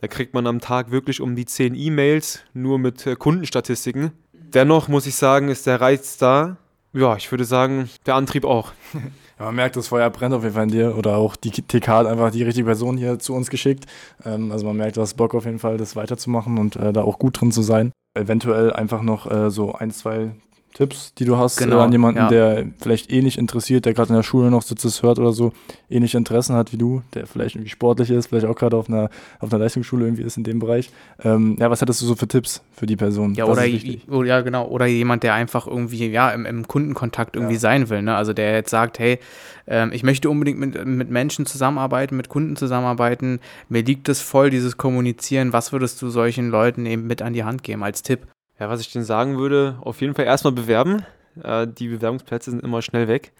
Da 0.00 0.08
kriegt 0.08 0.32
man 0.32 0.46
am 0.46 0.60
Tag 0.60 0.90
wirklich 0.90 1.20
um 1.20 1.36
die 1.36 1.44
10 1.44 1.74
E-Mails, 1.74 2.40
nur 2.54 2.78
mit 2.78 3.06
äh, 3.06 3.16
Kundenstatistiken. 3.16 4.12
Dennoch 4.32 4.88
muss 4.88 5.06
ich 5.06 5.14
sagen, 5.14 5.48
ist 5.48 5.66
der 5.66 5.80
Reiz 5.80 6.16
da. 6.16 6.56
Ja, 6.92 7.16
ich 7.16 7.30
würde 7.30 7.44
sagen, 7.44 7.88
der 8.06 8.14
Antrieb 8.16 8.44
auch. 8.44 8.72
Ja, 9.38 9.46
man 9.46 9.54
merkt, 9.54 9.74
das 9.74 9.88
Feuer 9.88 10.10
brennt 10.10 10.34
auf 10.34 10.42
jeden 10.42 10.54
Fall 10.54 10.64
in 10.64 10.68
dir. 10.68 10.98
Oder 10.98 11.16
auch 11.16 11.34
die 11.34 11.50
TK 11.50 11.88
hat 11.88 12.06
einfach 12.06 12.30
die 12.30 12.42
richtige 12.42 12.66
Person 12.66 12.98
hier 12.98 13.18
zu 13.18 13.32
uns 13.32 13.48
geschickt. 13.48 13.86
Ähm, 14.22 14.52
also 14.52 14.66
man 14.66 14.76
merkt, 14.76 14.98
du 14.98 15.00
hast 15.00 15.14
Bock 15.14 15.34
auf 15.34 15.46
jeden 15.46 15.58
Fall, 15.58 15.78
das 15.78 15.96
weiterzumachen 15.96 16.58
und 16.58 16.76
äh, 16.76 16.92
da 16.92 17.00
auch 17.00 17.18
gut 17.18 17.40
drin 17.40 17.50
zu 17.50 17.62
sein. 17.62 17.90
Eventuell 18.12 18.70
einfach 18.70 19.00
noch 19.00 19.30
äh, 19.30 19.50
so 19.50 19.72
ein, 19.72 19.92
zwei 19.92 20.32
Tipps, 20.74 21.14
die 21.14 21.24
du 21.24 21.36
hast 21.36 21.56
genau, 21.56 21.80
an 21.80 21.90
jemanden, 21.90 22.20
ja. 22.20 22.28
der 22.28 22.66
vielleicht 22.80 23.10
eh 23.10 23.22
nicht 23.22 23.38
interessiert, 23.38 23.84
der 23.84 23.94
gerade 23.94 24.10
in 24.10 24.16
der 24.16 24.22
Schule 24.22 24.50
noch 24.50 24.62
sitzt, 24.62 24.84
es 24.84 25.02
hört 25.02 25.18
oder 25.18 25.32
so, 25.32 25.52
ähnliche 25.88 26.16
Interessen 26.16 26.54
hat 26.54 26.72
wie 26.72 26.76
du, 26.76 27.02
der 27.14 27.26
vielleicht 27.26 27.56
irgendwie 27.56 27.70
sportlich 27.70 28.10
ist, 28.10 28.28
vielleicht 28.28 28.46
auch 28.46 28.54
gerade 28.54 28.76
auf 28.76 28.88
einer, 28.88 29.10
auf 29.40 29.52
einer 29.52 29.58
Leistungsschule 29.58 30.04
irgendwie 30.04 30.22
ist 30.22 30.36
in 30.36 30.44
dem 30.44 30.60
Bereich. 30.60 30.90
Ähm, 31.22 31.56
ja, 31.58 31.70
was 31.70 31.80
hättest 31.80 32.02
du 32.02 32.06
so 32.06 32.14
für 32.14 32.28
Tipps 32.28 32.62
für 32.72 32.86
die 32.86 32.96
Person? 32.96 33.34
Ja, 33.34 33.46
oder, 33.46 33.64
oh, 34.08 34.22
ja 34.22 34.40
genau, 34.42 34.68
oder 34.68 34.86
jemand, 34.86 35.22
der 35.24 35.34
einfach 35.34 35.66
irgendwie 35.66 36.08
ja, 36.08 36.30
im, 36.30 36.46
im 36.46 36.68
Kundenkontakt 36.68 37.34
irgendwie 37.34 37.54
ja. 37.54 37.60
sein 37.60 37.88
will. 37.88 38.02
Ne? 38.02 38.14
Also 38.14 38.32
der 38.32 38.52
jetzt 38.52 38.70
sagt, 38.70 38.98
hey, 39.00 39.18
ähm, 39.66 39.90
ich 39.92 40.04
möchte 40.04 40.30
unbedingt 40.30 40.58
mit, 40.58 40.84
mit 40.86 41.10
Menschen 41.10 41.46
zusammenarbeiten, 41.46 42.16
mit 42.16 42.28
Kunden 42.28 42.56
zusammenarbeiten, 42.56 43.40
mir 43.68 43.82
liegt 43.82 44.08
es 44.08 44.20
voll, 44.20 44.50
dieses 44.50 44.76
Kommunizieren. 44.76 45.52
Was 45.52 45.72
würdest 45.72 46.00
du 46.00 46.10
solchen 46.10 46.48
Leuten 46.48 46.86
eben 46.86 47.06
mit 47.06 47.22
an 47.22 47.32
die 47.32 47.44
Hand 47.44 47.62
geben 47.64 47.82
als 47.82 48.02
Tipp? 48.02 48.26
Ja, 48.60 48.68
was 48.68 48.82
ich 48.82 48.92
denn 48.92 49.04
sagen 49.04 49.38
würde, 49.38 49.78
auf 49.80 50.02
jeden 50.02 50.14
Fall 50.14 50.26
erstmal 50.26 50.52
bewerben. 50.52 51.04
Äh, 51.42 51.66
die 51.66 51.88
Bewerbungsplätze 51.88 52.50
sind 52.50 52.62
immer 52.62 52.82
schnell 52.82 53.08
weg 53.08 53.32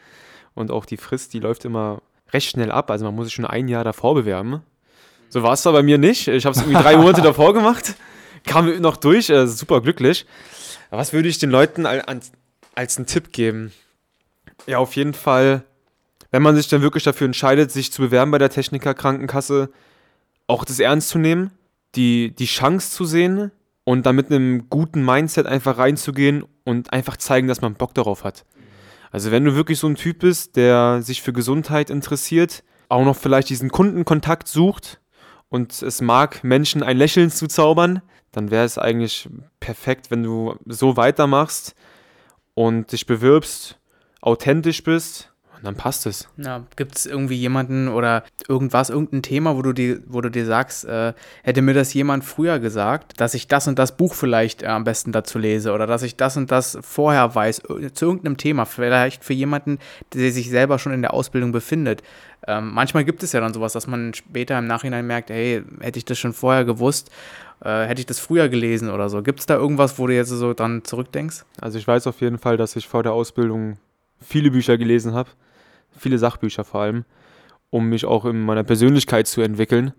und 0.54 0.70
auch 0.70 0.86
die 0.86 0.96
Frist, 0.96 1.34
die 1.34 1.40
läuft 1.40 1.66
immer 1.66 2.00
recht 2.32 2.48
schnell 2.48 2.72
ab. 2.72 2.90
Also 2.90 3.04
man 3.04 3.14
muss 3.14 3.26
sich 3.26 3.34
schon 3.34 3.44
ein 3.44 3.68
Jahr 3.68 3.84
davor 3.84 4.14
bewerben. 4.14 4.62
So 5.28 5.42
war 5.42 5.52
es 5.52 5.62
da 5.62 5.72
bei 5.72 5.82
mir 5.82 5.98
nicht. 5.98 6.26
Ich 6.26 6.46
habe 6.46 6.56
es 6.56 6.62
irgendwie 6.62 6.82
drei 6.82 6.96
Monate 6.96 7.20
davor 7.20 7.52
gemacht, 7.52 7.94
kam 8.46 8.80
noch 8.80 8.96
durch, 8.96 9.28
äh, 9.28 9.46
super 9.46 9.82
glücklich. 9.82 10.24
was 10.88 11.12
würde 11.12 11.28
ich 11.28 11.38
den 11.38 11.50
Leuten 11.50 11.84
als, 11.84 12.32
als 12.74 12.96
einen 12.96 13.06
Tipp 13.06 13.30
geben? 13.30 13.72
Ja, 14.66 14.78
auf 14.78 14.96
jeden 14.96 15.14
Fall, 15.14 15.64
wenn 16.30 16.42
man 16.42 16.56
sich 16.56 16.68
dann 16.68 16.80
wirklich 16.80 17.04
dafür 17.04 17.26
entscheidet, 17.26 17.70
sich 17.70 17.92
zu 17.92 18.00
bewerben 18.00 18.30
bei 18.30 18.38
der 18.38 18.50
Techniker 18.50 18.94
Krankenkasse, 18.94 19.68
auch 20.46 20.64
das 20.64 20.80
ernst 20.80 21.10
zu 21.10 21.18
nehmen, 21.18 21.50
die, 21.94 22.34
die 22.34 22.46
Chance 22.46 22.90
zu 22.90 23.04
sehen, 23.04 23.52
und 23.90 24.06
dann 24.06 24.14
mit 24.14 24.30
einem 24.30 24.70
guten 24.70 25.04
Mindset 25.04 25.46
einfach 25.46 25.76
reinzugehen 25.76 26.44
und 26.62 26.92
einfach 26.92 27.16
zeigen, 27.16 27.48
dass 27.48 27.60
man 27.60 27.74
Bock 27.74 27.92
darauf 27.92 28.22
hat. 28.22 28.44
Also 29.10 29.32
wenn 29.32 29.44
du 29.44 29.56
wirklich 29.56 29.80
so 29.80 29.88
ein 29.88 29.96
Typ 29.96 30.20
bist, 30.20 30.54
der 30.54 31.02
sich 31.02 31.22
für 31.22 31.32
Gesundheit 31.32 31.90
interessiert, 31.90 32.62
auch 32.88 33.04
noch 33.04 33.16
vielleicht 33.16 33.48
diesen 33.48 33.68
Kundenkontakt 33.68 34.46
sucht 34.46 35.00
und 35.48 35.82
es 35.82 36.00
mag, 36.02 36.44
Menschen 36.44 36.84
ein 36.84 36.98
Lächeln 36.98 37.32
zu 37.32 37.48
zaubern, 37.48 38.00
dann 38.30 38.52
wäre 38.52 38.64
es 38.64 38.78
eigentlich 38.78 39.28
perfekt, 39.58 40.12
wenn 40.12 40.22
du 40.22 40.54
so 40.66 40.96
weitermachst 40.96 41.74
und 42.54 42.92
dich 42.92 43.06
bewirbst, 43.06 43.80
authentisch 44.20 44.84
bist 44.84 45.29
Und 45.60 45.66
dann 45.66 45.74
passt 45.74 46.06
es. 46.06 46.26
Ja, 46.38 46.64
Gibt 46.76 46.96
es 46.96 47.04
irgendwie 47.04 47.34
jemanden 47.34 47.88
oder 47.88 48.24
irgendwas, 48.48 48.88
irgendein 48.88 49.22
Thema, 49.22 49.56
wo 49.56 49.62
du 49.62 49.74
dir, 49.74 50.00
wo 50.06 50.22
du 50.22 50.30
dir 50.30 50.46
sagst, 50.46 50.86
äh, 50.86 51.12
hätte 51.42 51.60
mir 51.60 51.74
das 51.74 51.92
jemand 51.92 52.24
früher 52.24 52.58
gesagt, 52.58 53.20
dass 53.20 53.34
ich 53.34 53.46
das 53.46 53.68
und 53.68 53.78
das 53.78 53.94
Buch 53.94 54.14
vielleicht 54.14 54.62
äh, 54.62 54.68
am 54.68 54.84
besten 54.84 55.12
dazu 55.12 55.38
lese 55.38 55.72
oder 55.72 55.86
dass 55.86 56.02
ich 56.02 56.16
das 56.16 56.38
und 56.38 56.50
das 56.50 56.78
vorher 56.80 57.34
weiß, 57.34 57.58
äh, 57.58 57.92
zu 57.92 58.06
irgendeinem 58.06 58.38
Thema, 58.38 58.64
vielleicht 58.64 59.22
für 59.22 59.34
jemanden, 59.34 59.78
der 60.14 60.32
sich 60.32 60.48
selber 60.48 60.78
schon 60.78 60.92
in 60.92 61.02
der 61.02 61.12
Ausbildung 61.12 61.52
befindet. 61.52 62.02
Ähm, 62.46 62.72
manchmal 62.72 63.04
gibt 63.04 63.22
es 63.22 63.32
ja 63.32 63.40
dann 63.40 63.52
sowas, 63.52 63.74
dass 63.74 63.86
man 63.86 64.14
später 64.14 64.58
im 64.58 64.66
Nachhinein 64.66 65.06
merkt, 65.06 65.28
hey, 65.28 65.62
hätte 65.80 65.98
ich 65.98 66.06
das 66.06 66.18
schon 66.18 66.32
vorher 66.32 66.64
gewusst, 66.64 67.10
äh, 67.62 67.84
hätte 67.84 68.00
ich 68.00 68.06
das 68.06 68.18
früher 68.18 68.48
gelesen 68.48 68.88
oder 68.88 69.10
so. 69.10 69.22
Gibt 69.22 69.40
es 69.40 69.46
da 69.46 69.56
irgendwas, 69.56 69.98
wo 69.98 70.06
du 70.06 70.14
jetzt 70.14 70.30
so 70.30 70.54
dran 70.54 70.84
zurückdenkst? 70.84 71.44
Also 71.60 71.78
ich 71.78 71.86
weiß 71.86 72.06
auf 72.06 72.22
jeden 72.22 72.38
Fall, 72.38 72.56
dass 72.56 72.76
ich 72.76 72.88
vor 72.88 73.02
der 73.02 73.12
Ausbildung 73.12 73.76
viele 74.22 74.50
Bücher 74.50 74.78
gelesen 74.78 75.12
habe 75.12 75.28
viele 75.96 76.18
Sachbücher 76.18 76.64
vor 76.64 76.82
allem, 76.82 77.04
um 77.70 77.88
mich 77.88 78.04
auch 78.04 78.24
in 78.24 78.40
meiner 78.40 78.64
Persönlichkeit 78.64 79.26
zu 79.26 79.40
entwickeln. 79.40 79.92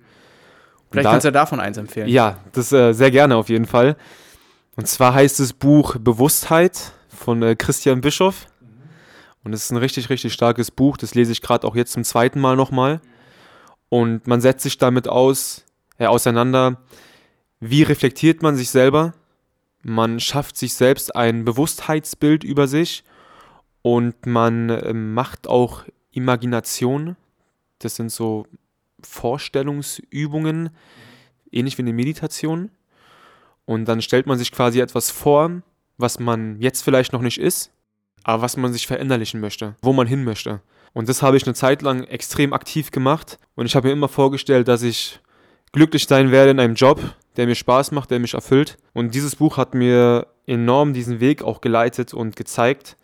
Vielleicht 0.92 1.06
da, 1.06 1.12
kannst 1.12 1.26
du 1.26 1.32
davon 1.32 1.60
eins 1.60 1.78
empfehlen. 1.78 2.10
Ja, 2.10 2.40
das 2.52 2.72
äh, 2.72 2.94
sehr 2.94 3.12
gerne 3.12 3.36
auf 3.36 3.50
jeden 3.50 3.66
Fall. 3.66 3.96
Und 4.76 4.88
zwar 4.88 5.14
heißt 5.14 5.40
das 5.40 5.54
Buch 5.54 5.98
Bewusstheit 5.98 6.94
von 7.08 7.42
äh, 7.44 7.56
Christian 7.56 8.02
Bischoff. 8.02 8.48
Und 9.44 9.54
es 9.54 9.66
ist 9.66 9.72
ein 9.72 9.78
richtig, 9.78 10.10
richtig 10.10 10.34
starkes 10.34 10.70
Buch. 10.70 10.98
Das 10.98 11.16
lese 11.16 11.32
ich 11.32 11.42
gerade 11.42 11.66
auch 11.66 11.76
jetzt 11.76 11.94
zum 11.94 12.04
zweiten 12.04 12.40
Mal 12.40 12.56
nochmal. 12.56 13.02
Und 13.90 14.28
man 14.28 14.42
setzt 14.42 14.64
sich 14.64 14.78
damit 14.78 15.08
aus, 15.08 15.66
äh, 15.98 16.06
auseinander, 16.06 16.78
wie 17.60 17.84
reflektiert 17.84 18.42
man 18.42 18.56
sich 18.56 18.70
selber. 18.70 19.14
Man 19.84 20.20
schafft 20.20 20.58
sich 20.58 20.74
selbst 20.74 21.16
ein 21.16 21.44
Bewusstheitsbild 21.46 22.44
über 22.44 22.68
sich 22.68 23.04
und 23.82 24.26
man 24.26 24.70
äh, 24.70 24.94
macht 24.94 25.48
auch 25.48 25.86
Imagination. 26.12 27.16
Das 27.80 27.96
sind 27.96 28.12
so 28.12 28.46
Vorstellungsübungen, 29.02 30.70
ähnlich 31.52 31.78
wie 31.78 31.84
eine 31.84 31.94
Meditation. 31.94 32.70
Und 33.66 33.86
dann 33.86 34.02
stellt 34.02 34.28
man 34.28 34.38
sich 34.38 34.52
quasi 34.52 34.80
etwas 34.80 35.10
vor, 35.10 35.62
was 35.98 36.20
man 36.20 36.60
jetzt 36.60 36.82
vielleicht 36.84 37.14
noch 37.14 37.22
nicht 37.22 37.40
ist, 37.40 37.72
aber 38.24 38.42
was 38.42 38.58
man 38.58 38.74
sich 38.74 38.88
verinnerlichen 38.88 39.40
möchte, 39.40 39.76
wo 39.82 39.94
man 39.94 40.08
hin 40.08 40.24
möchte. 40.24 40.62
Und 40.94 41.08
das 41.08 41.22
habe 41.22 41.38
ich 41.38 41.46
eine 41.46 41.54
Zeit 41.54 41.82
lang 41.82 42.04
extrem 42.04 42.54
aktiv 42.54 42.92
gemacht. 42.92 43.40
Und 43.56 43.66
ich 43.66 43.76
habe 43.76 43.88
mir 43.88 43.94
immer 43.94 44.10
vorgestellt, 44.10 44.68
dass 44.68 44.84
ich 44.84 45.20
glücklich 45.72 46.06
sein 46.06 46.32
werde 46.32 46.52
in 46.52 46.60
einem 46.60 46.76
Job, 46.76 47.00
der 47.38 47.48
mir 47.48 47.56
Spaß 47.56 47.92
macht, 47.92 48.12
der 48.12 48.20
mich 48.20 48.34
erfüllt. 48.34 48.78
Und 48.94 49.16
dieses 49.16 49.38
Buch 49.38 49.58
hat 49.58 49.74
mir 49.74 50.28
enorm 50.46 50.94
diesen 50.94 51.20
Weg 51.20 51.44
auch 51.44 51.62
geleitet 51.62 52.14
und 52.14 52.36
gezeigt. 52.36 52.98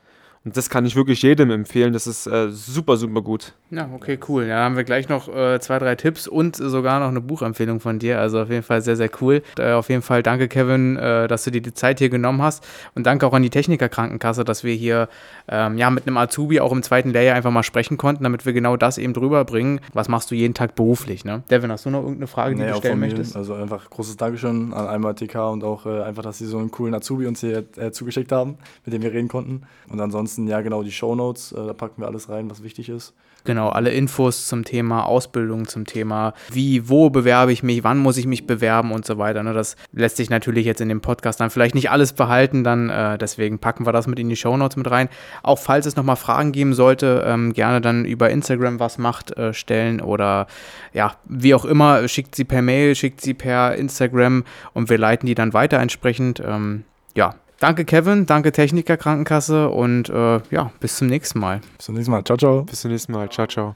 Und 0.48 0.56
das 0.56 0.70
kann 0.70 0.86
ich 0.86 0.96
wirklich 0.96 1.24
jedem 1.24 1.52
empfehlen. 1.52 1.92
Das 1.92 2.08
ist 2.08 2.26
äh, 2.26 2.50
super, 2.50 2.96
super 2.96 3.22
gut. 3.22 3.52
Ja, 3.70 3.90
okay, 3.94 4.18
cool. 4.30 4.46
Ja, 4.46 4.60
haben 4.60 4.78
wir 4.78 4.86
gleich 4.86 5.10
noch 5.10 5.28
äh, 5.28 5.60
zwei, 5.60 5.78
drei 5.78 5.96
Tipps 5.96 6.26
und 6.26 6.56
sogar 6.56 7.02
noch 7.02 7.10
eine 7.10 7.20
Buchempfehlung 7.20 7.82
von 7.82 8.00
dir. 8.00 8.22
Also 8.22 8.40
auf 8.40 8.50
jeden 8.50 8.64
Fall 8.64 8.82
sehr, 8.82 8.96
sehr 8.96 9.10
cool. 9.20 9.44
Äh, 9.58 9.74
auf 9.74 9.90
jeden 9.90 10.02
Fall 10.02 10.24
danke, 10.24 10.48
Kevin, 10.48 10.96
äh, 10.96 11.28
dass 11.28 11.44
du 11.44 11.52
dir 11.52 11.62
die 11.62 11.74
Zeit 11.74 12.00
hier 12.00 12.08
genommen 12.08 12.42
hast. 12.42 12.66
Und 12.96 13.06
danke 13.06 13.28
auch 13.28 13.34
an 13.34 13.44
die 13.44 13.50
Technikerkrankenkasse, 13.50 14.46
dass 14.46 14.64
wir 14.64 14.74
hier 14.74 15.10
ähm, 15.50 15.78
ja, 15.78 15.90
mit 15.90 16.08
einem 16.08 16.16
Azubi 16.16 16.62
auch 16.62 16.72
im 16.72 16.82
zweiten 16.82 17.10
Lehrjahr 17.10 17.36
einfach 17.36 17.52
mal 17.52 17.64
sprechen 17.64 17.98
konnten, 17.98 18.24
damit 18.24 18.46
wir 18.46 18.54
genau 18.54 18.78
das 18.78 18.98
eben 18.98 19.14
drüber 19.14 19.44
bringen. 19.44 19.82
Was 19.92 20.08
machst 20.08 20.32
du 20.32 20.36
jeden 20.36 20.54
Tag 20.54 20.76
beruflich? 20.76 21.26
Ne? 21.26 21.44
Devin, 21.52 21.74
hast 21.74 21.86
du 21.86 21.90
noch 21.90 22.04
irgendeine 22.04 22.28
Frage, 22.28 22.56
die 22.56 22.62
nee, 22.62 22.72
du 22.72 22.78
stellen 22.78 23.02
möchtest? 23.02 23.36
Also 23.36 23.54
einfach 23.54 23.90
großes 23.90 24.16
Dankeschön 24.16 24.72
an 24.72 24.88
einmal 24.88 25.14
TK 25.14 25.52
und 25.52 25.66
auch 25.66 25.86
äh, 25.86 26.04
einfach, 26.04 26.24
dass 26.24 26.38
sie 26.38 26.46
so 26.46 26.58
einen 26.58 26.72
coolen 26.72 26.94
Azubi 26.94 27.28
uns 27.28 27.42
hier 27.42 27.66
äh, 27.76 27.92
zugeschickt 27.92 28.32
haben, 28.32 28.58
mit 28.86 28.94
dem 28.94 29.02
wir 29.02 29.12
reden 29.12 29.28
konnten. 29.28 29.64
Und 29.90 30.00
ansonsten, 30.00 30.37
ja, 30.46 30.62
genau, 30.62 30.84
die 30.84 30.92
Shownotes, 30.92 31.54
da 31.56 31.74
packen 31.74 32.02
wir 32.02 32.08
alles 32.08 32.30
rein, 32.30 32.50
was 32.50 32.64
wichtig 32.64 32.90
ist. 32.90 33.14
Genau, 33.48 33.70
alle 33.70 33.92
Infos 33.92 34.46
zum 34.48 34.66
Thema 34.66 35.06
Ausbildung, 35.06 35.70
zum 35.70 35.86
Thema, 35.86 36.34
wie, 36.52 36.90
wo 36.90 37.10
bewerbe 37.10 37.54
ich 37.54 37.64
mich, 37.64 37.82
wann 37.82 37.98
muss 37.98 38.18
ich 38.18 38.28
mich 38.28 38.46
bewerben 38.46 38.92
und 38.92 39.06
so 39.06 39.18
weiter. 39.20 39.42
Ne? 39.42 39.54
Das 39.54 39.78
lässt 39.94 40.18
sich 40.18 40.30
natürlich 40.30 40.66
jetzt 40.66 40.82
in 40.82 40.90
dem 40.90 41.00
Podcast 41.00 41.40
dann 41.40 41.50
vielleicht 41.50 41.74
nicht 41.74 41.90
alles 41.90 42.12
behalten, 42.12 42.66
dann 42.66 42.90
äh, 42.90 43.18
deswegen 43.18 43.60
packen 43.60 43.86
wir 43.86 43.94
das 43.94 44.06
mit 44.06 44.20
in 44.20 44.28
die 44.28 44.36
Show 44.36 44.58
Notes 44.58 44.76
mit 44.76 44.92
rein. 44.92 45.08
Auch 45.44 45.60
falls 45.60 45.86
es 45.86 45.96
nochmal 45.96 46.18
Fragen 46.18 46.52
geben 46.52 46.74
sollte, 46.74 47.24
ähm, 47.26 47.54
gerne 47.54 47.80
dann 47.80 48.04
über 48.04 48.30
Instagram 48.30 48.82
was 48.82 48.98
macht, 48.98 49.38
äh, 49.38 49.54
stellen 49.54 50.02
oder 50.02 50.48
ja, 50.92 51.16
wie 51.24 51.56
auch 51.56 51.64
immer, 51.64 52.06
schickt 52.10 52.36
sie 52.36 52.44
per 52.44 52.62
Mail, 52.62 52.96
schickt 52.96 53.22
sie 53.22 53.34
per 53.34 53.76
Instagram 53.76 54.44
und 54.74 54.90
wir 54.90 54.98
leiten 54.98 55.26
die 55.26 55.36
dann 55.36 55.54
weiter 55.54 55.80
entsprechend. 55.80 56.42
Ähm, 56.46 56.84
ja, 57.16 57.36
Danke, 57.60 57.86
Kevin. 57.86 58.26
Danke, 58.26 58.52
Techniker 58.52 58.98
Krankenkasse. 58.98 59.70
Und 59.70 60.10
äh, 60.10 60.42
ja, 60.52 60.72
bis 60.80 60.98
zum 60.98 61.08
nächsten 61.08 61.40
Mal. 61.40 61.62
Bis 61.78 61.86
zum 61.86 61.96
nächsten 61.96 62.12
Mal. 62.12 62.24
Ciao, 62.24 62.38
ciao. 62.38 62.64
Bis 62.64 62.82
zum 62.82 62.92
nächsten 62.92 63.12
Mal. 63.12 63.30
Ciao, 63.30 63.48
ciao. 63.48 63.76